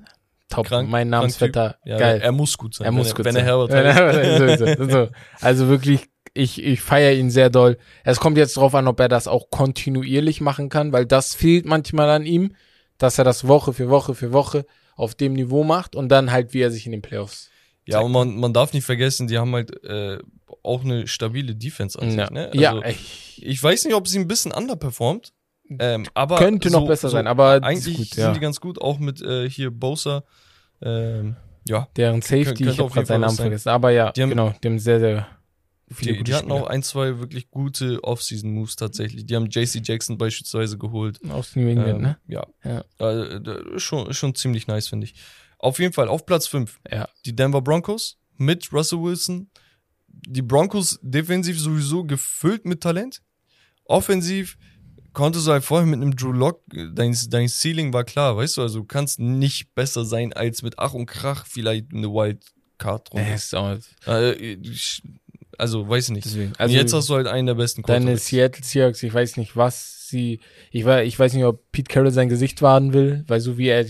[0.50, 0.68] top.
[0.68, 1.78] Krank- mein Namensvetter.
[1.84, 2.22] Ja, geil.
[2.22, 2.86] Er muss gut sein.
[2.86, 3.46] Er muss wenn gut wenn sein.
[3.46, 4.78] er Herbert Wenn heißt.
[4.78, 5.10] so, so.
[5.42, 7.78] Also wirklich, ich, ich feiere ihn sehr doll.
[8.04, 11.66] Es kommt jetzt drauf an, ob er das auch kontinuierlich machen kann, weil das fehlt
[11.66, 12.56] manchmal an ihm,
[13.00, 16.54] dass er das Woche für Woche für Woche auf dem Niveau macht und dann halt,
[16.54, 17.50] wie er sich in den Playoffs.
[17.88, 20.18] Ja, und man, man darf nicht vergessen, die haben halt äh,
[20.64, 22.32] auch eine stabile Defense an Ja, sich.
[22.34, 22.46] Ne?
[22.48, 25.34] Also, ja ich, Ich weiß nicht, ob sie ein bisschen underperformt,
[25.80, 28.32] ähm, aber könnte noch so- besser so sein, aber eigentlich gut, sind ja.
[28.34, 30.24] die ganz gut, auch mit äh, hier Bosa.
[30.82, 31.36] Ähm,
[31.68, 34.80] ja, Deren Safety, ich habe gerade seinen Namen vergessen, aber ja, Die haben- genau, dem
[34.80, 35.28] sehr, sehr
[35.92, 36.64] viele die, die hatten Spieler.
[36.64, 39.26] auch ein, zwei wirklich gute Off-Season-Moves tatsächlich.
[39.26, 41.20] Die haben JC Jackson beispielsweise geholt.
[41.30, 42.18] aus New England, Ähm, ne?
[42.28, 42.80] Ja, Ja.
[43.00, 45.16] Äh, da- ist schon, schon ziemlich nice, finde ich.
[45.60, 47.08] Auf jeden Fall, auf Platz 5, Ja.
[47.26, 49.50] die Denver Broncos mit Russell Wilson.
[50.08, 53.22] Die Broncos defensiv sowieso gefüllt mit Talent.
[53.86, 54.58] Offensiv
[55.14, 56.62] konntest du halt vorher mit einem Drew Lock,
[56.94, 60.78] dein, dein Ceiling war klar, weißt du, also du kannst nicht besser sein als mit
[60.78, 63.34] Ach und Krach vielleicht eine Wildcard runter.
[63.34, 64.58] ist auch, Äh,
[65.58, 66.26] also, weiß ich nicht.
[66.26, 66.50] deswegen.
[66.52, 68.18] Also, Also, jetzt hast du halt einen der besten Deine.
[68.18, 70.40] Seattle Seahawks, ich weiß nicht, was sie.
[70.72, 73.68] Ich, weiß, ich weiß nicht, ob Pete Carroll sein Gesicht wahren will, weil so wie
[73.70, 73.86] er,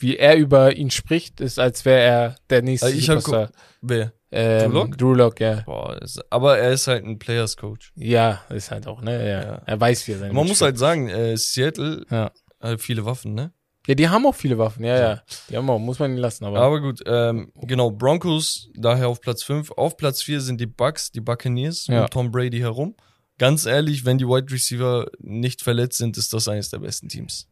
[0.00, 3.50] wie er über ihn spricht, ist, als wäre er der nächste Also ich hab Superstar.
[3.82, 4.12] Wer?
[4.32, 4.98] Ähm, Drew Lock?
[4.98, 5.62] Drew Lock, ja.
[5.66, 7.92] Boah, ist, aber er ist halt ein Players Coach.
[7.96, 9.28] Ja, ist halt auch, ne?
[9.28, 9.42] Ja.
[9.42, 9.62] Ja.
[9.66, 12.30] Er weiß, wie er sein Man muss halt sagen, äh, Seattle Ja.
[12.60, 13.52] hat viele Waffen, ne?
[13.86, 15.22] Ja, die haben auch viele Waffen, ja, ja.
[15.48, 16.60] Die haben auch, muss man nicht lassen, aber.
[16.60, 19.72] Aber gut, ähm, genau, Broncos daher auf Platz 5.
[19.72, 22.02] Auf Platz 4 sind die Bucks, die Buccaneers Ja.
[22.04, 22.94] um Tom Brady herum.
[23.38, 27.48] Ganz ehrlich, wenn die Wide Receiver nicht verletzt sind, ist das eines der besten Teams.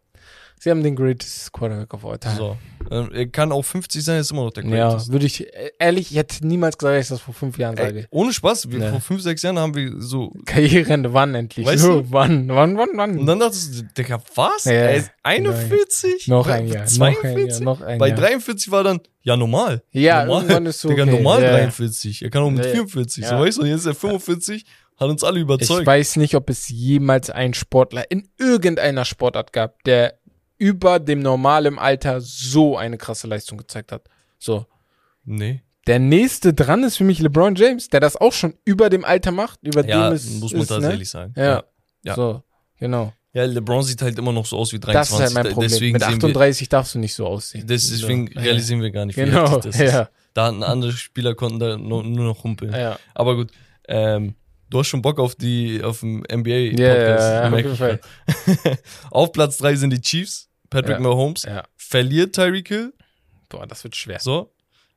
[0.60, 2.36] Sie haben den greatest Quarterback of all time.
[2.36, 2.56] So.
[2.90, 5.12] Ähm, er kann auch 50 sein, ist immer noch der ja, greatest.
[5.12, 7.84] würde ich, äh, ehrlich, ich hätte niemals gesagt, dass ich das vor fünf Jahren Ey,
[7.86, 8.06] sage.
[8.10, 8.88] ohne Spaß, wir, Nee.
[8.90, 10.32] vor 5, 6 Jahren haben wir so.
[10.46, 11.66] Karriereende, wann endlich?
[11.66, 12.06] Weißt so, du?
[12.12, 13.18] wann, wann, wann, wann?
[13.18, 14.64] Und dann dachtest du, Digga, was?
[14.64, 16.28] Ja, er ist 41?
[16.28, 17.24] noch ein Jahr, noch 42?
[17.24, 18.16] ein Jahr, noch ein Bei Jahr.
[18.18, 19.82] 43 war dann, ja, normal.
[19.92, 20.42] Ja, normal.
[20.42, 21.12] irgendwann ist so Digga, okay.
[21.12, 21.56] normal Ja, ja.
[21.58, 22.22] 43.
[22.22, 22.72] Er kann auch mit Ja, ja.
[22.72, 23.26] 44.
[23.26, 23.40] So Ja.
[23.40, 24.64] weißt du, und jetzt ist er 45,
[24.98, 25.86] hat uns alle Ich überzeugt.
[25.86, 30.18] weiß nicht, ob es jemals einen Sportler in irgendeiner Sportart gab, der
[30.58, 34.02] über dem normalen Alter so eine krasse Leistung gezeigt hat.
[34.38, 34.66] So.
[35.24, 35.62] Nee.
[35.86, 39.30] Der nächste dran ist für mich LeBron James, der das auch schon über dem Alter
[39.32, 41.04] macht, über Ja, dem es muss man ist, tatsächlich ne?
[41.06, 41.34] sagen.
[41.36, 41.64] Ja.
[42.02, 42.14] Ja.
[42.14, 42.42] So,
[42.78, 43.12] genau.
[43.32, 44.94] Ja, LeBron sieht halt immer noch so aus wie 23.
[44.94, 45.70] Das ist halt mein Problem.
[45.70, 47.62] Deswegen Mit sehen 38 darfst du nicht so aussehen.
[47.62, 48.40] wir, deswegen So.
[48.40, 49.92] realisieren wir gar nicht, wie Genau, heftig das ist.
[49.92, 50.08] ja.
[50.34, 52.72] Da hatten andere Spieler konnten da nur, nur noch humpeln.
[52.72, 53.50] Ja, Aber gut,
[53.86, 54.34] ähm,
[54.70, 57.80] du hast schon Bock auf die, auf dem NBA ja, ja, Podcast.
[57.80, 57.98] ja,
[58.72, 58.78] auf
[59.10, 60.47] auf Platz 3 sind die Chiefs.
[60.70, 61.00] Patrick Ja.
[61.00, 61.64] Mahomes Ja.
[61.76, 62.92] verliert Tyreek Hill.
[63.48, 64.18] Boah, das wird schwer.
[64.20, 64.52] So.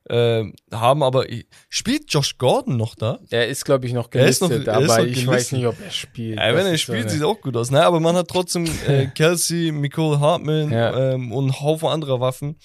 [0.10, 1.26] Ähm, haben aber,
[1.70, 3.20] spielt Josh Gordon noch da?
[3.30, 5.28] Er ist, glaube ich, noch Er ist gelistet, noch- er ist aber noch ich gelistet.
[5.28, 6.40] weiß nicht, ob er spielt.
[6.40, 7.70] Ja, wenn er spielt, so sieht auch gut aus.
[7.70, 7.84] Ne?
[7.86, 11.14] Aber man hat trotzdem äh, Kelsey, Nicole Hartman Ja.
[11.14, 12.58] ähm, und einen Haufen anderer Waffen.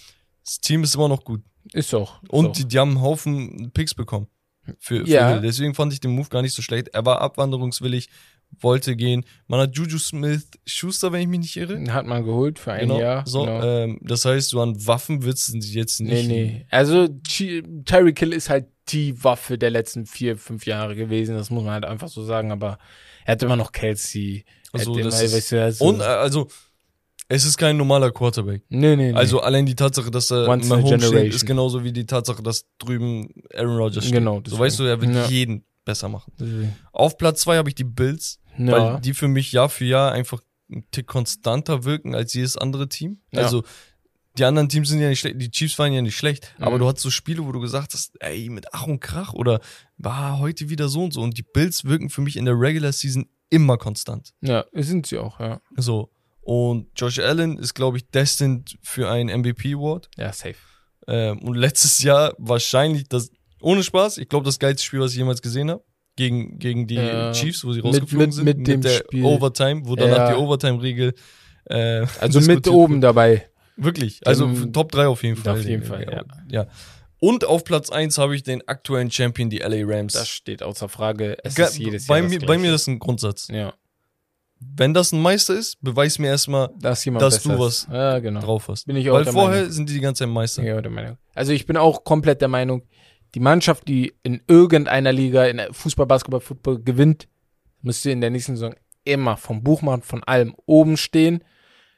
[0.45, 1.43] Das Team ist immer noch gut.
[1.75, 2.23] Ist auch.
[2.23, 2.53] ist Und auch.
[2.53, 4.29] die, die haben einen Haufen Picks bekommen.
[4.79, 5.29] Für, für Ja.
[5.33, 5.43] Hill.
[5.43, 6.89] Deswegen fand ich den Move gar nicht so schlecht.
[6.89, 8.09] Er war abwanderungswillig,
[8.59, 9.25] wollte gehen.
[9.49, 11.79] Man hat Juju Smith Schuster, wenn ich mich nicht irre.
[11.93, 12.99] hat man geholt für ein Genau.
[13.01, 13.27] Jahr.
[13.27, 13.63] so, genau.
[13.63, 16.29] ähm, das heißt, so an Waffen wird's jetzt Nee, nicht.
[16.29, 16.67] nee.
[16.71, 21.35] Also Chi- Tyreek Hill ist halt die Waffe der letzten vier, fünf Jahre gewesen.
[21.37, 22.51] Das muss man halt einfach so sagen.
[22.53, 22.79] Aber
[23.25, 24.45] er hat immer noch Kelsey.
[24.73, 26.49] Also, hat immer, das ist- weißt du, also, Und also,
[27.29, 28.63] es ist kein normaler Quarterback.
[28.69, 29.19] nee, nee, nee.
[29.19, 32.65] Also allein die Tatsache, dass er Once Mahomes steht, ist genauso wie die Tatsache, dass
[32.79, 34.15] drüben Aaron Rodgers steht.
[34.19, 34.61] Genau, So deswegen.
[34.63, 35.27] weißt du, er wird Ja.
[35.27, 36.33] jeden besser machen.
[36.39, 36.77] Deswegen.
[36.93, 38.73] Auf Platz zwei habe ich die Bills, Ja.
[38.73, 42.89] weil die für mich Jahr für Jahr einfach ein Tick konstanter wirken als jedes andere
[42.91, 43.21] Team.
[43.33, 43.43] Ja.
[43.43, 43.63] Also
[44.37, 46.81] die anderen Teams sind ja nicht schlecht, die Chiefs waren ja nicht schlecht, aber Mhm.
[46.81, 49.61] du hattest so Spiele, wo du gesagt hast, ey, mit Ach und Krach oder
[49.97, 51.23] war heute wieder so und so.
[51.23, 54.35] Und die Bills wirken für mich in der Regular Season immer konstant.
[54.43, 55.61] ja, sind sie auch, ja.
[55.77, 56.11] So.
[56.43, 60.11] Und Josh Allen ist, glaube ich, destined für einen MVP Award.
[60.17, 60.57] Ja, safe.
[61.09, 63.31] Ähm, und letztes Jahr wahrscheinlich das,
[63.61, 65.83] ohne Spaß, ich glaube, das geilste Spiel, was ich jemals gesehen habe.
[66.17, 67.33] Gegen, gegen die Ja.
[67.33, 68.45] Chiefs, wo sie Mit- rausgeflogen mit- sind.
[68.47, 69.23] mit dem der Spiel.
[69.25, 70.31] Overtime, wo danach Ja.
[70.33, 71.15] die Overtime-Regel.
[71.67, 73.05] Äh, Also mit oben wird.
[73.05, 73.49] dabei.
[73.77, 74.21] Wirklich.
[74.27, 75.59] Also Dem- Top 3 auf jeden Fall.
[75.59, 76.25] Auf jeden Fall, ja.
[76.51, 76.67] ja.
[77.19, 80.15] Und auf Platz 1 habe ich den aktuellen Champion, die LA Rams.
[80.15, 81.37] Das steht außer Frage.
[81.45, 82.73] Es Ga- ist jedes bei, Jahr mir, bei mir Gleiche.
[82.73, 83.49] das ist ein Grundsatz.
[83.51, 83.75] Ja,
[84.59, 87.89] Wenn das ein Meister ist, beweis mir erstmal dass jemand Dass du ist.
[87.93, 88.41] Ja, genau.
[88.41, 88.87] drauf hast.
[88.87, 89.71] Bin ich auch Weil vorher Meinung.
[89.73, 90.63] sind die die ganze Zeit Meister.
[90.63, 91.19] Ja, der Meinung.
[91.35, 92.83] Also ich bin auch komplett der Meinung,
[93.37, 97.29] die Mannschaft, die in irgendeiner Liga, in Fußball, Basketball, Football gewinnt,
[97.83, 98.75] müsste in der nächsten Saison
[99.05, 101.45] immer vom Buchmann, von allem oben stehen.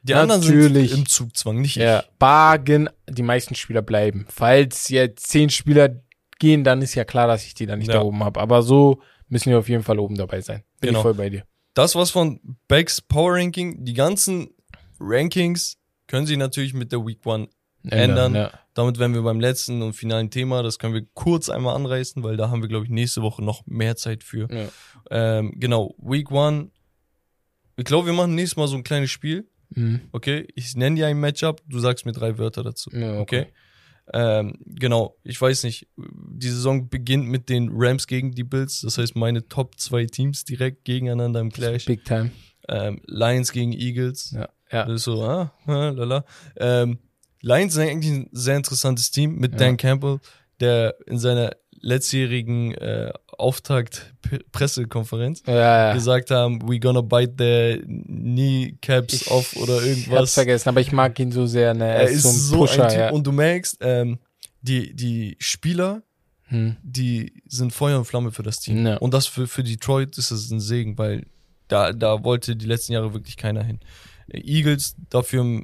[0.03, 0.89] Die anderen Natürlich.
[0.91, 4.25] sind im Zugzwang, nicht Ja, Bargen, die meisten Spieler bleiben.
[4.29, 6.01] Falls jetzt zehn Spieler
[6.39, 7.95] gehen, dann ist ja klar, dass ich die dann nicht Ja.
[7.95, 8.39] da oben habe.
[8.41, 10.63] Aber so müssen wir auf jeden Fall oben dabei sein.
[10.81, 10.99] Bin Genau.
[10.99, 11.43] ich voll bei dir.
[11.73, 14.49] Das was von Becks Power Ranking, die ganzen
[14.99, 15.77] Rankings
[16.07, 17.47] können sich natürlich mit der Week One
[17.89, 18.35] ändern.
[18.35, 18.51] Ja.
[18.79, 20.63] Damit wären wir beim letzten und finalen Thema.
[20.63, 23.67] Das können wir kurz einmal anreißen, weil da haben wir, glaube ich, nächste Woche noch
[23.67, 24.47] mehr Zeit für.
[24.49, 24.69] Ja.
[25.11, 26.71] Ähm, genau, Week One.
[27.75, 29.49] Ich glaube, wir machen nächstes Mal so ein kleines Spiel.
[29.71, 29.99] Mhm.
[30.13, 32.89] Okay, ich nenne dir ein Matchup, du sagst mir drei Wörter dazu.
[32.93, 33.47] Ja, Okay.
[34.13, 35.89] Ähm, genau, ich weiß nicht.
[35.97, 38.79] Die Saison beginnt mit den Rams gegen die Bills.
[38.79, 41.83] Das heißt, meine Top zwei Teams direkt gegeneinander im Clash.
[41.83, 42.31] Big time.
[42.69, 44.31] Ähm, Lions gegen Eagles.
[44.31, 44.47] Ja.
[44.71, 44.85] Ja.
[44.85, 46.23] Das ist so, ah, ah, lala.
[46.55, 46.97] Ähm,
[47.41, 49.57] Lions sind eigentlich ein sehr interessantes Team mit Ja.
[49.59, 50.19] Dan Campbell,
[50.59, 55.53] der in seiner letztjährigen äh, Auftakt-Pressekonferenz Ja,
[55.89, 55.93] ja.
[55.93, 60.33] gesagt haben, we gonna bite their kneecaps off oder Ich hab's irgendwas.
[60.33, 61.85] vergessen, aber ich mag ihn so sehr, ne?
[61.87, 63.09] Er ist so, Pusher, ein Typ ja.
[63.11, 64.19] und du merkst, ähm,
[64.61, 66.01] die, die Spieler,
[66.49, 66.77] Hm.
[66.81, 68.87] die sind Feuer und Flamme für das Team.
[68.99, 71.27] Und das für, für Detroit ist es ein Segen, weil
[71.67, 73.79] da, da wollte die letzten Jahre wirklich keiner hin.
[74.33, 75.61] Eagles dafür,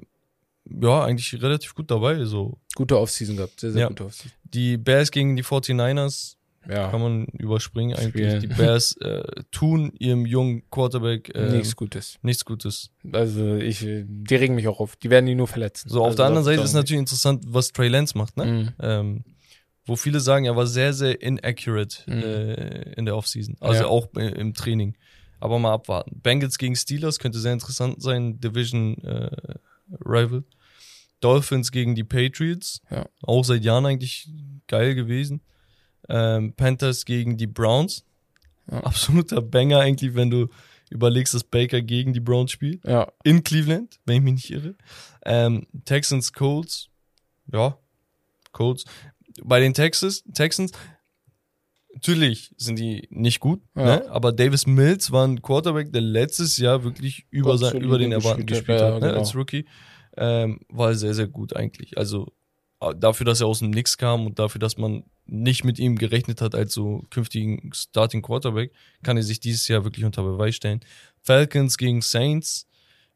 [0.81, 2.23] ja, eigentlich relativ gut dabei.
[2.25, 2.57] So.
[2.75, 3.87] Gute Offseason gehabt, sehr, sehr Ja.
[3.87, 4.31] gute Offseason.
[4.43, 6.35] Die Bears gegen die 49ers
[6.67, 8.09] Ja, kann man überspringen eigentlich.
[8.09, 8.39] Spielen.
[8.41, 12.17] Die Bears äh, tun ihrem jungen Quarterback äh, nichts Gutes.
[12.23, 12.89] nichts Gutes.
[13.11, 14.95] Also ich, die regen mich auch auf.
[14.95, 15.89] Die werden die nur verletzen.
[15.89, 18.45] So, auf also der anderen Seite ist natürlich interessant, was Trey Lance macht, ne?
[18.45, 18.69] Mhm.
[18.79, 19.23] Ähm,
[19.87, 22.23] wo viele sagen, er war sehr, sehr inaccurate Mhm.
[22.23, 23.55] äh, in der Offseason.
[23.59, 23.87] Also Ja.
[23.87, 24.95] auch äh, im Training.
[25.39, 26.19] Aber mal abwarten.
[26.23, 28.39] Bengals gegen Steelers könnte sehr interessant sein.
[28.39, 29.29] Division äh,
[30.03, 30.43] Rival.
[31.21, 32.81] Dolphins gegen die Patriots.
[32.89, 33.07] Ja.
[33.23, 34.29] Auch seit Jahren eigentlich
[34.67, 35.41] geil gewesen.
[36.09, 38.05] Ähm, Panthers gegen die Browns.
[38.69, 38.81] Ja.
[38.81, 40.47] Absoluter Banger eigentlich, wenn du
[40.89, 44.75] überlegst, dass Baker gegen die Browns spielt Ja, in Cleveland, wenn ich mich nicht irre.
[45.25, 46.89] Ähm, Texans, Colts,
[47.51, 47.77] ja,
[48.51, 48.85] Colts.
[49.43, 50.71] Bei den Texas, Texans,
[51.95, 53.83] natürlich sind die nicht gut, Ja.
[53.83, 54.11] ne?
[54.11, 58.45] aber Davis Mills war ein Quarterback, der letztes Jahr wirklich über, sein, über den Erwarten
[58.45, 59.07] gespielt hat, ja, ne?
[59.07, 59.19] genau.
[59.19, 59.65] als Rookie.
[60.17, 61.97] Ähm, war sehr, sehr gut eigentlich.
[61.97, 62.31] Also
[62.97, 66.41] dafür, dass er aus dem Nix kam und dafür, dass man nicht mit ihm gerechnet
[66.41, 68.71] hat als so künftigen Starting Quarterback,
[69.01, 70.81] kann er sich dieses Jahr wirklich unter Beweis stellen.
[71.21, 72.67] Falcons gegen Saints,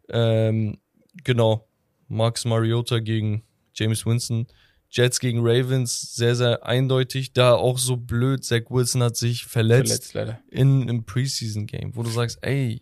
[0.10, 0.80] ähm,
[1.24, 1.68] genau,
[2.08, 4.48] Max Mariota gegen James Winston,
[4.92, 9.88] Jets gegen Ravens, sehr, sehr eindeutig, da auch so blöd, Zach Wilson hat sich verletzt,
[10.12, 10.40] verletzt leider.
[10.50, 12.82] in einem Preseason-Game, wo du sagst, ey,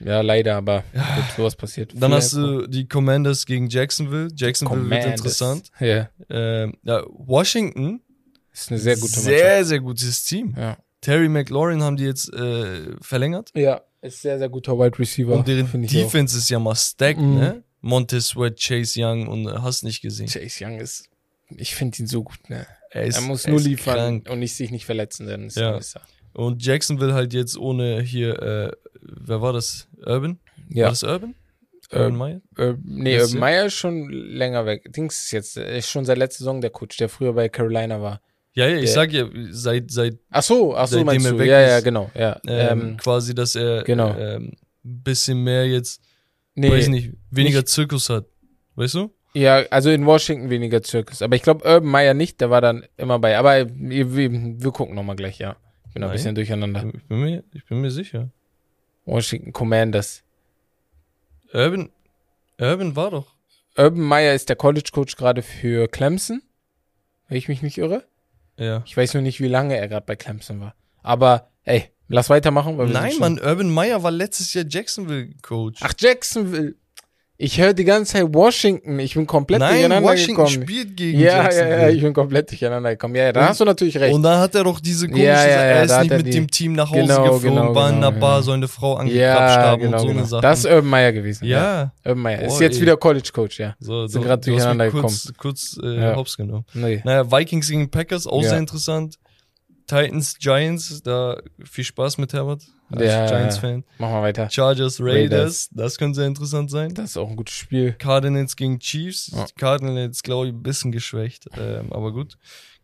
[0.00, 1.92] Ja, leider, aber gut, sowas passiert.
[1.94, 5.20] dann hast du die Commanders gegen Jacksonville, Jacksonville wird Commanders.
[5.20, 5.70] interessant.
[5.80, 8.00] Ja, Ähm, ja, Washington,
[8.52, 10.52] ist eine sehr gute sehr, sehr gutes Team.
[10.52, 10.80] Mannschaft.
[11.00, 13.50] Terry McLaurin haben die jetzt äh, verlängert.
[13.54, 13.60] Ja.
[13.62, 15.32] ja, ist sehr, sehr guter Wide Receiver.
[15.34, 15.88] Und deren auch.
[15.88, 17.34] Defense ist ja mal stacked, Mhm.
[17.34, 17.62] ne?
[17.80, 20.26] Montez Sweat, Chase Young und äh, hast nicht gesehen.
[20.28, 21.08] Chase Young ist,
[21.56, 22.66] ich finde ihn so gut, ne?
[22.90, 24.30] Er, ist, er muss er nur liefern krank.
[24.30, 25.78] und nicht, sich nicht verletzen, dann ist Ja.
[25.78, 26.00] da.
[26.32, 28.70] Und Jacksonville halt jetzt ohne hier, äh,
[29.02, 29.88] wer war das?
[30.04, 30.38] Urban?
[30.68, 31.34] War Ja, das Urban?
[31.92, 32.40] Urban Meyer?
[32.58, 33.38] äh, nee, Urban?
[33.38, 34.92] Meyer ist schon länger weg.
[34.92, 38.00] Dings ist jetzt, er ist schon seit letzter Saison der Coach, der früher bei Carolina
[38.00, 38.20] war.
[38.54, 41.36] Ja, ja, ich der- sag ja, seit, seit Ach so, ach so, meinst du?
[41.42, 42.40] Ja, ja, genau, ja.
[42.46, 44.14] ähm, Ähm, quasi, dass er genau.
[44.16, 44.52] ähm,
[44.84, 46.00] ein bisschen mehr jetzt,
[46.58, 48.26] nee, weiß ich nicht, weniger nicht- Zirkus hat.
[48.74, 49.12] Weißt du?
[49.34, 51.20] Ja, also in Washington weniger Zirkus.
[51.22, 53.36] Aber ich glaube, Urban Meyer nicht, der war dann immer bei.
[53.36, 55.56] Aber wir, wir, gucken nochmal gleich, ja.
[55.86, 56.16] Ich bin ein Nein.
[56.16, 56.84] bisschen durcheinander.
[56.94, 58.30] Ich bin mir, ich bin mir sicher.
[59.04, 60.22] Washington Commanders.
[61.52, 61.90] Urban,
[62.58, 63.34] Urban war doch.
[63.76, 66.42] Urban Meyer ist der College Coach gerade für Clemson,
[67.28, 68.04] wenn ich mich nicht irre.
[68.56, 68.82] Ja.
[68.86, 70.74] Ich weiß nur nicht, wie lange er gerade bei Clemson war.
[71.02, 72.76] Aber, ey, lass weitermachen.
[72.78, 75.80] Weil wir Nein, Mann, Urban Meyer war letztes Jahr Jacksonville-Coach.
[75.82, 76.74] Ach, Jacksonville.
[77.40, 78.98] Ich höre die ganze Zeit Washington.
[78.98, 80.62] Ich bin komplett Nein, durcheinander Washington gekommen.
[80.64, 81.82] spielt gegen Ja, ja, Jacksonville.
[81.82, 83.14] ja, ich bin komplett durcheinander gekommen.
[83.14, 84.12] Ja, ja, da Und- hast du natürlich recht.
[84.12, 86.30] Und dann hat er doch diese komische, Ja, ja, ja, er ist nicht mit die-
[86.32, 88.42] dem Team nach Hause Genau, geflogen, genau, war in genau, einer Bar, ja.
[88.42, 90.18] so eine Frau angekrapscht ja, haben genau, und so genau.
[90.18, 90.42] eine Sache.
[90.42, 91.44] Das ist Urban Meyer gewesen.
[91.44, 91.92] ja.
[92.04, 92.42] Urban Meyer.
[92.42, 92.82] Ist Boah, jetzt ey.
[92.82, 93.76] wieder College Coach, ja.
[93.78, 96.16] So, Sind du- grad du hast mich durcheinander kurz, kurz äh, Ja.
[96.16, 96.64] hops genommen.
[96.74, 97.02] Nee.
[97.04, 98.48] Naja, Vikings gegen Packers, auch Ja.
[98.48, 99.14] sehr interessant.
[99.88, 103.84] Titans, Giants, da viel Spaß mit Herbert, als Ja, Giants-Fan.
[103.98, 104.48] Mach mal weiter.
[104.50, 105.68] Chargers, Raiders, Raiders.
[105.72, 106.94] das könnte sehr interessant sein.
[106.94, 107.92] Das ist auch ein gutes Spiel.
[107.98, 109.32] Cardinals gegen Chiefs.
[109.34, 109.46] Ja.
[109.58, 112.36] Cardinals, glaube ich, ein bisschen geschwächt, ähm, aber gut.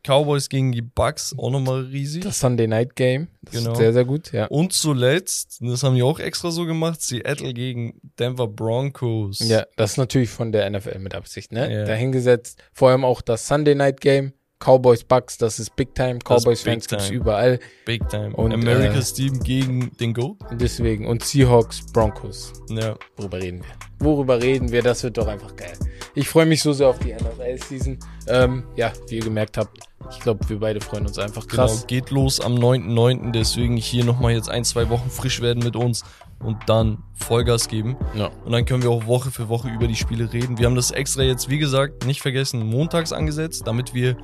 [0.06, 2.24] Cowboys gegen die Bucks, auch nochmal riesig.
[2.24, 3.28] Das Sunday Night Game.
[3.40, 3.72] Das Genau.
[3.72, 4.44] ist sehr, sehr gut, ja.
[4.48, 9.39] Und zuletzt, das haben die auch extra so gemacht, Seattle gegen Denver Broncos.
[9.39, 11.72] Ja, das ist natürlich von der NFL mit Absicht, ne?
[11.72, 11.85] Ja.
[11.86, 12.62] Dahingesetzt.
[12.74, 14.35] Vor allem auch das Sunday Night Game.
[14.59, 16.18] Cowboys Bucks, das ist Big Time.
[16.20, 17.59] Cowboys-Fans Big gibt's überall.
[17.85, 18.35] Big Time.
[18.35, 20.39] Und, America's äh, Team gegen den Goat.
[20.52, 21.06] Deswegen.
[21.06, 22.52] Und Seahawks, Broncos.
[22.70, 22.97] Ja.
[23.16, 24.06] Worüber reden wir?
[24.06, 24.82] Worüber reden wir?
[24.82, 25.74] Das wird doch einfach geil.
[26.14, 27.98] Ich freue mich so sehr auf die NFL-Season.
[28.28, 29.78] Ähm, ja, wie ihr gemerkt habt,
[30.10, 31.72] ich glaube, wir beide freuen uns einfach krass.
[31.72, 33.32] Genau, geht los am 9.9.
[33.32, 36.05] Deswegen hier nochmal jetzt ein, zwei Wochen frisch werden mit uns
[36.40, 37.97] und dann Vollgas geben.
[38.15, 38.31] Ja.
[38.44, 40.59] Und dann können wir auch Woche für Woche über die Spiele reden.
[40.59, 44.16] Wir haben das extra jetzt, wie gesagt, nicht vergessen, montags angesetzt, damit wir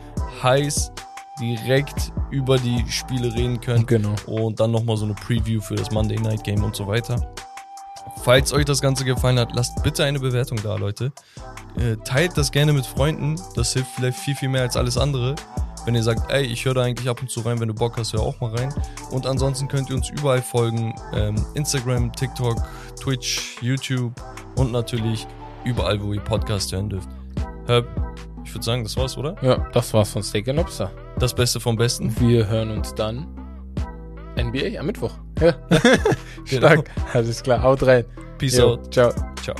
[0.43, 0.93] heiß
[1.41, 3.87] direkt über die Spiele reden können.
[3.87, 4.15] Genau.
[4.27, 7.33] Und dann nochmal so eine Preview für das Monday Night Game und so weiter.
[8.23, 11.13] Falls euch das Ganze gefallen hat, lasst bitte eine Bewertung da, Leute.
[11.77, 13.41] Äh, teilt das gerne mit Freunden.
[13.55, 15.35] Das hilft vielleicht viel, viel mehr als alles andere.
[15.91, 17.97] Wenn ihr sagt, ey, ich höre da eigentlich ab und zu rein, wenn du Bock
[17.99, 18.73] hast, hör auch mal rein.
[19.11, 20.95] Und ansonsten könnt ihr uns überall folgen.
[21.13, 22.63] Ähm, Instagram, TikTok,
[23.03, 24.13] Twitch, YouTube
[24.55, 25.27] und natürlich
[25.65, 27.09] überall, wo ihr Podcast hören dürft.
[27.67, 27.89] Herb,
[28.45, 29.35] ich würde sagen, das war's, oder?
[29.43, 30.93] Ja, das war's von Steak Lobster.
[31.19, 32.15] Das Beste vom Besten.
[32.21, 33.27] Wir hören uns dann
[34.37, 35.15] NBA am Mittwoch.
[35.41, 35.55] Ja.
[36.49, 36.69] Genau.
[36.69, 36.91] Stark.
[37.15, 37.61] Alles klar.
[37.65, 38.05] Haut rein.
[38.39, 38.95] Peace Jo, out.
[38.95, 39.13] Ciao.
[39.43, 39.57] Ciao.